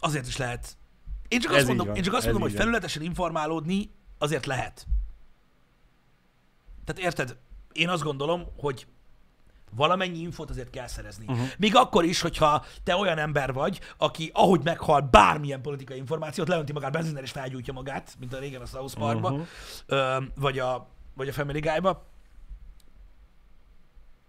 Azért 0.05 0.27
is 0.27 0.37
lehet. 0.37 0.77
Én 1.29 1.41
csak 1.41 1.53
azt 1.53 1.67
mondom, 1.67 1.95
én 1.95 2.03
csak 2.03 2.15
azt 2.15 2.25
mondom 2.25 2.43
hogy 2.43 2.53
felületesen 2.53 3.03
informálódni 3.03 3.91
azért 4.19 4.47
lehet. 4.47 4.87
Tehát 6.85 7.03
érted? 7.03 7.37
Én 7.73 7.89
azt 7.89 8.03
gondolom, 8.03 8.45
hogy 8.57 8.87
valamennyi 9.71 10.19
infót 10.19 10.51
azért 10.51 10.71
kell 10.71 10.87
szerezni. 10.87 11.25
Uh-huh. 11.29 11.47
Még 11.59 11.77
akkor 11.77 12.05
is, 12.05 12.21
hogyha 12.21 12.65
te 12.83 12.97
olyan 12.97 13.19
ember 13.19 13.53
vagy, 13.53 13.81
aki 13.97 14.31
ahogy 14.35 14.61
meghal 14.65 15.01
bármilyen 15.01 15.63
politikai 15.63 15.97
információt, 15.97 16.49
leönti 16.49 16.73
magát 16.73 16.93
benzinnel 16.93 17.23
és 17.23 17.31
felgyújtja 17.31 17.73
magát, 17.73 18.17
mint 18.19 18.35
a 18.35 18.39
régen 18.39 18.61
a 18.61 18.67
South 18.67 18.95
Parkba, 18.95 19.47
ö, 19.87 20.23
vagy, 20.35 20.59
a, 20.59 20.89
vagy 21.15 21.29
a 21.29 21.33
Family 21.33 21.61
Guy-ba. 21.61 22.07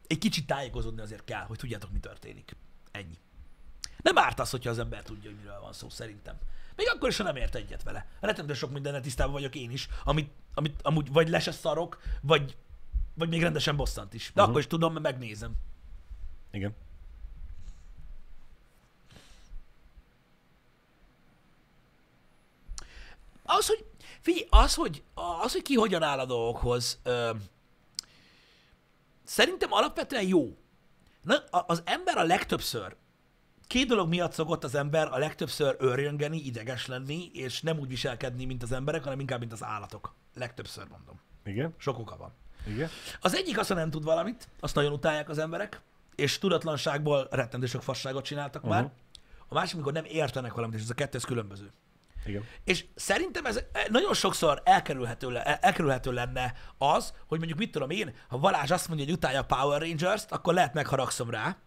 Egy 0.08 0.18
kicsit 0.18 0.48
tájékozódni 0.48 1.02
azért 1.02 1.24
kell, 1.24 1.44
hogy 1.44 1.58
tudjátok, 1.58 1.92
mi 1.92 2.00
történik. 2.00 2.56
Ennyi. 2.92 3.18
Nem 4.06 4.18
árt 4.18 4.40
az, 4.40 4.50
hogyha 4.50 4.70
az 4.70 4.80
ember 4.80 5.04
tudja, 5.04 5.30
hogy 5.30 5.40
miről 5.40 5.60
van 5.60 5.74
szó, 5.74 5.90
szerintem. 5.90 6.36
Még 6.76 6.90
akkor 6.90 7.10
is, 7.10 7.18
ha 7.18 7.24
nem 7.24 7.36
ért 7.36 7.56
egyet 7.56 7.84
vele. 7.84 8.08
Rettentő 8.20 8.54
sok 8.54 8.72
mindennel 8.72 9.02
tisztában 9.02 9.34
vagyok 9.34 9.56
én 9.56 9.72
is, 9.72 9.88
amit, 10.04 10.32
amit 10.54 10.80
amúgy 10.82 11.12
vagy 11.12 11.30
le 11.30 11.40
se 11.40 11.52
szarok, 11.52 12.02
vagy, 12.22 12.58
vagy 13.14 13.30
még 13.30 13.42
rendesen 13.42 13.76
bosszant 13.76 14.14
is. 14.14 14.26
De 14.26 14.32
uh-huh. 14.32 14.48
akkor 14.48 14.60
is 14.60 14.68
tudom, 14.68 14.94
mert 14.94 15.04
megnézem. 15.04 15.54
Igen. 16.52 16.76
Az, 23.44 23.68
hogy, 23.68 23.86
figyelj, 24.22 24.48
az, 24.50 24.76
hogy, 24.76 25.04
az, 25.44 25.52
hogy 25.52 25.62
ki 25.62 25.76
hogyan 25.76 26.04
áll 26.04 26.20
a 26.20 26.26
dolgokhoz, 26.26 27.00
ö, 27.04 27.32
szerintem 29.24 29.72
alapvetően 29.72 30.28
jó. 30.28 30.58
Na, 31.22 31.36
az 31.50 31.82
ember 31.86 32.18
a 32.18 32.24
legtöbbször, 32.24 32.96
két 33.76 33.88
dolog 33.88 34.08
miatt 34.08 34.32
szokott 34.32 34.64
az 34.64 34.76
ember 34.76 35.08
a 35.12 35.18
legtöbbször 35.18 35.76
örjöngeni, 35.80 36.38
ideges 36.38 36.86
lenni, 36.86 37.30
és 37.34 37.62
nem 37.62 37.80
úgy 37.80 37.88
viselkedni, 37.88 38.46
mint 38.46 38.64
az 38.64 38.72
emberek, 38.72 39.04
hanem 39.04 39.20
inkább, 39.20 39.40
mint 39.40 39.52
az 39.52 39.64
állatok. 39.64 40.16
Legtöbbször 40.36 40.88
mondom. 40.88 41.20
Igen. 41.46 41.74
Sok 41.78 42.00
oka 42.00 42.18
van. 42.18 42.34
Igen. 42.68 42.90
Az 43.22 43.36
egyik 43.36 43.60
az, 43.60 43.68
ha 43.68 43.74
nem 43.74 43.90
tud 43.90 44.04
valamit, 44.04 44.48
azt 44.60 44.76
nagyon 44.76 44.92
utálják 44.92 45.30
az 45.30 45.38
emberek, 45.38 45.82
és 46.16 46.38
tudatlanságból 46.38 47.28
rettentő 47.32 47.66
sok 47.66 47.84
fasságot 47.84 48.26
csináltak 48.26 48.64
uh-huh. 48.64 48.80
már. 48.80 48.92
A 49.48 49.54
másik, 49.54 49.76
amikor 49.76 49.94
nem 49.94 50.06
értenek 50.06 50.54
valamit, 50.54 50.76
és 50.76 50.82
ez 50.82 50.90
a 50.90 50.94
kettő 50.94 51.18
ez 51.18 51.24
különböző. 51.24 51.72
Igen. 52.26 52.44
És 52.64 52.86
szerintem 52.96 53.46
ez 53.46 53.64
nagyon 53.90 54.14
sokszor 54.14 54.62
elkerülhető, 54.64 55.30
le, 55.30 55.44
elkerülhető 55.44 56.12
lenne 56.12 56.54
az, 56.78 57.14
hogy 57.28 57.38
mondjuk 57.38 57.60
mit 57.60 57.72
tudom 57.72 57.90
én, 57.90 58.16
ha 58.28 58.38
Balázs 58.38 58.72
azt 58.72 58.88
mondja, 58.88 59.06
hogy 59.06 59.14
utálja 59.14 59.40
a 59.40 59.46
Power 59.46 59.82
Rangers-t, 59.82 60.32
akkor 60.32 60.54
lehet 60.54 60.74
megharagszom 60.74 61.30
rá. 61.30 61.58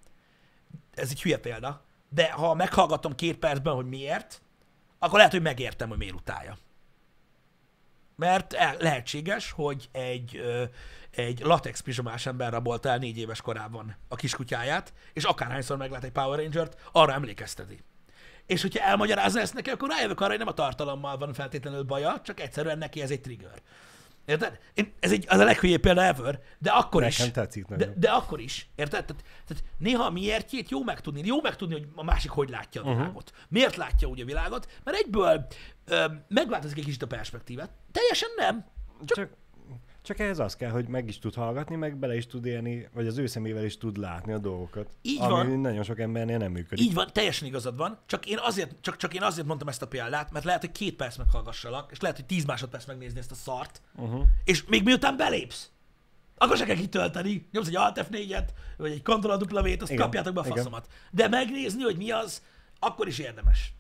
Ez 0.95 1.11
egy 1.11 1.23
hülye 1.23 1.39
példa. 1.39 1.87
De 2.09 2.31
ha 2.31 2.55
meghallgatom 2.55 3.15
két 3.15 3.39
percben, 3.39 3.75
hogy 3.75 3.87
miért, 3.87 4.43
akkor 4.99 5.17
lehet, 5.17 5.33
hogy 5.33 5.43
megértem, 5.43 5.89
hogy 5.89 5.99
miért 5.99 6.15
utálja. 6.15 6.59
Mert 8.17 8.53
el- 8.53 8.77
lehetséges, 8.79 9.51
hogy 9.51 9.89
egy, 9.93 10.37
ö, 10.37 10.65
egy 11.11 11.41
latex 11.41 11.81
pizsamás 11.81 12.27
ember 12.27 12.53
rabolta 12.53 12.89
el 12.89 12.99
négy 12.99 13.19
éves 13.19 13.41
korában 13.41 13.97
a 14.09 14.17
kiskutyáját, 14.17 14.93
és 15.13 15.25
akárhányszor 15.25 15.77
meglát 15.77 16.05
egy 16.05 16.13
Power 16.13 16.39
Rangert, 16.39 16.81
arra 16.93 17.13
emlékezteti. 17.13 17.83
és 18.47 18.63
hogyha 18.63 18.85
elmagyarázza 18.85 19.41
ezt 19.41 19.55
neki, 19.55 19.71
akkor 19.71 19.89
rájövök 19.89 20.21
arra, 20.21 20.29
hogy 20.29 20.39
nem 20.39 20.49
a 20.49 20.55
tartalommal 20.55 21.19
van 21.19 21.33
feltétlenül 21.33 21.83
baja, 21.83 22.21
csak 22.25 22.41
egyszerűen 22.41 22.79
neki 22.79 23.03
ez 23.03 23.11
egy 23.11 23.21
trigger. 23.21 23.63
Érted? 24.29 24.59
Én, 24.75 24.93
ez 25.01 25.13
egy, 25.13 25.25
az 25.29 25.39
a 25.39 25.45
leghülyébb 25.45 25.81
példa 25.81 26.05
ever, 26.05 26.41
de 26.59 26.71
akkor 26.71 27.05
is. 27.07 27.19
Nekem 27.19 27.33
tetszik 27.33 27.67
De, 27.67 27.77
nagyon. 27.77 27.95
de 28.01 28.11
akkor 28.11 28.41
is, 28.41 28.69
érted? 28.75 29.05
Tehát, 29.05 29.23
tehát 29.47 29.65
néha 29.79 30.05
a 30.05 30.11
miértjét 30.11 30.71
jó 30.71 30.83
megtudni, 30.85 31.23
jó 31.25 31.41
megtudni, 31.41 31.75
hogy 31.75 31.89
a 31.95 32.05
másik 32.05 32.31
hogy 32.31 32.49
látja 32.49 32.83
a 32.83 32.85
Mhm. 32.85 32.97
világot. 32.97 33.31
Uh-huh. 33.31 33.47
Miért 33.49 33.77
látja 33.77 34.09
úgy 34.09 34.21
a 34.21 34.25
világot? 34.25 34.69
Mert 34.85 34.97
egyből 34.97 35.47
ö, 35.85 36.05
megváltozik 36.29 36.79
egy 36.79 36.85
kicsit 36.85 37.03
a 37.03 37.07
perspektívát. 37.07 37.71
Teljesen 37.93 38.29
nem. 38.37 38.65
Csak, 39.05 39.17
csak 39.17 39.31
ehhez 40.17 40.39
az 40.39 40.57
kell, 40.57 40.71
hogy 40.71 40.89
meg 40.89 41.09
is 41.09 41.19
tud 41.19 41.35
hallgatni, 41.35 41.77
meg 41.77 41.97
bele 41.97 42.17
is 42.17 42.27
tud 42.27 42.47
élni, 42.47 42.89
vagy 42.93 43.07
az 43.07 43.19
ő 43.19 43.27
szemével 43.27 43.65
is 43.65 43.79
tud 43.79 43.97
látni 43.97 44.33
a 44.33 44.39
dolgokat. 44.39 44.91
Így 45.03 45.21
ami 45.21 45.31
van. 45.33 45.61
nagyon 45.61 45.83
sok 45.83 45.99
embernél 46.01 46.39
nem 46.39 46.53
működik. 46.53 46.85
Így 46.85 46.95
van, 46.95 47.09
teljesen 47.13 47.49
igazad 47.49 47.77
van, 47.77 47.99
csak 48.07 48.27
én 48.27 48.39
azért, 48.41 48.75
csak, 48.81 48.97
csak 48.97 49.15
én 49.15 49.23
azért 49.23 49.47
mondtam 49.47 49.69
ezt 49.69 49.83
a 49.83 49.89
példát, 49.89 50.31
mert 50.33 50.45
lehet, 50.45 50.61
hogy 50.61 50.73
két 50.73 50.97
perc 50.97 51.17
meghallgassalak, 51.17 51.91
és 51.93 52.01
lehet, 52.01 52.17
hogy 52.17 52.27
tíz 52.27 52.45
másodperc 52.45 52.87
megnézni 52.87 53.19
ezt 53.19 53.31
a 53.31 53.35
szart, 53.35 53.81
Uh-huh. 53.97 54.23
és 54.45 54.65
még 54.65 54.83
miután 54.83 55.17
belépsz, 55.17 55.71
akkor 56.37 56.57
se 56.57 56.65
kell 56.65 56.77
kitölteni, 56.77 57.49
nyomsz 57.53 57.69
egy 57.69 57.77
Alt 57.77 58.07
F4-et, 58.11 58.49
vagy 58.77 58.91
egy 58.91 59.03
Ctrl 59.03 59.33
W-t, 59.33 59.83
azt 59.83 59.91
Igen, 59.91 60.03
kapjátok 60.03 60.35
be 60.35 60.41
a 60.41 60.45
igen. 60.45 60.57
faszomat. 60.57 60.89
De 61.11 61.29
megnézni, 61.29 61.83
hogy 61.83 61.97
mi 61.97 62.11
az, 62.11 62.43
akkor 62.79 63.07
is 63.09 63.19
érdemes. 63.19 63.73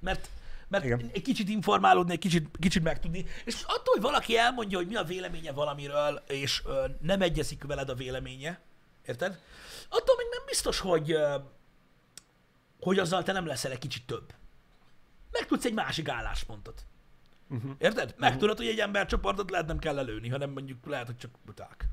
Mert, 0.00 0.28
mert 0.68 0.84
Igen. 0.84 1.10
egy 1.12 1.22
kicsit 1.22 1.48
informálódni, 1.48 2.12
egy 2.12 2.18
kicsit, 2.18 2.48
kicsit 2.58 2.82
megtudni, 2.82 3.24
és 3.44 3.62
attól, 3.62 3.94
hogy 3.94 4.02
valaki 4.02 4.38
elmondja, 4.38 4.78
hogy 4.78 4.86
mi 4.86 4.94
a 4.94 5.04
véleménye 5.04 5.52
valamiről, 5.52 6.22
és 6.28 6.62
ö, 6.64 6.84
nem 7.00 7.22
egyezik 7.22 7.64
veled 7.64 7.88
a 7.88 7.94
véleménye, 7.94 8.60
érted? 9.06 9.40
Attól 9.88 10.16
még 10.16 10.26
nem 10.30 10.42
biztos, 10.46 10.78
hogy, 10.78 11.10
ö, 11.10 11.34
hogy 12.80 12.98
azzal 12.98 13.22
te 13.22 13.32
nem 13.32 13.46
leszel 13.46 13.70
egy 13.72 13.78
kicsit 13.78 14.06
több. 14.06 14.34
Megtudsz 15.30 15.64
egy 15.64 15.74
másik 15.74 16.08
álláspontot. 16.08 16.84
Uh-huh. 17.48 17.70
Érted? 17.78 18.14
Megtudod, 18.18 18.56
hogy 18.56 18.66
egy 18.66 18.78
embercsoportot 18.78 19.50
lehet 19.50 19.66
nem 19.66 19.78
kell 19.78 19.94
lelőni, 19.94 20.28
hanem 20.28 20.50
mondjuk 20.50 20.86
lehet, 20.86 21.06
hogy 21.06 21.16
csak 21.16 21.30
buták. 21.44 21.88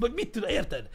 Vagy 0.00 0.12
mit 0.12 0.30
tudom, 0.30 0.48
érted? 0.48 0.88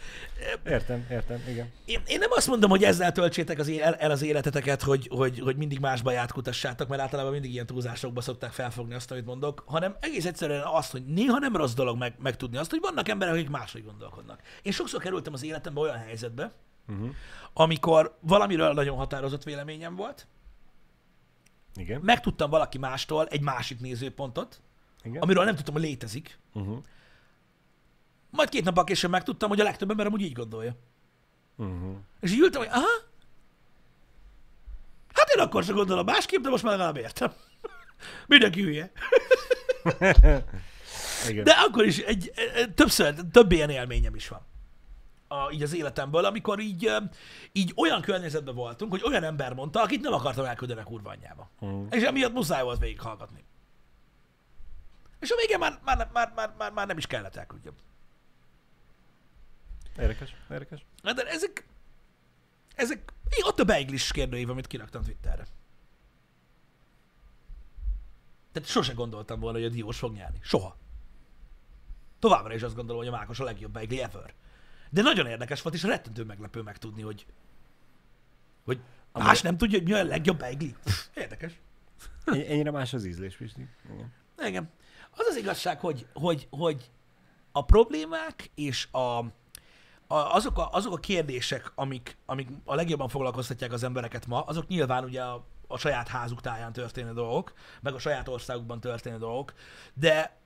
Értem, 0.65 1.05
értem, 1.11 1.43
igen. 1.47 1.71
Én, 1.85 2.01
én 2.07 2.19
nem 2.19 2.29
azt 2.31 2.47
mondom, 2.47 2.69
hogy 2.69 2.83
ezzel 2.83 3.11
töltsétek 3.11 3.59
az, 3.59 3.69
el, 3.69 3.95
el 3.95 4.11
az 4.11 4.21
életeteket, 4.21 4.81
hogy, 4.81 5.07
hogy, 5.11 5.39
hogy 5.39 5.55
mindig 5.55 5.79
más 5.79 6.01
baját 6.01 6.31
kutassátok, 6.31 6.87
mert 6.87 7.01
általában 7.01 7.31
mindig 7.31 7.51
ilyen 7.53 7.65
túlzásokba 7.65 8.21
szokták 8.21 8.51
felfogni 8.51 8.93
azt, 8.93 9.11
amit 9.11 9.25
mondok, 9.25 9.63
hanem 9.65 9.95
egész 9.99 10.25
egyszerűen 10.25 10.63
azt, 10.65 10.91
hogy 10.91 11.05
néha 11.05 11.39
nem 11.39 11.55
rossz 11.55 11.73
dolog 11.73 11.97
meg, 11.97 12.15
megtudni 12.19 12.57
azt, 12.57 12.69
hogy 12.69 12.79
vannak 12.81 13.09
emberek, 13.09 13.33
akik 13.33 13.49
máshogy 13.49 13.83
gondolkodnak. 13.83 14.41
Én 14.61 14.71
sokszor 14.71 15.01
kerültem 15.01 15.33
az 15.33 15.43
életembe 15.43 15.79
olyan 15.79 15.97
helyzetbe, 15.97 16.51
Uh-huh. 16.87 17.09
amikor 17.53 18.17
valamiről 18.19 18.73
nagyon 18.73 18.97
határozott 18.97 19.43
véleményem 19.43 19.95
volt, 19.95 20.27
Igen, 21.75 22.01
megtudtam 22.03 22.49
valaki 22.49 22.77
mástól 22.77 23.27
egy 23.27 23.41
másik 23.41 23.79
nézőpontot, 23.79 24.61
igen. 25.03 25.21
amiről 25.21 25.43
nem 25.43 25.55
tudtam, 25.55 25.73
hogy 25.73 25.83
létezik, 25.83 26.39
Uh-huh. 26.53 26.77
Majd 28.35 28.49
két 28.49 28.63
nappal 28.63 28.83
később 28.83 29.11
megtudtam, 29.11 29.49
hogy 29.49 29.59
a 29.59 29.63
legtöbb 29.63 29.89
ember 29.89 30.05
amúgy 30.05 30.21
így 30.21 30.33
gondolja. 30.33 30.75
Uh-huh. 31.55 31.95
És 32.19 32.31
így 32.31 32.39
ültem, 32.39 32.61
hogy 32.61 32.69
aha, 32.71 32.87
hát 35.13 35.29
én 35.35 35.43
akkor 35.43 35.63
sem 35.63 35.75
gondolom 35.75 36.05
másképp, 36.05 36.41
de 36.41 36.49
most 36.49 36.63
már 36.63 36.71
legalább 36.71 36.97
értem. 36.97 37.33
Mindenki 38.27 38.61
hülye. 38.61 38.91
Igen. 41.29 41.43
De 41.43 41.51
akkor 41.51 41.85
is 41.85 41.97
egy, 41.97 42.31
e, 42.55 42.67
többször, 42.67 43.15
több 43.31 43.51
ilyen 43.51 43.69
élményem 43.69 44.15
is 44.15 44.27
van. 44.27 44.41
A, 45.27 45.51
így 45.51 45.63
az 45.63 45.75
életemből, 45.75 46.25
amikor 46.25 46.59
így, 46.59 46.85
ö, 46.85 46.97
így 47.51 47.73
olyan 47.75 48.01
környezetben 48.01 48.55
voltunk, 48.55 48.91
hogy 48.91 49.03
olyan 49.05 49.23
ember 49.23 49.53
mondta, 49.53 49.81
akit 49.81 50.01
nem 50.01 50.13
akartam 50.13 50.45
elküldeni 50.45 50.79
a 50.79 50.83
kurva 50.83 51.09
anyjába. 51.09 51.49
Uh-huh. 51.59 51.87
És 51.89 52.03
emiatt 52.03 52.33
muszáj 52.33 52.63
volt 52.63 52.79
végighallgatni. 52.79 53.43
És 55.19 55.31
a 55.31 55.35
végén 55.35 55.59
már, 55.59 55.79
már, 55.83 56.09
már, 56.13 56.31
már, 56.35 56.53
már, 56.57 56.71
már 56.71 56.87
nem 56.87 56.97
is 56.97 57.07
kellett 57.07 57.35
elküldjem. 57.35 57.73
Érdekes, 59.99 60.35
érdekes. 60.51 60.85
Na, 61.01 61.13
De 61.13 61.23
ezek, 61.23 61.67
ezek, 62.75 63.13
így 63.37 63.43
ott 63.45 63.59
a 63.59 63.63
beiglis 63.63 64.11
kérdőív, 64.11 64.49
amit 64.49 64.67
kiraktam 64.67 65.03
Twitterre. 65.03 65.45
Tehát 68.51 68.69
sose 68.69 68.93
gondoltam 68.93 69.39
volna, 69.39 69.57
hogy 69.57 69.67
a 69.67 69.71
Diós 69.71 69.97
fog 69.97 70.13
nyerni. 70.13 70.39
Soha. 70.41 70.77
Továbbra 72.19 72.53
is 72.53 72.61
azt 72.61 72.75
gondolom, 72.75 73.01
hogy 73.01 73.13
a 73.13 73.17
Mákos 73.17 73.39
a 73.39 73.43
legjobb 73.43 73.71
beigli 73.71 74.01
ever. 74.01 74.33
De 74.89 75.01
nagyon 75.01 75.27
érdekes 75.27 75.61
volt, 75.61 75.75
és 75.75 75.83
rettentő 75.83 76.23
meglepő 76.23 76.61
megtudni, 76.61 77.01
hogy, 77.01 77.25
hogy 78.65 78.79
más 79.11 79.41
nem 79.41 79.57
tudja, 79.57 79.77
hogy 79.77 79.87
mi 79.87 79.93
a 79.93 80.03
legjobb 80.03 80.37
beigli. 80.37 80.75
Érdekes. 81.15 81.59
Ennyire 82.25 82.71
más 82.71 82.93
az 82.93 83.05
ízlés, 83.05 83.35
Pisti. 83.35 83.67
Igen. 83.93 84.13
Igen. 84.47 84.69
Az 85.11 85.25
az 85.29 85.35
igazság, 85.35 85.79
hogy, 85.79 86.07
hogy, 86.13 86.47
hogy 86.49 86.91
a 87.51 87.65
problémák 87.65 88.51
és 88.55 88.87
a, 88.91 89.25
a, 90.07 90.15
azok, 90.15 90.57
a, 90.57 90.69
azok 90.71 90.93
a 90.93 90.99
kérdések, 90.99 91.71
amik, 91.75 92.17
amik 92.25 92.47
a 92.65 92.75
legjobban 92.75 93.07
foglalkoztatják 93.07 93.71
az 93.71 93.83
embereket 93.83 94.27
ma, 94.27 94.41
azok 94.41 94.67
nyilván 94.67 95.03
ugye 95.03 95.21
a, 95.21 95.45
a 95.67 95.77
saját 95.77 96.07
házuk 96.07 96.41
táján 96.41 96.73
történő 96.73 97.13
dolgok, 97.13 97.53
meg 97.81 97.93
a 97.93 97.99
saját 97.99 98.27
országukban 98.27 98.79
történő 98.79 99.17
dolgok, 99.17 99.53
de 99.93 100.41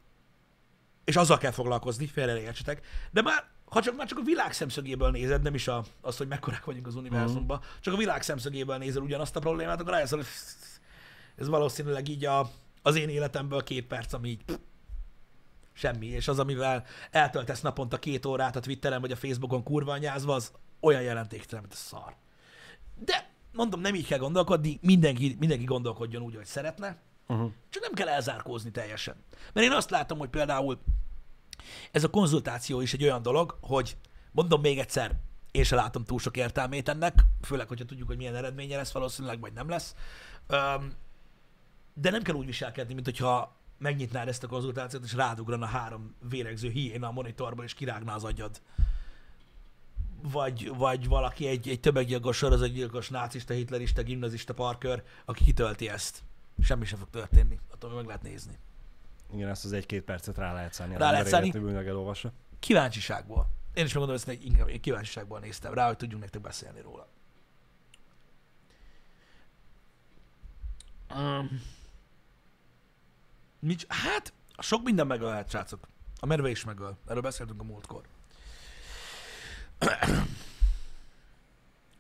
és 1.06 1.16
azzal 1.16 1.38
kell 1.38 1.52
foglalkozni, 1.52 2.08
félre 2.08 2.34
ne 2.34 2.40
értsetek, 2.40 2.86
de 3.12 3.22
már 3.22 3.44
ha 3.66 3.82
csak, 3.82 3.96
már 3.96 4.08
csak 4.08 4.18
a 4.18 4.24
világ 4.24 4.54
szemszögéből 4.54 5.12
nézed, 5.12 5.42
nem 5.42 5.54
is 5.54 5.68
a, 5.68 5.84
azt, 6.02 6.18
hogy 6.18 6.28
mekkorák 6.28 6.66
vagyunk 6.66 6.88
az 6.88 6.96
univerzumban, 6.96 7.62
csak 7.80 7.94
a 7.94 7.98
világ 7.98 8.22
szemszögéből 8.22 8.78
nézel 8.78 9.02
ugyanazt 9.02 9.36
a 9.36 9.40
problémát, 9.40 9.80
akkor 9.80 9.94
rájössz, 9.94 10.10
hogy 10.10 10.26
ez 11.36 11.48
valószínűleg 11.48 12.08
így 12.08 12.26
a, 12.26 12.50
az 12.82 12.96
én 12.96 13.10
életemből 13.10 13.64
két 13.64 13.88
perc, 13.88 14.14
ami 14.14 14.30
így 14.30 14.44
semmi, 15.78 16.06
és 16.06 16.28
az, 16.28 16.40
amivel 16.40 16.86
eltöltesz 17.12 17.62
naponta 17.62 17.98
két 18.00 18.26
órát 18.26 18.56
a 18.56 18.60
Twitteren 18.60 19.02
vagy 19.02 19.12
a 19.12 19.16
Facebookon 19.16 19.64
kurva 19.64 19.92
anyázva, 19.92 20.34
az 20.34 20.52
olyan 20.80 21.02
jelentéktelen, 21.02 21.64
mint 21.64 21.74
a 21.74 21.78
szar. 21.78 22.16
De 23.06 23.30
mondom, 23.54 23.80
nem 23.80 23.96
így 23.96 24.08
kell 24.08 24.18
gondolkodni, 24.18 24.80
mindenki, 24.82 25.36
mindenki 25.40 25.64
gondolkodjon 25.64 26.22
úgy, 26.22 26.36
hogy 26.36 26.46
szeretne, 26.46 26.98
Uh-huh. 27.30 27.52
csak 27.70 27.82
nem 27.82 27.94
kell 27.94 28.08
elzárkózni 28.08 28.72
teljesen. 28.72 29.16
Mert 29.54 29.66
én 29.66 29.72
azt 29.72 29.90
látom, 29.90 30.18
hogy 30.18 30.30
például 30.30 30.80
ez 31.92 32.04
a 32.04 32.10
konzultáció 32.10 32.82
is 32.82 32.94
egy 32.94 33.04
olyan 33.04 33.22
dolog, 33.22 33.58
hogy 33.62 33.98
mondom 34.32 34.62
még 34.62 34.80
egyszer, 34.80 35.16
én 35.52 35.64
se 35.64 35.76
látom 35.76 36.04
túl 36.04 36.20
sok 36.20 36.38
értelmét 36.38 36.90
ennek, 36.90 37.14
főleg, 37.42 37.68
hogyha 37.68 37.86
tudjuk, 37.86 38.08
hogy 38.08 38.18
milyen 38.18 38.36
eredménye 38.36 38.76
lesz 38.78 38.92
valószínűleg, 38.92 39.40
vagy 39.40 39.54
nem 39.54 39.70
lesz. 39.70 39.96
Öm, 40.48 40.94
de 41.94 42.10
nem 42.10 42.22
kell 42.22 42.36
úgy 42.36 42.46
viselkedni, 42.46 42.94
mint 42.94 43.06
hogyha 43.06 43.56
megnyitnád 43.78 44.28
ezt 44.28 44.44
a 44.44 44.48
konzultációt, 44.48 45.04
és 45.04 45.14
rádugrana 45.14 45.66
három 45.66 46.16
véregző 46.30 46.70
hiéna 46.70 47.08
a 47.08 47.12
monitorból, 47.12 47.64
és 47.66 47.74
kirágná 47.74 48.16
az 48.16 48.24
agyad. 48.24 48.62
Vagy, 50.22 50.72
vagy 50.76 51.08
valaki 51.08 51.48
egy, 51.48 51.70
egy 51.70 51.80
tömeggyilkos 51.80 52.38
sorozatgyilkos, 52.38 53.10
nácista, 53.10 53.54
hitlerista, 53.54 54.04
gimnazista 54.04 54.54
parkör, 54.54 55.04
aki 55.26 55.44
kitölti 55.44 55.90
ezt. 55.90 56.24
Semmi 56.64 56.86
sem 56.86 57.00
fog 57.00 57.10
történni. 57.10 57.60
Attól 57.72 57.94
meg 57.94 58.06
lehet 58.06 58.22
nézni. 58.22 58.58
Igen, 59.34 59.50
ezt 59.50 59.66
az 59.66 59.72
egy-két 59.74 60.04
percet 60.04 60.38
rá 60.38 60.54
lehet 60.54 60.74
szállni. 60.74 60.98
Rá 60.98 61.12
lehet 61.12 61.28
szállni. 61.28 61.50
Többül 61.50 61.78
elolvassa. 61.78 62.32
Kíváncsiságból. 62.60 63.50
Én 63.74 63.86
is 63.86 63.94
megmondom, 63.94 64.16
ezt 64.16 64.44
inkább 64.44 64.70
én 64.70 64.82
kíváncsiságból 64.82 65.40
néztem 65.40 65.74
rá, 65.74 65.88
hogy 65.88 65.98
tudjunk 65.98 66.22
nektek 66.22 66.42
beszélni 66.42 66.82
róla. 66.82 67.08
Um, 71.16 71.62
mit, 73.60 73.86
hát, 73.90 74.34
sok 74.58 74.84
minden 74.84 75.08
megölhet, 75.08 75.50
srácok. 75.50 75.88
A 76.20 76.26
medve 76.26 76.50
is 76.50 76.64
megöl. 76.64 76.98
Erről 77.08 77.22
beszéltünk 77.22 77.62
a 77.62 77.64
múltkor. 77.64 78.02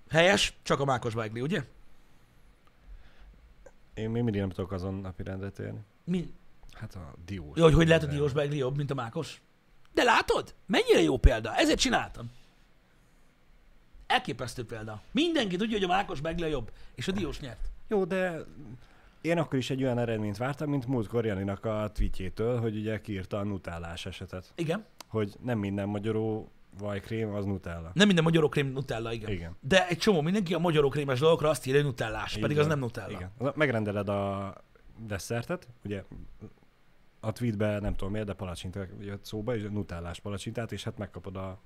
Helyes, 0.09 0.53
csak 0.63 0.79
a 0.79 0.85
mákos 0.85 1.13
beigli, 1.13 1.41
ugye? 1.41 1.63
Én 3.93 4.09
még 4.09 4.23
mindig 4.23 4.41
nem 4.41 4.49
tudok 4.49 4.71
azon 4.71 4.93
napi 4.93 5.23
rendre 5.23 5.49
térni. 5.49 5.79
Mi? 6.03 6.33
Hát 6.73 6.95
a 6.95 7.13
diós. 7.25 7.57
Jó, 7.57 7.63
hogy 7.63 7.73
hogy 7.73 7.87
lehet 7.87 8.03
a 8.03 8.07
diós 8.07 8.33
beigli 8.33 8.57
jobb, 8.57 8.77
mint 8.77 8.91
a 8.91 8.93
mákos? 8.93 9.41
De 9.93 10.03
látod? 10.03 10.55
Mennyire 10.65 11.01
jó 11.01 11.17
példa. 11.17 11.55
Ezért 11.55 11.79
csináltam. 11.79 12.31
Elképesztő 14.07 14.65
példa. 14.65 15.01
Mindenki 15.11 15.55
tudja, 15.55 15.77
hogy 15.77 15.89
a 15.89 15.93
mákos 15.93 16.21
beigli 16.21 16.43
a 16.43 16.47
jobb, 16.47 16.71
és 16.95 17.07
a 17.07 17.11
diós 17.11 17.39
nyert. 17.39 17.69
Jó, 17.87 18.05
de 18.05 18.45
én 19.27 19.37
akkor 19.37 19.59
is 19.59 19.69
egy 19.69 19.83
olyan 19.83 19.97
eredményt 19.97 20.37
vártam, 20.37 20.69
mint 20.69 20.87
múltkor 20.87 21.25
Janinak 21.25 21.65
a 21.65 21.89
tweetjétől, 21.93 22.59
hogy 22.59 22.75
ugye 22.77 23.01
kiírta 23.01 23.37
a 23.37 23.43
nutellás 23.43 24.05
esetet. 24.05 24.51
Igen. 24.55 24.85
Hogy 25.07 25.35
nem 25.43 25.59
minden 25.59 25.87
magyaró 25.87 26.51
vajkrém 26.79 27.33
az 27.33 27.45
nutella. 27.45 27.91
Nem 27.93 28.05
minden 28.05 28.23
magyarókrém 28.23 28.67
nutella, 28.67 29.13
igen. 29.13 29.31
Igen. 29.31 29.55
De 29.61 29.87
egy 29.87 29.97
csomó 29.97 30.21
mindenki 30.21 30.53
a 30.53 30.59
magyarókrémes 30.59 31.19
dolgokra 31.19 31.49
azt 31.49 31.65
írja, 31.65 31.79
hogy 31.81 31.89
nutellás, 31.89 32.35
Így 32.35 32.41
pedig 32.41 32.59
az 32.59 32.67
nem 32.67 32.79
nutella. 32.79 33.11
Igen. 33.11 33.53
Megrendeled 33.55 34.09
a 34.09 34.53
desszertet, 35.05 35.67
ugye 35.85 36.03
a 37.19 37.31
tweetben 37.31 37.81
nem 37.81 37.93
tudom 37.93 38.11
miért, 38.11 38.27
de 38.27 38.33
palacsinta 38.33 38.79
jött 38.99 39.25
szóba, 39.25 39.55
és 39.55 39.61
nutellás 39.71 40.19
palacsintát, 40.19 40.71
és 40.71 40.83
hát 40.83 40.97
megkapod 40.97 41.35
a, 41.35 41.59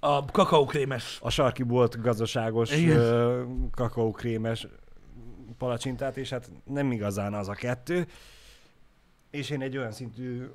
A 0.00 0.24
kakaókrémes. 0.24 1.18
a 1.22 1.30
sarki 1.30 1.62
bolt 1.62 2.00
gazdaságos 2.00 2.76
Igen. 2.76 2.96
ö, 2.98 3.44
kakaókrémes 3.70 4.66
palacsintát, 5.58 6.16
és 6.16 6.30
hát 6.30 6.50
nem 6.64 6.92
igazán 6.92 7.34
az 7.34 7.48
a 7.48 7.54
kettő. 7.54 8.06
És 9.30 9.50
én 9.50 9.62
egy 9.62 9.76
olyan 9.76 9.92
szintű 9.92 10.46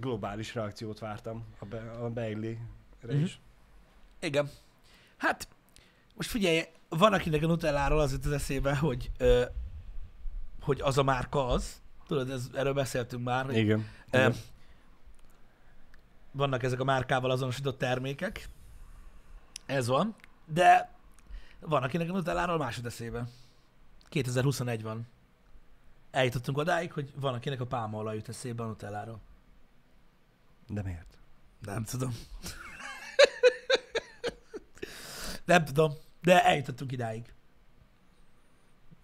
globális 0.00 0.54
reakciót 0.54 0.98
vártam 0.98 1.44
a, 1.58 1.64
be, 1.64 1.90
a 1.90 2.10
Bailey-re 2.10 3.12
Mhm. 3.14 3.22
is. 3.22 3.40
Igen. 4.20 4.50
Hát, 5.16 5.48
most 6.14 6.30
figyelj, 6.30 6.62
van 6.88 7.12
akinek 7.12 7.42
a 7.42 7.46
Nutelláról 7.46 8.00
az 8.00 8.12
jut 8.12 8.24
az 8.24 8.32
eszébe, 8.32 8.76
hogy, 8.76 9.10
ö, 9.18 9.44
hogy 10.62 10.80
az 10.80 10.98
a 10.98 11.02
márka 11.02 11.46
az. 11.46 11.82
Tudod, 12.06 12.30
ez, 12.30 12.48
erről 12.54 12.72
beszéltünk 12.72 13.24
már. 13.24 13.44
hogy, 13.44 13.56
Igen. 13.56 13.86
ö, 14.10 14.16
Igen. 14.18 14.34
vannak 16.32 16.62
ezek 16.62 16.80
a 16.80 16.84
márkával 16.84 17.30
azonosított 17.30 17.78
termékek. 17.78 18.48
Ez 19.66 19.86
van. 19.86 20.14
De 20.46 20.90
van 21.60 21.82
akinek 21.82 22.08
a 22.08 22.12
Nutelláról 22.12 22.58
más 22.58 22.76
jut 22.76 22.86
eszébe. 22.86 23.28
2021 24.08 24.82
van. 24.82 25.06
Eljutottunk 26.10 26.58
odáig, 26.58 26.92
hogy 26.92 27.12
van 27.14 27.34
akinek 27.34 27.60
a 27.60 27.66
pálmaolaj 27.66 28.14
jut 28.14 28.28
eszébe 28.28 28.62
a 28.62 28.66
Nutelláról. 28.66 29.20
De 30.68 30.82
miért? 30.82 31.18
Nem 31.60 31.84
tudom. 31.84 32.16
Nem 35.44 35.64
tudom, 35.64 35.92
de 36.22 36.44
eljutottunk 36.44 36.92
idáig. 36.92 37.32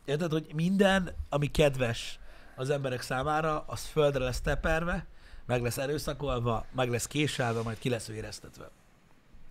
Érted, 0.04 0.30
hogy 0.30 0.52
minden, 0.54 1.14
ami 1.28 1.50
kedves 1.50 2.18
az 2.56 2.70
emberek 2.70 3.00
számára, 3.00 3.64
az 3.66 3.84
földre 3.84 4.24
lesz 4.24 4.40
teperve, 4.40 5.06
meg 5.46 5.62
lesz 5.62 5.78
erőszakolva, 5.78 6.66
meg 6.72 6.90
lesz 6.90 7.06
késelve, 7.06 7.62
majd 7.62 7.78
ki 7.78 7.88
lesz 7.88 8.08
éreztetve 8.08 8.70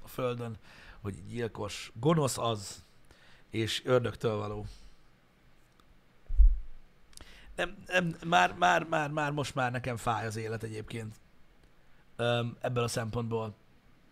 a 0.04 0.08
földön, 0.08 0.58
hogy 1.02 1.26
gyilkos, 1.28 1.92
gonosz 1.96 2.38
az, 2.38 2.84
és 3.50 3.86
ördögtől 3.86 4.38
való. 4.38 4.66
Nem, 7.56 7.76
nem, 7.88 8.16
már, 8.26 8.54
már, 8.54 8.84
már, 8.84 9.10
már, 9.10 9.32
most 9.32 9.56
már 9.56 9.72
nekem 9.72 9.98
fáj 9.98 10.26
az 10.26 10.36
élet 10.36 10.64
egyébként 10.64 11.16
öm, 12.16 12.58
ebből 12.62 12.84
a 12.84 12.88
szempontból, 12.88 13.56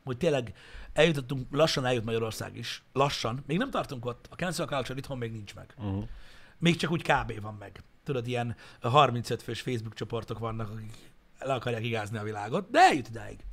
hogy 0.03 0.17
tényleg 0.17 0.53
eljutottunk, 0.93 1.47
lassan 1.51 1.85
eljut 1.85 2.03
Magyarország 2.03 2.57
is, 2.57 2.83
lassan, 2.93 3.43
még 3.47 3.57
nem 3.57 3.69
tartunk 3.69 4.05
ott, 4.05 4.27
a 4.29 4.35
cancel 4.35 4.65
culture 4.65 4.99
itthon 4.99 5.17
még 5.17 5.31
nincs 5.31 5.55
meg. 5.55 5.73
Uh-huh. 5.77 6.07
Még 6.57 6.75
csak 6.75 6.91
úgy 6.91 7.01
kb. 7.01 7.41
van 7.41 7.55
meg. 7.59 7.83
Tudod, 8.03 8.27
ilyen 8.27 8.55
35 8.81 9.41
fős 9.41 9.61
Facebook 9.61 9.93
csoportok 9.93 10.39
vannak, 10.39 10.69
akik 10.69 11.11
le 11.39 11.53
akarják 11.53 11.83
igázni 11.83 12.17
a 12.17 12.23
világot, 12.23 12.69
de 12.69 12.79
eljut 12.79 13.07
idáig. 13.09 13.45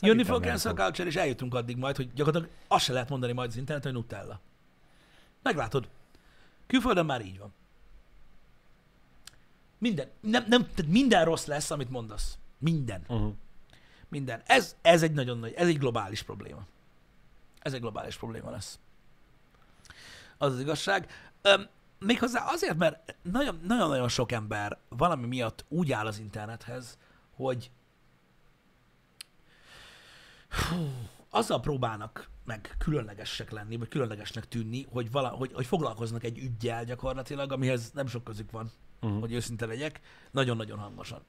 Jönni 0.00 0.24
fog 0.24 0.42
a 0.42 0.46
cancel 0.46 0.74
culture, 0.74 1.08
és 1.08 1.16
eljutunk 1.16 1.54
addig 1.54 1.76
majd, 1.76 1.96
hogy 1.96 2.12
gyakorlatilag 2.12 2.54
azt 2.68 2.84
se 2.84 2.92
lehet 2.92 3.08
mondani 3.08 3.32
majd 3.32 3.48
az 3.48 3.56
interneten, 3.56 3.92
hogy 3.92 4.00
Nutella. 4.00 4.40
Meglátod. 5.42 5.88
Külföldön 6.66 7.06
már 7.06 7.20
így 7.20 7.38
van. 7.38 7.54
Minden, 9.86 10.08
nem, 10.20 10.44
nem, 10.48 10.60
tehát 10.74 10.92
minden 10.92 11.24
rossz 11.24 11.44
lesz, 11.44 11.70
amit 11.70 11.90
mondasz. 11.90 12.38
Minden. 12.58 13.04
Uh-huh. 13.08 13.34
Minden. 14.08 14.42
Ez, 14.46 14.76
ez 14.82 15.02
egy 15.02 15.12
nagyon 15.12 15.38
nagy, 15.38 15.52
ez 15.52 15.66
egy 15.66 15.78
globális 15.78 16.22
probléma. 16.22 16.66
Ez 17.58 17.72
egy 17.72 17.80
globális 17.80 18.16
probléma 18.16 18.50
lesz. 18.50 18.78
Az 20.38 20.52
az 20.52 20.60
igazság. 20.60 21.10
Öm, 21.42 21.68
méghozzá 21.98 22.44
azért, 22.44 22.76
mert 22.76 23.14
nagyon- 23.22 23.60
nagyon-nagyon 23.62 24.08
sok 24.08 24.32
ember 24.32 24.78
valami 24.88 25.26
miatt 25.26 25.64
úgy 25.68 25.92
áll 25.92 26.06
az 26.06 26.18
internethez, 26.18 26.98
hogy 27.34 27.70
hú, 30.48 30.90
azzal 31.30 31.60
próbálnak 31.60 32.30
meg 32.44 32.74
különlegesek 32.78 33.50
lenni, 33.50 33.76
vagy 33.76 33.88
különlegesnek 33.88 34.48
tűnni, 34.48 34.86
hogy, 34.90 35.10
vala, 35.10 35.28
hogy, 35.28 35.52
hogy 35.52 35.66
foglalkoznak 35.66 36.24
egy 36.24 36.38
ügyjel 36.38 36.84
gyakorlatilag, 36.84 37.52
amihez 37.52 37.90
nem 37.90 38.06
sok 38.06 38.24
közük 38.24 38.50
van, 38.50 38.70
Uh-huh. 39.00 39.20
hogy 39.20 39.32
őszinte 39.32 39.66
legyek, 39.66 40.00
nagyon-nagyon 40.30 40.78
hangosan. 40.78 41.22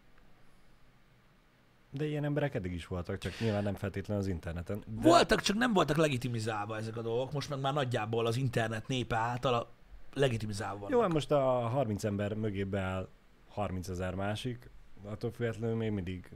De 1.91 2.05
ilyen 2.05 2.23
emberek 2.23 2.55
eddig 2.55 2.73
is 2.73 2.87
voltak, 2.87 3.17
csak 3.17 3.39
nyilván 3.39 3.63
nem 3.63 3.73
feltétlenül 3.73 4.23
az 4.23 4.29
interneten. 4.29 4.83
De... 4.85 5.01
Voltak, 5.01 5.41
csak 5.41 5.57
nem 5.57 5.73
voltak 5.73 5.97
legitimizálva 5.97 6.77
ezek 6.77 6.97
a 6.97 7.01
dolgok, 7.01 7.31
most 7.31 7.49
meg 7.49 7.59
már 7.59 7.73
nagyjából 7.73 8.25
az 8.25 8.37
internet 8.37 8.87
népe 8.87 9.15
által 9.15 9.53
a 9.53 9.69
legitimizálva 10.13 10.75
vannak. 10.75 10.91
Jó, 10.91 11.01
hát 11.01 11.13
most 11.13 11.31
a 11.31 11.39
30 11.67 12.03
ember 12.03 12.33
mögé 12.33 12.63
beáll 12.63 13.07
30 13.47 13.87
ezer 13.87 14.15
másik, 14.15 14.69
attól 15.05 15.31
függetlenül 15.31 15.75
még 15.75 15.91
mindig 15.91 16.29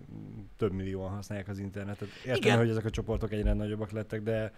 több 0.58 0.72
millióan 0.72 1.12
használják 1.12 1.48
az 1.48 1.60
internetet. 1.60 2.08
Értem, 2.26 2.36
Igen. 2.36 2.58
hogy 2.58 2.70
ezek 2.70 2.86
a 2.86 2.90
csoportok 2.90 3.32
egyre 3.32 3.54
nagyobbak 3.54 3.92
lettek, 3.92 4.22
de 4.22 4.54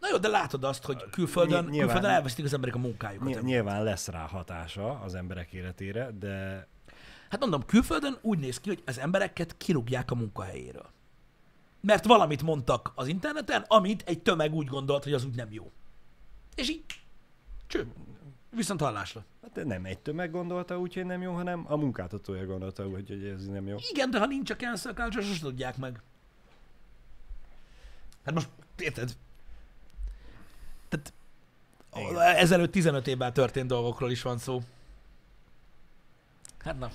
Na 0.00 0.08
jó, 0.10 0.16
de 0.16 0.28
látod 0.28 0.64
azt, 0.64 0.84
hogy 0.84 1.10
külföldön, 1.10 1.64
Ny- 1.64 1.70
nyilván- 1.70 1.86
külföldön 1.90 2.10
elvesztik 2.16 2.44
az 2.44 2.52
emberek 2.54 2.74
a 2.74 2.78
munkájukat. 2.78 3.42
nyilván 3.42 3.82
lesz 3.82 4.08
rá 4.08 4.26
hatása 4.26 5.00
az 5.00 5.14
emberek 5.14 5.52
életére, 5.52 6.10
de 6.18 6.66
Hát 7.30 7.40
mondom, 7.40 7.64
külföldön 7.66 8.18
úgy 8.20 8.38
néz 8.38 8.60
ki, 8.60 8.68
hogy 8.68 8.82
az 8.86 8.98
embereket 8.98 9.56
kirúgják 9.56 10.10
a 10.10 10.14
munkahelyéről. 10.14 10.86
Mert 11.80 12.04
valamit 12.04 12.42
mondtak 12.42 12.92
az 12.94 13.06
interneten, 13.06 13.64
amit 13.68 14.02
egy 14.06 14.22
tömeg 14.22 14.54
úgy 14.54 14.66
gondolt, 14.66 15.04
hogy 15.04 15.12
az 15.12 15.24
úgy 15.24 15.34
nem 15.34 15.52
jó. 15.52 15.70
És 16.54 16.70
így, 16.70 16.84
cső. 17.66 17.92
Viszont 18.50 18.80
hallásra. 18.80 19.24
hát 19.42 19.64
nem 19.64 19.84
egy 19.84 19.98
tömeg 19.98 20.30
gondolta 20.30 20.78
úgy, 20.78 20.94
hogy 20.94 21.04
nem 21.04 21.22
jó, 21.22 21.32
hanem 21.32 21.64
a 21.68 21.76
munkáltatója 21.76 22.46
gondolta 22.46 22.86
úgy, 22.86 23.08
hogy 23.08 23.24
ez 23.24 23.46
nem 23.46 23.66
jó. 23.66 23.76
Igen, 23.90 24.10
de 24.10 24.18
ha 24.18 24.26
nincs 24.26 24.50
a 24.50 24.56
cancel 24.56 24.92
culture, 24.92 25.24
sosem 25.24 25.48
tudják 25.48 25.76
meg. 25.76 26.02
Hát 28.24 28.34
most, 28.34 28.48
érted? 28.78 29.16
Tehát 30.88 31.12
Igen. 31.94 32.20
ezelőtt 32.20 32.72
15 32.72 33.06
évvel 33.06 33.32
történt 33.32 33.66
dolgokról 33.66 34.10
is 34.10 34.22
van 34.22 34.38
szó. 34.38 34.62
Hát 36.58 36.78
na. 36.78 36.90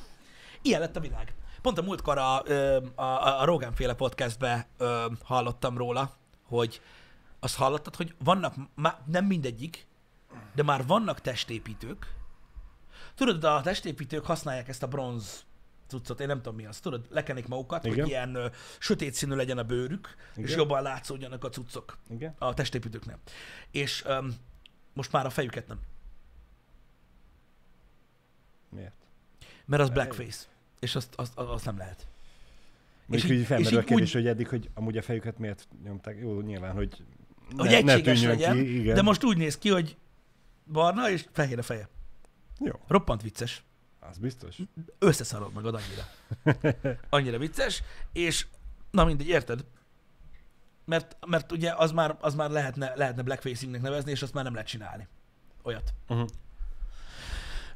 Ilyen 0.62 0.80
lett 0.80 0.96
a 0.96 1.00
világ. 1.00 1.34
Pont 1.62 1.78
a 1.78 1.82
múltkor 1.82 2.18
a, 2.18 2.42
a, 2.42 2.82
a, 2.96 3.42
a 3.42 3.46
Rogan 3.46 3.74
féle 3.74 3.94
podcastbe 3.94 4.68
ö, 4.78 5.06
hallottam 5.24 5.78
róla, 5.78 6.14
hogy 6.48 6.82
azt 7.40 7.56
hallottad, 7.56 7.96
hogy 7.96 8.16
vannak, 8.24 8.56
má, 8.76 9.00
nem 9.06 9.26
mindegyik, 9.26 9.88
de 10.56 10.64
már 10.64 10.86
vannak 10.86 11.22
testépítők. 11.22 12.14
Tudod, 13.16 13.44
a 13.44 13.62
testépítők 13.62 14.26
használják 14.26 14.68
ezt 14.68 14.84
a 14.84 14.88
bronz 14.88 15.46
cuccot, 15.88 16.20
én 16.20 16.28
nem 16.28 16.38
tudom 16.38 16.56
mi 16.56 16.66
az, 16.66 16.80
tudod, 16.80 17.06
lekenik 17.10 17.48
magukat, 17.48 17.86
Igen. 17.86 18.00
hogy 18.00 18.08
ilyen 18.08 18.36
ö, 18.36 18.48
sötét 18.80 19.14
színű 19.14 19.36
legyen 19.36 19.58
a 19.58 19.64
bőrük, 19.64 20.16
és 20.36 20.44
Igen. 20.44 20.58
jobban 20.58 20.82
látszódjanak 20.82 21.44
a 21.44 21.50
cuccok 21.50 21.98
Igen? 22.10 22.36
a 22.38 22.54
testépítőknél. 22.54 23.20
És 23.72 24.04
öm, 24.06 24.34
most 24.94 25.12
már 25.12 25.26
a 25.26 25.30
fejüket 25.30 25.68
nem, 25.68 25.80
Miért? 28.70 28.94
mert 29.66 29.82
az 29.82 29.90
blackface, 29.90 30.46
és 30.80 30.96
azt, 30.96 31.14
azt, 31.16 31.38
azt 31.38 31.66
nem 31.66 31.78
lehet. 31.78 32.08
Még 33.06 33.24
így- 33.24 33.32
így, 33.32 33.40
és 33.40 33.46
felmerül 33.46 33.78
a 33.78 33.82
így 33.82 33.88
kérdés, 33.88 34.08
úgy- 34.08 34.14
hogy 34.14 34.28
eddig, 34.28 34.48
hogy 34.48 34.70
amúgy 34.74 34.98
a 34.98 35.02
fejüket 35.02 35.38
miért 35.38 35.68
nyomták. 35.84 36.18
Jó, 36.20 36.42
nyilván, 36.42 36.74
hogy 36.74 37.04
Hogy 37.58 37.70
ne, 37.70 37.82
ne 37.82 37.92
egységes 37.94 38.20
tűnjön 38.20 38.38
legyen, 38.38 38.56
ki, 38.56 38.80
igen. 38.80 38.96
de 38.96 39.02
most 39.02 39.24
úgy 39.24 39.38
néz 39.38 39.58
ki, 39.58 39.70
hogy 39.70 39.98
barna 40.72 41.10
és 41.10 41.26
fehér 41.32 41.58
a 41.58 41.62
feje. 41.64 41.90
Jó, 42.60 42.72
Roppant 42.88 43.22
vicces. 43.22 43.64
Az 44.10 44.18
biztos. 44.18 44.58
Összeszarod 45.00 45.54
magad 45.54 45.76
annyira. 45.76 46.08
Annyira 47.10 47.38
vicces, 47.38 47.84
és 48.14 48.46
na 48.92 49.06
mindegy, 49.06 49.28
érted? 49.28 49.66
Mert, 50.86 51.18
mert 51.28 51.52
ugye 51.52 51.74
az 51.76 51.92
már, 51.92 52.18
az 52.20 52.36
már 52.36 52.50
lehetne, 52.50 52.94
lehetne 52.96 53.22
blackfacingnek 53.22 53.82
nevezni, 53.82 54.12
és 54.12 54.22
azt 54.22 54.34
már 54.34 54.44
nem 54.44 54.54
lehet 54.54 54.68
csinálni. 54.68 55.08
Olyat. 55.64 55.94
Uh-huh. 56.08 56.28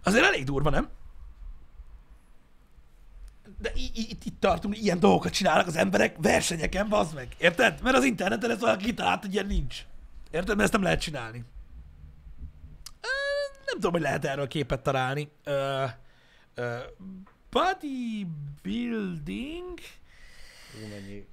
Azért 0.03 0.25
elég 0.25 0.43
durva, 0.43 0.69
nem? 0.69 0.89
De 3.59 3.71
í- 3.75 3.97
itt, 3.97 4.23
itt 4.23 4.39
tartunk, 4.39 4.77
ilyen 4.77 4.99
dolgokat 4.99 5.31
csinálnak 5.31 5.67
az 5.67 5.75
emberek 5.75 6.15
versenyeken, 6.17 6.89
bazd 6.89 7.13
meg. 7.15 7.35
Érted? 7.37 7.81
Mert 7.81 7.95
az 7.95 8.03
interneten 8.03 8.51
ez 8.51 8.59
valaki 8.59 8.85
kitalált, 8.85 9.21
hogy 9.21 9.33
ilyen 9.33 9.45
nincs. 9.45 9.85
Érted? 10.31 10.47
Mert 10.47 10.61
ezt 10.61 10.71
nem 10.71 10.81
lehet 10.81 11.01
csinálni. 11.01 11.45
Nem 13.65 13.75
tudom, 13.75 13.91
hogy 13.91 14.01
lehet 14.01 14.25
erről 14.25 14.47
képet 14.47 14.81
találni. 14.81 15.31
Ö, 16.57 16.77
bodybuilding? 17.49 19.79
Jó, 20.81 20.87
mennyi 20.87 21.27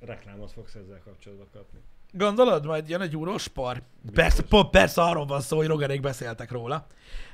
reklámot 0.00 0.52
fogsz 0.52 0.74
ezzel 0.74 1.00
kapcsolatban 1.04 1.48
kapni. 1.52 1.80
Gondolod, 2.12 2.66
majd 2.66 2.88
jön 2.88 3.00
egy 3.00 3.16
úrós 3.16 3.42
spar? 3.42 3.82
Persze, 4.12 4.42
po, 4.42 4.68
persze 4.68 5.02
arról 5.02 5.26
van 5.26 5.40
szó, 5.40 5.56
hogy 5.56 5.66
Roganék 5.66 6.00
beszéltek 6.00 6.50
róla. 6.50 6.86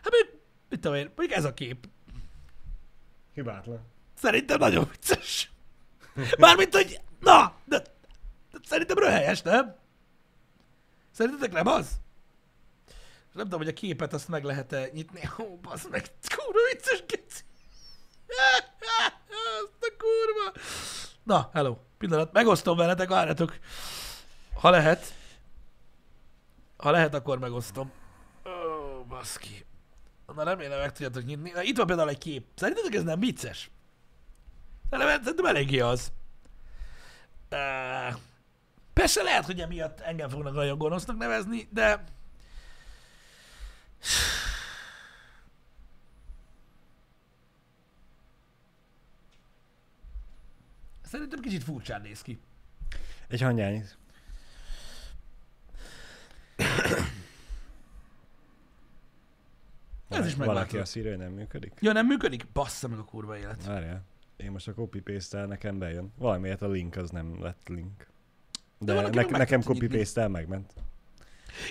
Hát 0.02 0.10
mondjuk, 0.10 0.40
mit 0.68 0.80
tudom 0.80 0.96
én, 0.96 1.10
mondjuk 1.16 1.38
ez 1.38 1.44
a 1.44 1.54
kép. 1.54 1.88
Hibátlan. 3.34 3.80
Szerintem 4.14 4.58
nagyon 4.58 4.88
vicces. 4.90 5.50
Mármint, 6.38 6.74
hogy 6.74 7.00
na, 7.20 7.54
de, 7.64 7.78
de 8.52 8.58
szerintem 8.62 8.98
röhelyes, 8.98 9.42
nem? 9.42 9.74
Szerintetek 11.10 11.52
nem 11.52 11.66
az? 11.66 12.00
Nem 13.32 13.44
tudom, 13.44 13.58
hogy 13.58 13.68
a 13.68 13.72
képet 13.72 14.12
azt 14.12 14.28
meg 14.28 14.44
lehet-e 14.44 14.88
nyitni. 14.92 15.20
Ó, 15.38 15.56
basz 15.56 15.86
meg, 15.90 16.04
kurva 16.34 16.58
vicces 16.72 17.04
keci. 17.06 17.42
Azt 19.62 19.80
a 19.80 19.92
kurva. 19.98 20.60
Na, 21.22 21.50
hello. 21.52 21.76
Pillanat, 21.98 22.32
megosztom 22.32 22.76
veletek, 22.76 23.08
várjatok. 23.08 23.58
Ha 24.54 24.70
lehet, 24.70 25.14
ha 26.76 26.90
lehet, 26.90 27.14
akkor 27.14 27.38
megosztom. 27.38 27.92
Ó, 28.46 29.04
baszki. 29.04 29.64
Na 30.34 30.42
remélem 30.42 30.78
meg 30.78 30.92
tudjátok 30.92 31.24
nyitni. 31.24 31.50
Na, 31.50 31.62
itt 31.62 31.76
van 31.76 31.86
például 31.86 32.08
egy 32.08 32.18
kép. 32.18 32.46
Szerintetek 32.54 32.94
ez 32.94 33.02
nem 33.02 33.20
vicces? 33.20 33.70
Szerintem, 34.90 35.44
eléggé 35.44 35.80
az. 35.80 36.12
Persze 38.92 39.22
lehet, 39.22 39.44
hogy 39.46 39.60
emiatt 39.60 40.00
engem 40.00 40.28
fognak 40.28 40.54
nagyon 40.54 40.78
gonosznak 40.78 41.16
nevezni, 41.16 41.68
de... 41.70 42.04
Szerintem 51.02 51.40
kicsit 51.40 51.62
furcsán 51.62 52.00
néz 52.00 52.22
ki. 52.22 52.40
Egy 53.28 53.40
hangyányit. 53.40 53.98
Ez 60.08 60.26
is 60.26 60.34
Valaki 60.34 60.38
megváltozott. 60.38 60.80
azt 60.80 60.96
írja, 60.96 61.10
hogy 61.10 61.18
nem 61.18 61.32
működik. 61.32 61.72
Ja, 61.80 61.92
nem 61.92 62.06
működik? 62.06 62.46
Bassza 62.52 62.88
meg 62.88 62.98
a 62.98 63.04
kurva 63.04 63.38
élet. 63.38 63.64
Várjál. 63.64 64.04
Én 64.36 64.50
most 64.50 64.68
a 64.68 64.74
copy 64.74 65.00
paste 65.00 65.46
nekem 65.46 65.78
bejön. 65.78 66.12
Valamiért 66.18 66.62
a 66.62 66.68
link 66.68 66.96
az 66.96 67.10
nem 67.10 67.42
lett 67.42 67.68
link. 67.68 68.06
De 68.78 68.86
De, 68.86 68.94
valaki 68.94 69.16
ne- 69.30 69.38
nekem 69.38 69.62
copy 69.62 69.86
paste 69.86 70.28
megment. 70.28 70.72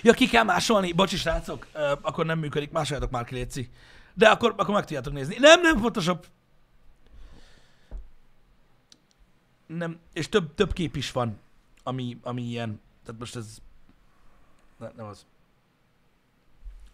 Ja, 0.02 0.12
ki 0.12 0.28
kell 0.28 0.44
másolni. 0.44 0.92
Bocsi, 0.92 1.16
srácok, 1.16 1.66
ö, 1.72 1.94
akkor 2.00 2.26
nem 2.26 2.38
működik. 2.38 2.70
Másoljátok 2.70 3.10
már 3.10 3.24
ki, 3.24 3.34
létszi. 3.34 3.70
De 4.14 4.28
akkor, 4.28 4.54
akkor 4.56 4.74
meg 4.74 4.84
tudjátok 4.84 5.12
nézni. 5.12 5.36
Nem, 5.38 5.60
nem, 5.60 5.76
Photoshop. 5.76 6.26
Nem, 9.66 9.98
és 10.12 10.28
több, 10.28 10.54
több 10.54 10.72
kép 10.72 10.96
is 10.96 11.12
van, 11.12 11.38
ami, 11.82 12.18
ami 12.22 12.42
ilyen. 12.42 12.80
Tehát 13.04 13.20
most 13.20 13.36
ez... 13.36 13.58
Ne, 14.78 14.90
nem 14.96 15.06
az. 15.06 15.26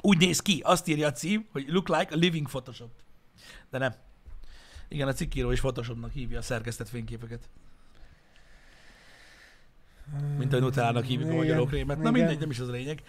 Úgy 0.00 0.18
néz 0.18 0.40
ki, 0.40 0.60
azt 0.64 0.88
írja 0.88 1.06
a 1.06 1.12
cím, 1.12 1.46
hogy 1.52 1.64
look 1.68 1.88
like 1.88 2.14
a 2.14 2.16
living 2.16 2.48
Photoshop. 2.48 2.90
De 3.70 3.78
nem. 3.78 3.94
Igen, 4.88 5.08
a 5.08 5.12
cikkíró 5.12 5.50
is 5.50 5.60
Photoshopnak 5.60 6.12
hívja 6.12 6.38
a 6.38 6.42
szerkesztett 6.42 6.88
fényképeket. 6.88 7.48
Mint 10.38 10.52
a 10.52 10.58
Nutellának 10.58 11.04
hívjuk 11.04 11.28
a 11.28 11.32
Igen, 11.32 11.44
magyarókrémet. 11.44 11.96
Na 11.96 12.02
igen. 12.02 12.12
mindegy, 12.12 12.38
nem 12.38 12.50
is 12.50 12.58
az 12.58 12.68
a 12.68 12.72
lényeg. 12.72 13.02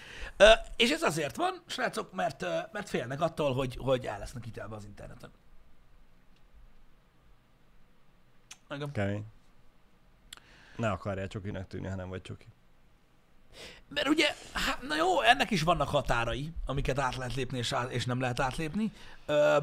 És 0.75 0.89
ez 0.89 1.01
azért 1.01 1.35
van, 1.35 1.61
srácok, 1.65 2.13
mert, 2.13 2.45
mert 2.71 2.89
félnek 2.89 3.21
attól, 3.21 3.53
hogy, 3.53 3.77
hogy 3.79 4.05
el 4.05 4.19
lesznek 4.19 4.45
itelve 4.45 4.75
az 4.75 4.85
interneten. 4.85 5.31
Igen. 8.69 8.91
Kemény. 8.91 9.25
Ne 10.75 10.89
akarjál 10.89 11.27
csokinak 11.27 11.67
tűnni, 11.67 11.87
ha 11.87 11.95
nem 11.95 12.09
vagy 12.09 12.21
csoki. 12.21 12.45
Mert 13.87 14.07
ugye, 14.07 14.35
hát, 14.53 14.81
na 14.81 14.95
jó, 14.95 15.21
ennek 15.21 15.51
is 15.51 15.61
vannak 15.61 15.89
határai, 15.89 16.53
amiket 16.65 16.99
át 16.99 17.15
lehet 17.15 17.35
lépni, 17.35 17.57
és, 17.57 17.71
át, 17.71 17.91
és 17.91 18.05
nem 18.05 18.19
lehet 18.19 18.39
átlépni. 18.39 18.91
Ö, 19.25 19.57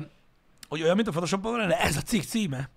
hogy 0.69 0.83
olyan, 0.83 0.95
mint 0.97 1.09
a 1.09 1.11
Photoshopban 1.11 1.69
de 1.69 1.81
ez 1.81 1.97
a 1.97 2.01
cikk 2.01 2.23
címe. 2.23 2.69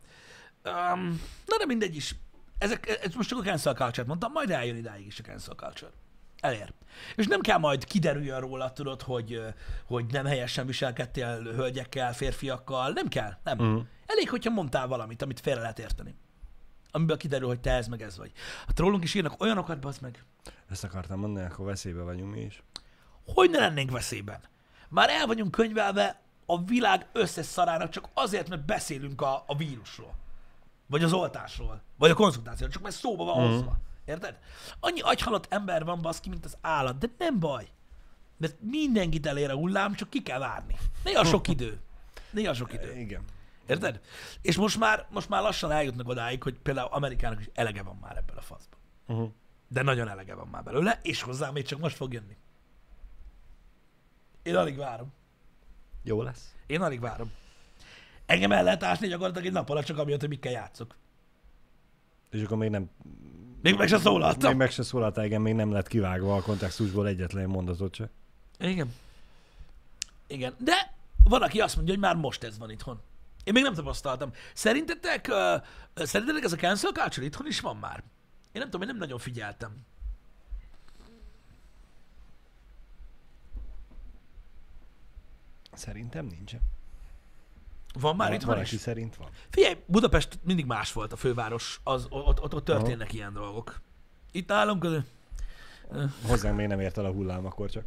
Um, 0.66 1.22
na 1.46 1.58
de 1.58 1.66
mindegy 1.66 1.96
is. 1.96 2.16
Ezek, 2.58 3.00
ez 3.04 3.14
most 3.14 3.30
csak 3.30 3.40
a 3.40 3.44
cancel 3.44 3.74
culture 3.74 4.08
mondtam, 4.08 4.32
majd 4.32 4.52
eljön 4.52 4.76
idáig 4.76 5.06
is 5.06 5.20
a 5.20 5.24
cancel 5.24 5.56
culture. 5.56 5.92
Elér. 6.40 6.74
És 7.16 7.28
nem 7.28 7.42
kell 7.42 7.58
majd 7.58 7.84
kiderüljön 7.84 8.40
róla, 8.40 8.74
tudod, 8.74 9.02
hogy, 9.02 9.42
hogy 9.86 10.06
nem 10.06 10.26
helyesen 10.26 10.66
viselkedtél 10.66 11.42
hölgyekkel, 11.42 12.14
férfiakkal. 12.14 12.92
Nem 12.92 13.08
kell, 13.08 13.38
nem. 13.44 13.58
Mhm. 13.58 13.80
Elég, 14.06 14.30
hogyha 14.30 14.50
mondtál 14.52 14.88
valamit, 14.88 15.22
amit 15.22 15.40
félre 15.40 15.60
lehet 15.60 15.80
érteni. 15.80 16.16
Amiből 16.92 17.18
kiderül, 17.18 17.48
hogy 17.48 17.60
te 17.60 17.72
ez 17.72 17.88
meg 17.88 18.02
ez 18.02 18.18
vagy. 18.18 18.32
A 18.68 18.74
trollunk 18.74 19.04
is 19.04 19.14
írnak 19.14 19.42
olyanokat, 19.42 19.80
bazd 19.80 20.02
meg, 20.02 20.24
Ezt 20.70 20.84
akartam 20.84 21.20
mondani, 21.20 21.46
akkor 21.46 21.66
veszélybe 21.66 22.02
vagyunk 22.02 22.34
mi 22.34 22.42
is. 22.42 22.64
hogy 23.26 23.50
ne 23.50 23.60
lennénk 23.60 23.92
veszélyben? 23.92 24.40
Már 24.90 25.10
el 25.10 25.26
vagyunk 25.26 25.52
könyvelve 25.52 26.20
a 26.46 26.64
világ 26.64 27.06
összes 27.14 27.46
szarának 27.46 27.90
csak 27.90 28.10
azért, 28.14 28.50
mert 28.50 28.66
beszélünk 28.66 29.22
a, 29.22 29.44
a 29.48 29.56
vírusról. 29.56 30.14
Vagy 30.88 31.04
az 31.04 31.14
oltásról. 31.14 31.82
Vagy 31.98 32.10
a 32.10 32.14
konzultációról. 32.14 32.70
Csak 32.74 32.82
mert 32.84 32.96
szóba 32.96 33.24
van 33.24 33.44
Mhm. 33.44 33.52
hozva. 33.54 33.78
Érted? 34.06 34.40
Annyi 34.80 35.00
agyhalott 35.02 35.46
ember 35.54 35.84
van 35.86 36.02
baszki, 36.02 36.30
mint 36.30 36.46
az 36.46 36.58
állat. 36.62 36.98
De 36.98 37.08
nem 37.18 37.40
baj. 37.40 37.68
Mert 38.38 38.56
mindenkit 38.62 39.26
elér 39.26 39.50
a 39.50 39.56
hullám, 39.56 39.94
csak 39.94 40.10
ki 40.10 40.22
kell 40.24 40.40
várni. 40.40 40.76
Néha 41.04 41.24
sok 41.26 41.48
idő. 41.58 41.80
Néha 42.32 42.54
sok 42.54 42.74
idő. 42.74 42.96
Igen. 42.96 43.24
Érted? 43.68 44.02
És 44.42 44.56
most 44.58 44.80
már, 44.80 45.08
most 45.10 45.30
már 45.30 45.42
lassan 45.42 45.72
eljutnak 45.72 46.08
odáig, 46.08 46.44
hogy 46.44 46.60
például 46.60 46.88
Amerikának 46.92 47.40
is 47.40 47.50
elege 47.54 47.84
van 47.84 47.98
már 48.02 48.18
ebből 48.18 48.38
a 48.38 48.42
faszból. 48.42 48.80
Uh-huh. 49.08 49.32
De 49.68 49.82
nagyon 49.82 50.08
elege 50.10 50.36
van 50.36 50.48
már 50.48 50.64
belőle, 50.64 51.00
és 51.04 51.22
hozzá 51.22 51.50
még 51.52 51.66
csak 51.66 51.80
most 51.80 51.96
fog 51.96 52.14
jönni. 52.14 52.38
Én 54.44 54.56
alig 54.56 54.78
várom. 54.78 55.14
Jó 56.04 56.22
lesz. 56.22 56.56
Én 56.68 56.82
alig 56.82 57.00
várom. 57.00 57.32
Engem 58.28 58.52
el 58.52 58.64
lehet 58.64 58.84
ásni 58.84 59.08
gyakorlatilag 59.08 59.48
egy 59.48 59.54
nap 59.54 59.70
alatt, 59.70 59.86
csak 59.86 59.98
amiatt, 59.98 60.20
hogy 60.20 60.30
mikkel 60.30 60.52
játszok. 60.52 60.96
És 62.30 62.44
akkor 62.44 62.58
még 62.58 62.70
nem... 62.70 62.90
Még 63.62 63.76
meg 63.76 63.88
se 63.88 63.98
szólaltam. 63.98 64.50
Még 64.50 64.60
meg 64.60 64.72
se 64.72 64.84
szólaltál, 64.84 65.26
igen, 65.26 65.42
még 65.42 65.54
nem 65.54 65.72
lett 65.72 65.88
kivágva 65.88 66.36
a 66.36 66.42
kontextusból 66.42 67.08
egyetlen 67.08 67.50
mondatot 67.50 67.96
se. 67.96 68.10
Igen. 68.60 68.94
Igen. 70.28 70.54
De 70.58 70.94
van, 71.24 71.42
aki 71.42 71.60
azt 71.60 71.76
mondja, 71.76 71.94
hogy 71.94 72.04
már 72.04 72.16
most 72.16 72.44
ez 72.44 72.58
van 72.58 72.72
itthon. 72.72 73.02
Én 73.44 73.54
még 73.54 73.64
nem 73.64 73.74
tapasztaltam. 73.74 74.32
Szerintetek, 74.54 75.28
uh, 75.30 76.06
szerintetek 76.06 76.44
ez 76.44 76.54
a 76.54 76.56
cancel 76.56 76.92
culture 76.92 77.26
itthon 77.26 77.48
is 77.48 77.60
van 77.60 77.78
már? 77.78 78.04
Én 78.52 78.62
nem 78.62 78.64
tudom, 78.64 78.82
én 78.82 78.88
nem 78.88 78.98
nagyon 78.98 79.20
figyeltem. 79.20 79.86
Szerintem 85.74 86.26
nincsen. 86.26 86.62
Van 87.94 88.16
már 88.16 88.28
Van- 88.28 88.38
itthon 88.38 88.54
Valaki 88.54 88.76
is? 88.76 88.82
szerint 88.82 89.16
van. 89.16 89.30
Figyelj, 89.50 89.76
Budapest 89.86 90.40
mindig 90.44 90.66
más 90.66 90.94
volt 90.94 91.12
a 91.12 91.16
főváros, 91.16 91.80
az, 91.84 92.06
ott, 92.10 92.42
ott, 92.42 92.54
ott 92.54 92.66
történnek 92.66 93.14
ilyen 93.14 93.34
dolgok. 93.34 93.80
Itt 94.32 94.48
nálunk, 94.48 94.84
az, 94.84 95.02
Hozzánk 96.28 96.58
még 96.58 96.68
nem 96.68 96.80
ért 96.80 96.98
el 96.98 97.06
a 97.06 97.12
hullám, 97.12 97.46
akkor 97.46 97.70
csak. 97.70 97.84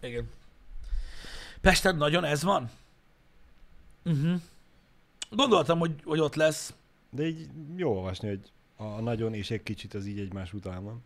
igen. 0.00 0.28
Pesten 1.60 1.96
nagyon 1.96 2.24
ez 2.24 2.42
van? 2.42 2.70
Uh-huh. 4.04 4.40
Gondoltam, 5.30 5.78
hogy, 5.78 5.94
hogy 6.04 6.20
ott 6.20 6.34
lesz. 6.34 6.74
De 7.10 7.26
így 7.26 7.48
jó 7.76 7.96
olvasni, 7.96 8.28
hogy 8.28 8.40
a 8.76 8.84
nagyon 8.84 9.34
és 9.34 9.50
egy 9.50 9.62
kicsit 9.62 9.94
az 9.94 10.06
így 10.06 10.18
egymás 10.18 10.52
után 10.52 10.84
van. 10.84 11.02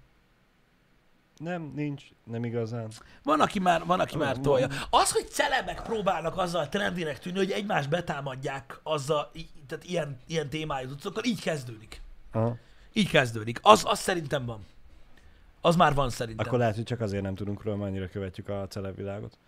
Nem, 1.36 1.72
nincs, 1.74 2.02
nem 2.24 2.44
igazán. 2.44 2.90
Van, 3.22 3.40
aki 3.40 3.58
már, 3.58 3.84
van, 3.84 4.00
aki 4.00 4.16
már 4.16 4.38
tolja. 4.38 4.68
Az, 4.90 5.12
hogy 5.12 5.28
celebek 5.28 5.82
próbálnak 5.82 6.36
azzal 6.36 6.68
trendinek 6.68 7.18
tűnni, 7.18 7.38
hogy 7.38 7.50
egymást 7.50 7.88
betámadják 7.88 8.80
azzal, 8.82 9.30
tehát 9.68 9.84
ilyen, 9.84 10.18
ilyen 10.26 10.48
témájú 10.48 10.88
cuccokkal, 10.88 11.24
így 11.24 11.40
kezdődik. 11.40 12.00
Aha. 12.32 12.56
Így 12.92 13.08
kezdődik. 13.08 13.58
Az, 13.62 13.82
az 13.86 13.98
szerintem 13.98 14.46
van. 14.46 14.66
Az 15.60 15.76
már 15.76 15.94
van 15.94 16.10
szerintem. 16.10 16.46
Akkor 16.46 16.58
lehet, 16.58 16.74
hogy 16.74 16.84
csak 16.84 17.00
azért 17.00 17.22
nem 17.22 17.34
tudunk 17.34 17.62
róla, 17.62 17.76
mert 17.76 17.90
annyira 17.90 18.08
követjük 18.08 18.48
a 18.48 18.66
celebvilágot. 18.68 19.38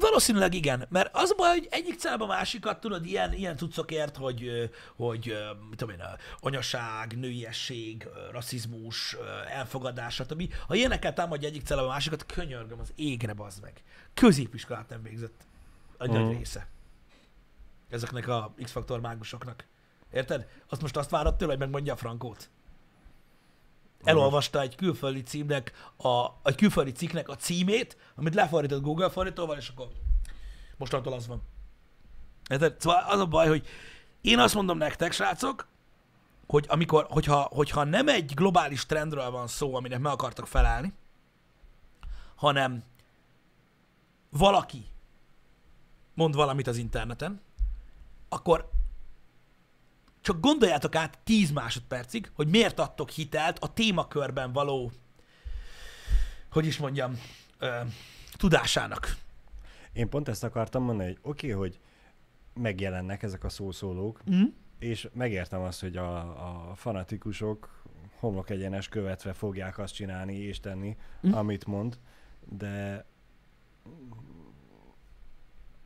Valószínűleg 0.00 0.54
igen, 0.54 0.86
mert 0.88 1.10
az 1.12 1.30
a 1.30 1.34
baj, 1.34 1.48
hogy 1.50 1.68
egyik 1.70 1.98
celeb 1.98 2.22
a 2.22 2.26
másikat, 2.26 2.80
tudod, 2.80 3.06
ilyen, 3.06 3.32
ilyen 3.32 3.56
cuccokért, 3.56 4.16
hogy, 4.16 4.70
hogy 4.96 5.36
mit 5.68 5.78
tudom 5.78 5.94
én, 5.94 6.04
anyaság, 6.40 7.18
nőiesség, 7.18 8.08
rasszizmus, 8.30 9.16
elfogadás, 9.48 10.14
stb. 10.14 10.52
Ha 10.66 10.74
ilyenekkel 10.74 11.12
támadja 11.12 11.48
egyik 11.48 11.64
celeb 11.64 11.84
a 11.84 11.88
másikat, 11.88 12.26
könyörgöm 12.26 12.80
az 12.80 12.92
égre, 12.96 13.32
bazd 13.32 13.62
meg. 13.62 13.82
Középiskolát 14.14 14.88
nem 14.88 15.02
végzett 15.02 15.40
a 15.98 16.06
nagy 16.06 16.20
Mhm. 16.20 16.36
része. 16.36 16.66
Ezeknek 17.90 18.28
a 18.28 18.54
X-faktor 18.62 19.00
mágusoknak. 19.00 19.64
Érted? 20.12 20.46
Azt 20.68 20.80
most 20.82 20.96
azt 20.96 21.10
várod 21.10 21.36
tőle, 21.36 21.50
hogy 21.50 21.60
megmondja 21.60 21.92
a 21.92 21.96
frankót. 21.96 22.50
Elolvasta 24.04 24.60
egy 24.60 24.74
külföldi 24.74 25.22
címnek, 25.22 25.72
a, 25.96 26.26
egy 26.42 26.54
külföldi 26.54 26.92
cikknek 26.92 27.28
a 27.28 27.36
címét, 27.36 27.96
amit 28.14 28.34
lefordított 28.34 28.82
Google 28.82 29.10
fordítóval, 29.10 29.56
és 29.56 29.68
akkor 29.68 29.88
mostantól 30.76 31.12
az 31.12 31.26
van. 31.26 31.42
Érted? 32.50 32.80
Szóval 32.80 33.04
az 33.08 33.20
a 33.20 33.26
baj, 33.26 33.48
hogy 33.48 33.66
én 34.20 34.38
azt 34.38 34.54
mondom 34.54 34.78
nektek, 34.78 35.12
srácok, 35.12 35.66
hogy 36.46 36.66
amikor, 36.68 37.06
hogyha, 37.10 37.40
hogyha 37.40 37.84
nem 37.84 38.08
egy 38.08 38.34
globális 38.34 38.86
trendről 38.86 39.30
van 39.30 39.46
szó, 39.46 39.74
aminek 39.74 40.00
meg 40.00 40.12
akartak 40.12 40.46
felelni, 40.46 40.92
hanem 42.34 42.82
valaki 44.30 44.86
mond 46.14 46.34
valamit 46.34 46.66
az 46.66 46.76
interneten, 46.76 47.40
akkor 48.28 48.70
csak 50.22 50.40
gondoljátok 50.40 50.94
át 50.94 51.18
10 51.24 51.50
másodpercig, 51.50 52.30
hogy 52.34 52.48
miért 52.48 52.78
adtok 52.78 53.10
hitelt 53.10 53.58
a 53.58 53.72
témakörben 53.72 54.52
való, 54.52 54.92
hogy 56.50 56.66
is 56.66 56.78
mondjam, 56.78 57.18
ö, 57.58 57.80
tudásának. 58.36 59.16
Én 59.92 60.08
pont 60.08 60.28
ezt 60.28 60.44
akartam 60.44 60.82
mondani, 60.82 61.08
hogy 61.08 61.18
oké, 61.22 61.52
okay, 61.52 61.58
hogy 61.58 61.80
megjelennek 62.54 63.22
ezek 63.22 63.44
a 63.44 63.48
szószólók, 63.48 64.22
Mm. 64.30 64.42
és 64.78 65.08
megértem 65.12 65.60
azt, 65.60 65.80
hogy 65.80 65.96
a, 65.96 66.16
a 66.70 66.74
fanatikusok 66.74 67.82
homlok 68.18 68.50
egyenes 68.50 68.88
követve 68.88 69.32
fogják 69.32 69.78
azt 69.78 69.94
csinálni 69.94 70.34
és 70.34 70.60
tenni, 70.60 70.96
Hm. 71.20 71.32
amit 71.34 71.66
mond, 71.66 71.98
de 72.48 73.06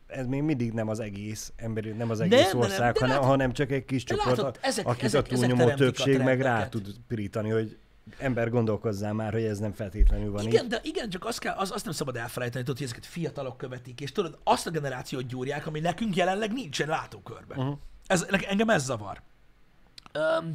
ez 0.06 0.26
még 0.26 0.42
mindig 0.42 0.72
nem 0.72 0.88
az 0.88 1.00
egész 1.00 1.52
emberi, 1.56 1.90
nem 1.90 2.10
az 2.10 2.18
Nem, 2.18 2.32
egész 2.32 2.52
nem, 2.52 2.60
ország, 2.60 2.92
de 2.92 2.98
hanem, 3.00 3.14
látod- 3.14 3.28
hanem 3.30 3.52
csak 3.52 3.70
egy 3.70 3.84
kis 3.84 4.04
csoport, 4.04 4.36
látod, 4.36 4.58
ezek- 4.62 4.86
akit 4.86 5.04
ezek- 5.04 5.26
a 5.26 5.34
túlnyomó 5.34 5.56
teremtik 5.56 5.86
a 5.86 5.90
többség 5.90 6.20
meg 6.20 6.40
rá 6.40 6.68
tud 6.68 6.94
pirítani, 7.08 7.50
hogy 7.50 7.78
ember 8.18 8.50
gondolkozzál 8.50 9.12
már, 9.12 9.32
hogy 9.32 9.42
ez 9.44 9.58
nem 9.58 9.72
feltétlenül 9.72 10.30
van 10.32 10.46
Igen, 10.46 10.64
így. 10.64 10.70
de 10.70 10.80
igen, 10.82 11.10
csak 11.10 11.24
azt, 11.24 11.38
kell, 11.38 11.54
az, 11.54 11.70
azt 11.70 11.84
nem 11.84 11.92
szabad 11.94 12.16
elfelejteni, 12.16 12.64
tudod, 12.64 12.78
hogy 12.78 12.86
ezeket 12.86 13.06
fiatalok 13.06 13.56
követik, 13.56 14.00
és 14.00 14.12
tudod, 14.12 14.38
azt 14.44 14.66
a 14.66 14.70
generációt 14.70 15.26
gyúrják, 15.26 15.66
ami 15.66 15.80
nekünk 15.80 16.16
jelenleg 16.16 16.52
nincsen 16.52 16.88
látókörben. 16.88 17.58
Uh-huh. 17.58 17.76
Ez, 18.06 18.26
engem 18.48 18.68
ez 18.68 18.84
zavar. 18.84 19.22
Um, 20.40 20.54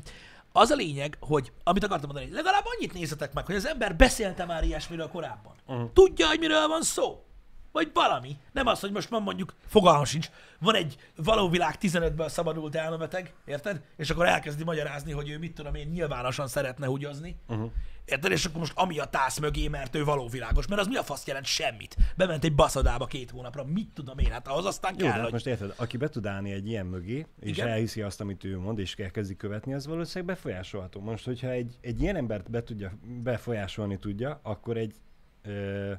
az 0.51 0.69
a 0.69 0.75
lényeg, 0.75 1.17
hogy 1.19 1.51
amit 1.63 1.83
akartam 1.83 2.09
mondani, 2.13 2.33
legalább 2.33 2.63
annyit 2.77 2.93
nézzetek 2.93 3.33
meg, 3.33 3.45
hogy 3.45 3.55
az 3.55 3.67
ember 3.67 3.95
beszélte 3.95 4.45
már 4.45 4.63
ilyesmiről 4.63 5.07
korábban. 5.07 5.53
Mhm. 5.67 5.81
Tudja, 5.93 6.27
hogy 6.27 6.39
miről 6.39 6.67
van 6.67 6.81
szó. 6.81 7.23
Vagy 7.71 7.89
valami. 7.93 8.37
Nem 8.51 8.67
az, 8.67 8.79
hogy 8.79 8.91
most 8.91 9.09
van 9.09 9.21
mondjuk, 9.21 9.53
fogalmam 9.65 10.03
sincs, 10.03 10.29
van 10.59 10.75
egy 10.75 10.97
való 11.15 11.49
világ 11.49 11.75
15-ből 11.81 12.29
szabadult 12.29 12.75
elmebeteg, 12.75 13.33
érted? 13.45 13.81
És 13.97 14.09
akkor 14.09 14.25
elkezdi 14.25 14.63
magyarázni, 14.63 15.11
hogy 15.11 15.29
ő 15.29 15.37
mit 15.37 15.53
tudom 15.53 15.75
én, 15.75 15.87
nyilvánosan 15.87 16.47
szeretne 16.47 16.85
húgyozni. 16.85 17.35
Uh-huh. 17.47 17.71
Érted? 18.05 18.31
És 18.31 18.45
akkor 18.45 18.59
most 18.59 18.73
amiatt 18.75 19.15
állsz 19.15 19.39
mögé, 19.39 19.67
mert 19.67 19.95
ő 19.95 20.03
való 20.03 20.27
világos. 20.27 20.67
Mert 20.67 20.81
az 20.81 20.87
mi 20.87 20.95
a 20.95 21.03
fasz 21.03 21.27
jelent? 21.27 21.45
Semmit. 21.45 21.97
Bement 22.15 22.43
egy 22.43 22.55
baszadába 22.55 23.05
két 23.05 23.29
hónapra. 23.29 23.63
Mit 23.63 23.89
tudom 23.93 24.17
én? 24.17 24.31
Hát 24.31 24.47
ahhoz 24.47 24.65
aztán 24.65 24.91
Jó, 24.91 24.97
kell, 24.97 25.07
de 25.07 25.13
hát 25.13 25.23
hogy... 25.23 25.31
most 25.31 25.47
érted, 25.47 25.73
aki 25.75 25.97
be 25.97 26.09
tud 26.09 26.25
állni 26.25 26.51
egy 26.51 26.67
ilyen 26.67 26.85
mögé, 26.85 27.25
és 27.39 27.49
Igen. 27.49 27.67
elhiszi 27.67 28.01
azt, 28.01 28.21
amit 28.21 28.43
ő 28.43 28.59
mond, 28.59 28.79
és 28.79 28.95
elkezdi 28.95 29.35
követni, 29.35 29.73
az 29.73 29.87
valószínűleg 29.87 30.35
befolyásolható. 30.35 31.01
Most, 31.01 31.25
hogyha 31.25 31.49
egy, 31.49 31.77
egy 31.81 32.01
ilyen 32.01 32.15
embert 32.15 32.49
be 32.49 32.63
tudja, 32.63 32.97
befolyásolni 33.23 33.97
tudja, 33.97 34.39
akkor 34.43 34.77
egy 34.77 34.95
ö, 35.43 35.91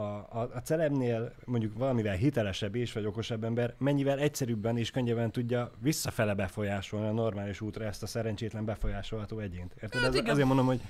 a, 0.00 0.28
a, 0.30 0.50
a 0.54 0.60
celebnél 0.62 1.32
mondjuk 1.44 1.78
valamivel 1.78 2.14
hitelesebb 2.14 2.74
és 2.74 2.92
vagy 2.92 3.06
okosabb 3.06 3.44
ember 3.44 3.74
mennyivel 3.78 4.18
egyszerűbben 4.18 4.76
és 4.76 4.90
könnyebben 4.90 5.30
tudja 5.30 5.70
visszafele 5.78 6.34
befolyásolni 6.34 7.06
a 7.06 7.12
normális 7.12 7.60
útra 7.60 7.84
ezt 7.84 8.02
a 8.02 8.06
szerencsétlen 8.06 8.64
befolyásolható 8.64 9.38
egyént. 9.38 9.72
Érted? 9.82 10.00
Hát 10.00 10.08
Ez, 10.08 10.14
igen. 10.14 10.30
azért 10.30 10.46
mondom, 10.46 10.66
hogy 10.66 10.80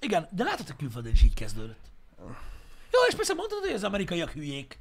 Igen, 0.00 0.28
de 0.30 0.44
látod, 0.44 0.66
hogy 0.66 0.76
külföldön 0.76 1.12
is 1.12 1.22
így 1.22 1.34
kezdődött. 1.34 1.90
Jó, 2.92 3.00
és 3.08 3.14
persze 3.14 3.34
mondtad, 3.34 3.58
hogy 3.58 3.72
az 3.72 3.84
amerikaiak 3.84 4.30
hülyék. 4.30 4.78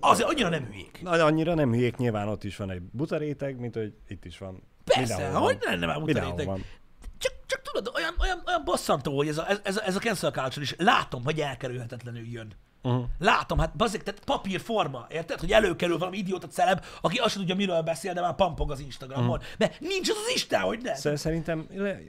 Azért 0.00 0.28
annyira 0.28 0.48
nem 0.48 0.64
hülyék. 0.64 0.98
na, 1.02 1.10
annyira 1.10 1.54
nem 1.54 1.70
hülyék, 1.72 1.96
nyilván 1.96 2.28
ott 2.28 2.44
is 2.44 2.56
van 2.56 2.70
egy 2.70 2.82
buta 2.82 3.16
réteg, 3.16 3.58
mint 3.58 3.74
hogy 3.74 3.94
itt 4.08 4.24
is 4.24 4.38
van. 4.38 4.62
Persze, 4.84 5.28
hogy 5.30 5.58
lenne 5.60 5.86
már 5.86 6.44
van. 6.44 6.64
Csak, 7.48 7.62
tudod, 7.62 7.92
olyan, 7.94 8.14
olyan, 8.20 8.42
olyan 8.46 8.64
bosszantó, 8.64 9.16
hogy 9.16 9.28
ez 9.28 9.38
a, 9.38 9.46
ez, 9.62 9.78
ez 9.78 9.96
a 9.96 9.98
cancel 9.98 10.30
culture 10.30 10.62
is. 10.62 10.74
Látom, 10.78 11.24
hogy 11.24 11.40
elkerülhetetlenül 11.40 12.26
jön. 12.26 12.52
Uh-huh. 12.82 13.04
Látom, 13.18 13.58
hát 13.58 13.76
bazzik, 13.76 14.02
tehát 14.02 14.24
papírforma, 14.24 15.06
érted? 15.10 15.40
Hogy 15.40 15.52
előkerül 15.52 15.98
valami 15.98 16.16
idióta 16.16 16.46
celeb, 16.46 16.84
aki 17.00 17.18
azt 17.18 17.34
tudja, 17.36 17.54
miről 17.54 17.82
beszél, 17.82 18.12
de 18.12 18.20
már 18.20 18.34
pampog 18.34 18.70
az 18.70 18.80
Instagramon. 18.80 19.40
Mert 19.58 19.80
nincs 19.80 20.08
az 20.10 20.16
az 20.26 20.34
Isten, 20.34 20.60
hogy 20.60 20.80
ne. 20.82 20.94
Szer- 20.94 21.18
Szerintem 21.18 21.68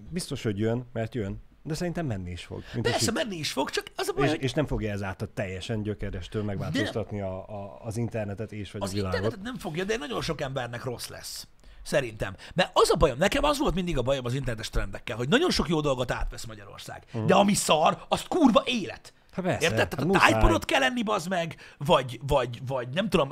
biztos, 0.10 0.44
hogy 0.44 0.60
jön, 0.60 0.86
mert 0.94 1.16
jön, 1.16 1.42
de 1.64 1.74
szerintem 1.74 2.06
menni 2.06 2.32
is 2.32 2.44
fog. 2.46 2.64
Mint 2.74 2.90
Persze, 2.90 3.12
menni 3.12 3.36
is 3.36 3.52
fog, 3.52 3.70
csak 3.70 3.86
az 3.96 4.08
a 4.08 4.14
baj, 4.14 4.26
és, 4.26 4.32
hogy 4.32 4.44
és 4.44 4.54
nem 4.54 4.66
fogja 4.66 4.92
ezáltal 4.92 5.30
teljesen 5.34 5.82
gyökerestől 5.84 6.44
megváltoztatni 6.44 7.22
a, 7.22 7.38
a, 7.50 7.80
az 7.84 7.98
internetet 7.98 8.52
és 8.52 8.72
vagy 8.72 8.82
az 8.82 8.90
a 8.90 8.94
világot. 8.94 9.16
internetet 9.16 9.46
nem 9.46 9.58
fogja, 9.58 9.84
de 9.84 9.98
nagyon 9.98 10.22
sok 10.22 10.42
embernek 10.42 10.84
rossz 10.84 11.08
lesz. 11.08 11.48
Szerintem. 11.84 12.36
Mert 12.54 12.70
az 12.74 12.90
a 12.92 12.96
bajom, 12.96 13.18
nekem 13.18 13.44
az 13.44 13.58
volt 13.58 13.76
mindig 13.76 13.98
a 13.98 14.02
bajom 14.02 14.26
az 14.26 14.34
internetes 14.34 14.70
trendekkel, 14.70 15.18
hogy 15.18 15.30
nagyon 15.30 15.52
sok 15.52 15.70
jó 15.70 15.82
dolgot 15.82 16.12
átvesz 16.12 16.46
Magyarország. 16.46 17.04
Uh-huh. 17.08 17.26
De 17.26 17.36
ami 17.36 17.54
szar, 17.54 18.06
azt 18.08 18.28
kurva 18.28 18.64
élet. 18.66 19.14
Hát 19.32 19.46
persze, 19.46 19.64
Érted? 19.64 19.80
hát 19.80 19.90
Tehát 19.90 20.06
a 20.06 20.08
muszáj. 20.08 20.32
tájponot 20.32 20.66
kell 20.66 20.84
enni, 20.84 21.04
bazd 21.04 21.30
meg, 21.30 21.56
vagy, 21.78 22.20
vagy, 22.28 22.62
vagy 22.68 22.88
nem 22.90 23.10
tudom, 23.10 23.30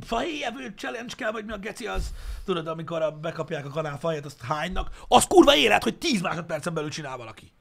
fajéjevő 0.00 0.74
challenge 0.76 1.14
kell, 1.16 1.30
vagy 1.30 1.44
mi 1.44 1.52
a 1.52 1.58
geci 1.58 1.86
az, 1.86 2.12
tudod, 2.44 2.66
amikor 2.66 3.02
a, 3.02 3.10
bekapják 3.10 3.66
a 3.66 3.68
kanál 3.68 3.98
faját, 3.98 4.24
azt 4.24 4.40
hánynak, 4.42 4.90
az 5.08 5.26
kurva 5.26 5.56
élet, 5.56 5.82
hogy 5.82 5.98
10 5.98 6.20
másodpercen 6.20 6.74
belül 6.74 6.90
csinál 6.90 7.16
valaki. 7.16 7.52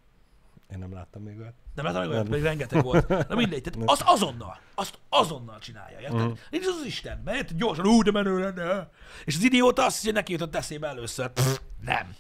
Én 0.72 0.80
nem 0.80 0.94
láttam 0.94 1.22
még 1.22 1.40
olyat. 1.40 1.54
Nem 1.76 1.86
látom, 1.86 2.02
hogy 2.02 2.12
olyat, 2.12 2.30
még 2.30 2.42
rengeteg 2.42 2.84
volt. 2.84 3.08
Na 3.28 3.36
mindegy, 3.36 3.62
tehát 3.62 3.90
az 3.90 4.02
azonnal, 4.06 4.60
azt 4.76 5.00
azonnal 5.10 5.60
csinálja, 5.60 6.00
érted? 6.00 6.20
Uh-huh. 6.20 6.38
Nincs 6.50 6.66
az 6.66 6.76
az 6.80 6.86
Isten, 6.86 7.22
mert 7.26 7.56
gyorsan, 7.56 7.86
ú, 7.86 8.02
de 8.02 8.12
menő 8.12 8.40
lenne. 8.40 8.90
És 9.26 9.36
az 9.36 9.44
idióta 9.44 9.86
azt 9.86 10.04
hogy 10.04 10.14
neki 10.14 10.32
jutott 10.32 10.56
eszébe 10.56 10.88
először. 10.88 11.30
Pff, 11.30 11.60
nem. 11.82 12.16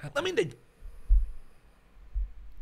Hát 0.00 0.12
na 0.12 0.20
mindegy. 0.20 0.58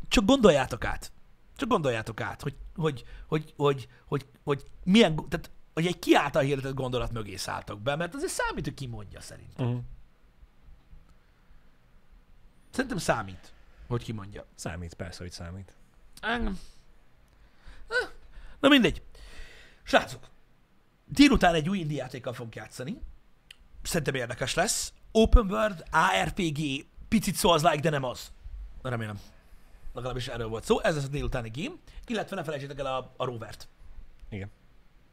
Csak 0.07 0.25
gondoljátok 0.25 0.85
át. 0.85 1.11
Csak 1.55 1.69
gondoljátok 1.69 2.21
át, 2.21 2.41
hogy, 2.41 2.55
hogy, 2.75 3.03
hogy, 3.27 3.53
hogy, 3.57 3.87
hogy, 4.05 4.25
hogy 4.43 4.63
milyen, 4.83 5.15
tehát, 5.15 5.51
hogy 5.73 5.85
egy 5.85 5.99
kiáltal 5.99 6.41
hirdetett 6.41 6.73
gondolat 6.73 7.11
mögé 7.11 7.35
szálltok 7.35 7.81
be, 7.81 7.95
mert 7.95 8.15
azért 8.15 8.31
számít, 8.31 8.63
hogy 8.63 8.73
ki 8.73 8.85
mondja 8.85 9.21
szerintem. 9.21 9.65
Uh-huh. 9.65 9.81
Szerintem 12.69 12.97
számít, 12.97 13.53
hogy 13.95 14.05
ki 14.05 14.11
mondja. 14.11 14.45
Számít, 14.55 14.93
persze, 14.93 15.23
hogy 15.23 15.31
számít. 15.31 15.75
Engem. 16.21 16.59
Na 18.59 18.67
mindegy. 18.69 19.01
Srácok, 19.83 20.27
délután 21.05 21.53
egy 21.53 21.69
új 21.69 21.77
indie 21.77 21.97
játékkal 21.97 22.33
fogunk 22.33 22.55
játszani. 22.55 23.01
Szerintem 23.81 24.15
érdekes 24.15 24.53
lesz. 24.53 24.93
Open 25.11 25.51
World, 25.51 25.83
ARPG, 25.91 26.85
picit 27.07 27.35
Souls-like, 27.35 27.79
de 27.79 27.89
nem 27.89 28.03
az. 28.03 28.31
Remélem. 28.81 29.19
Legalábbis 29.93 30.27
erről 30.27 30.47
volt 30.47 30.63
szó. 30.63 30.81
Ez 30.81 30.95
lesz 30.95 31.05
a 31.05 31.07
délutáni 31.07 31.51
game. 31.53 31.75
Illetve 32.07 32.35
ne 32.35 32.43
felejtsétek 32.43 32.79
el 32.79 32.85
a, 32.85 33.13
a 33.17 33.25
rovert. 33.25 33.67
Igen. 34.29 34.51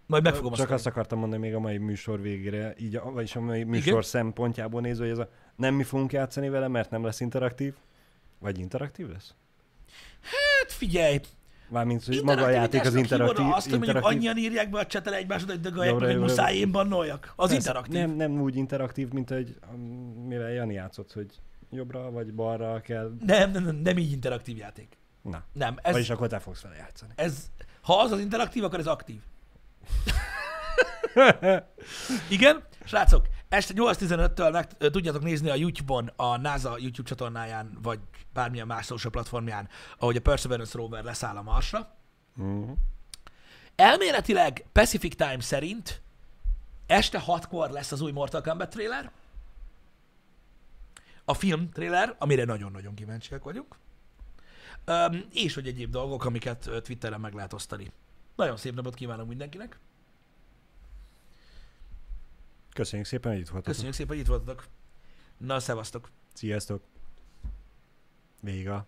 Majd 0.06 0.22
meg 0.22 0.34
fogom 0.34 0.52
Csak 0.52 0.64
azt 0.64 0.72
azt 0.72 0.86
akartam 0.86 1.18
mondani 1.18 1.42
még 1.42 1.54
a 1.54 1.58
mai 1.58 1.78
műsor 1.78 2.20
végére, 2.20 2.74
így, 2.78 3.00
vagyis 3.04 3.36
a 3.36 3.40
mai 3.40 3.64
műsor 3.64 3.86
Igen? 3.86 4.02
szempontjából 4.02 4.80
nézve, 4.80 5.04
hogy 5.04 5.12
ez 5.12 5.18
a 5.18 5.28
nem 5.56 5.74
mi 5.74 5.82
fogunk 5.82 6.12
játszani 6.12 6.48
vele, 6.48 6.68
mert 6.68 6.90
nem 6.90 7.04
lesz 7.04 7.20
interaktív. 7.20 7.74
Vagy 8.42 8.58
interaktív 8.58 9.08
lesz? 9.08 9.34
Hát 10.22 10.72
figyelj, 10.72 11.20
Mármint, 11.68 12.04
hogy 12.04 12.22
maga 12.24 12.42
a 12.44 12.48
játék 12.48 12.84
az 12.84 12.94
interaktív. 12.94 13.36
hívod 13.36 13.52
azt, 13.56 13.70
hogy 13.70 13.78
mondjuk 13.78 13.96
interaktív. 13.96 14.18
annyian 14.18 14.36
írják 14.36 14.70
be 14.70 14.78
a 14.78 14.86
csetel 14.86 15.14
egymásod, 15.14 15.48
hogy 15.48 15.60
dögöljek 15.60 15.94
hogy 15.94 16.18
muszáj 16.18 16.56
én 16.56 16.72
bannoljak. 16.72 17.32
Az 17.36 17.50
Persze, 17.50 17.54
interaktív. 17.54 17.94
Nem, 17.94 18.10
nem 18.10 18.40
úgy 18.40 18.56
interaktív, 18.56 19.08
mint 19.12 19.28
hogy 19.28 19.56
um, 19.72 19.80
mivel 20.26 20.50
Jani 20.50 20.74
játszott, 20.74 21.12
hogy 21.12 21.40
jobbra 21.70 22.10
vagy 22.10 22.34
balra 22.34 22.80
kell. 22.80 23.12
Nem, 23.26 23.50
nem, 23.50 23.64
nem, 23.64 23.76
nem 23.76 23.98
így 23.98 24.12
interaktív 24.12 24.56
játék. 24.56 24.98
Na, 25.22 25.44
Nem, 25.52 25.78
ez, 25.82 25.92
vagyis 25.92 26.10
akkor 26.10 26.28
te 26.28 26.38
fogsz 26.38 26.60
vele 26.60 26.76
játszani. 26.76 27.12
ez, 27.16 27.50
ha 27.80 27.94
az 27.98 28.10
az 28.10 28.20
interaktív, 28.20 28.64
akkor 28.64 28.78
ez 28.78 28.86
aktív. 28.86 29.20
Igen, 32.36 32.62
srácok, 32.84 33.26
este 33.52 33.74
8.15-től 33.76 34.52
meg 34.52 34.90
tudjátok 34.90 35.22
nézni 35.22 35.50
a 35.50 35.54
YouTube-on, 35.54 36.12
a 36.16 36.36
NASA 36.36 36.76
YouTube 36.78 37.08
csatornáján, 37.08 37.78
vagy 37.82 38.00
bármilyen 38.32 38.66
más 38.66 38.86
social 38.86 39.12
platformján, 39.12 39.68
ahogy 39.98 40.16
a 40.16 40.20
Perseverance 40.20 40.78
rover 40.78 41.04
leszáll 41.04 41.36
a 41.36 41.42
Marsra. 41.42 41.94
Uh-huh. 42.36 42.76
Elméletileg 43.76 44.64
Pacific 44.72 45.14
Time 45.14 45.40
szerint 45.40 46.02
este 46.86 47.22
6-kor 47.26 47.70
lesz 47.70 47.92
az 47.92 48.00
új 48.00 48.12
Mortal 48.12 48.40
Kombat 48.40 48.70
trailer. 48.70 49.10
A 51.24 51.34
film 51.34 51.70
trailer, 51.70 52.14
amire 52.18 52.44
nagyon-nagyon 52.44 52.94
kíváncsiak 52.94 53.44
vagyunk. 53.44 53.76
Um, 54.86 55.24
és 55.32 55.54
hogy 55.54 55.66
egyéb 55.66 55.90
dolgok, 55.90 56.24
amiket 56.24 56.70
Twitteren 56.82 57.20
meg 57.20 57.34
lehet 57.34 57.52
osztani. 57.52 57.92
Nagyon 58.36 58.56
szép 58.56 58.74
napot 58.74 58.94
kívánok 58.94 59.28
mindenkinek. 59.28 59.78
Köszönjük 62.74 63.08
szépen, 63.08 63.32
hogy 63.32 63.40
itt 63.40 63.48
voltatok. 63.48 63.72
Köszönjük 63.72 63.94
szépen, 63.94 64.10
hogy 64.10 64.18
itt 64.18 64.30
voltatok. 64.30 64.64
Na, 65.38 65.60
szevasztok. 65.60 66.10
Sziasztok. 66.34 66.82
Vége. 68.40 68.86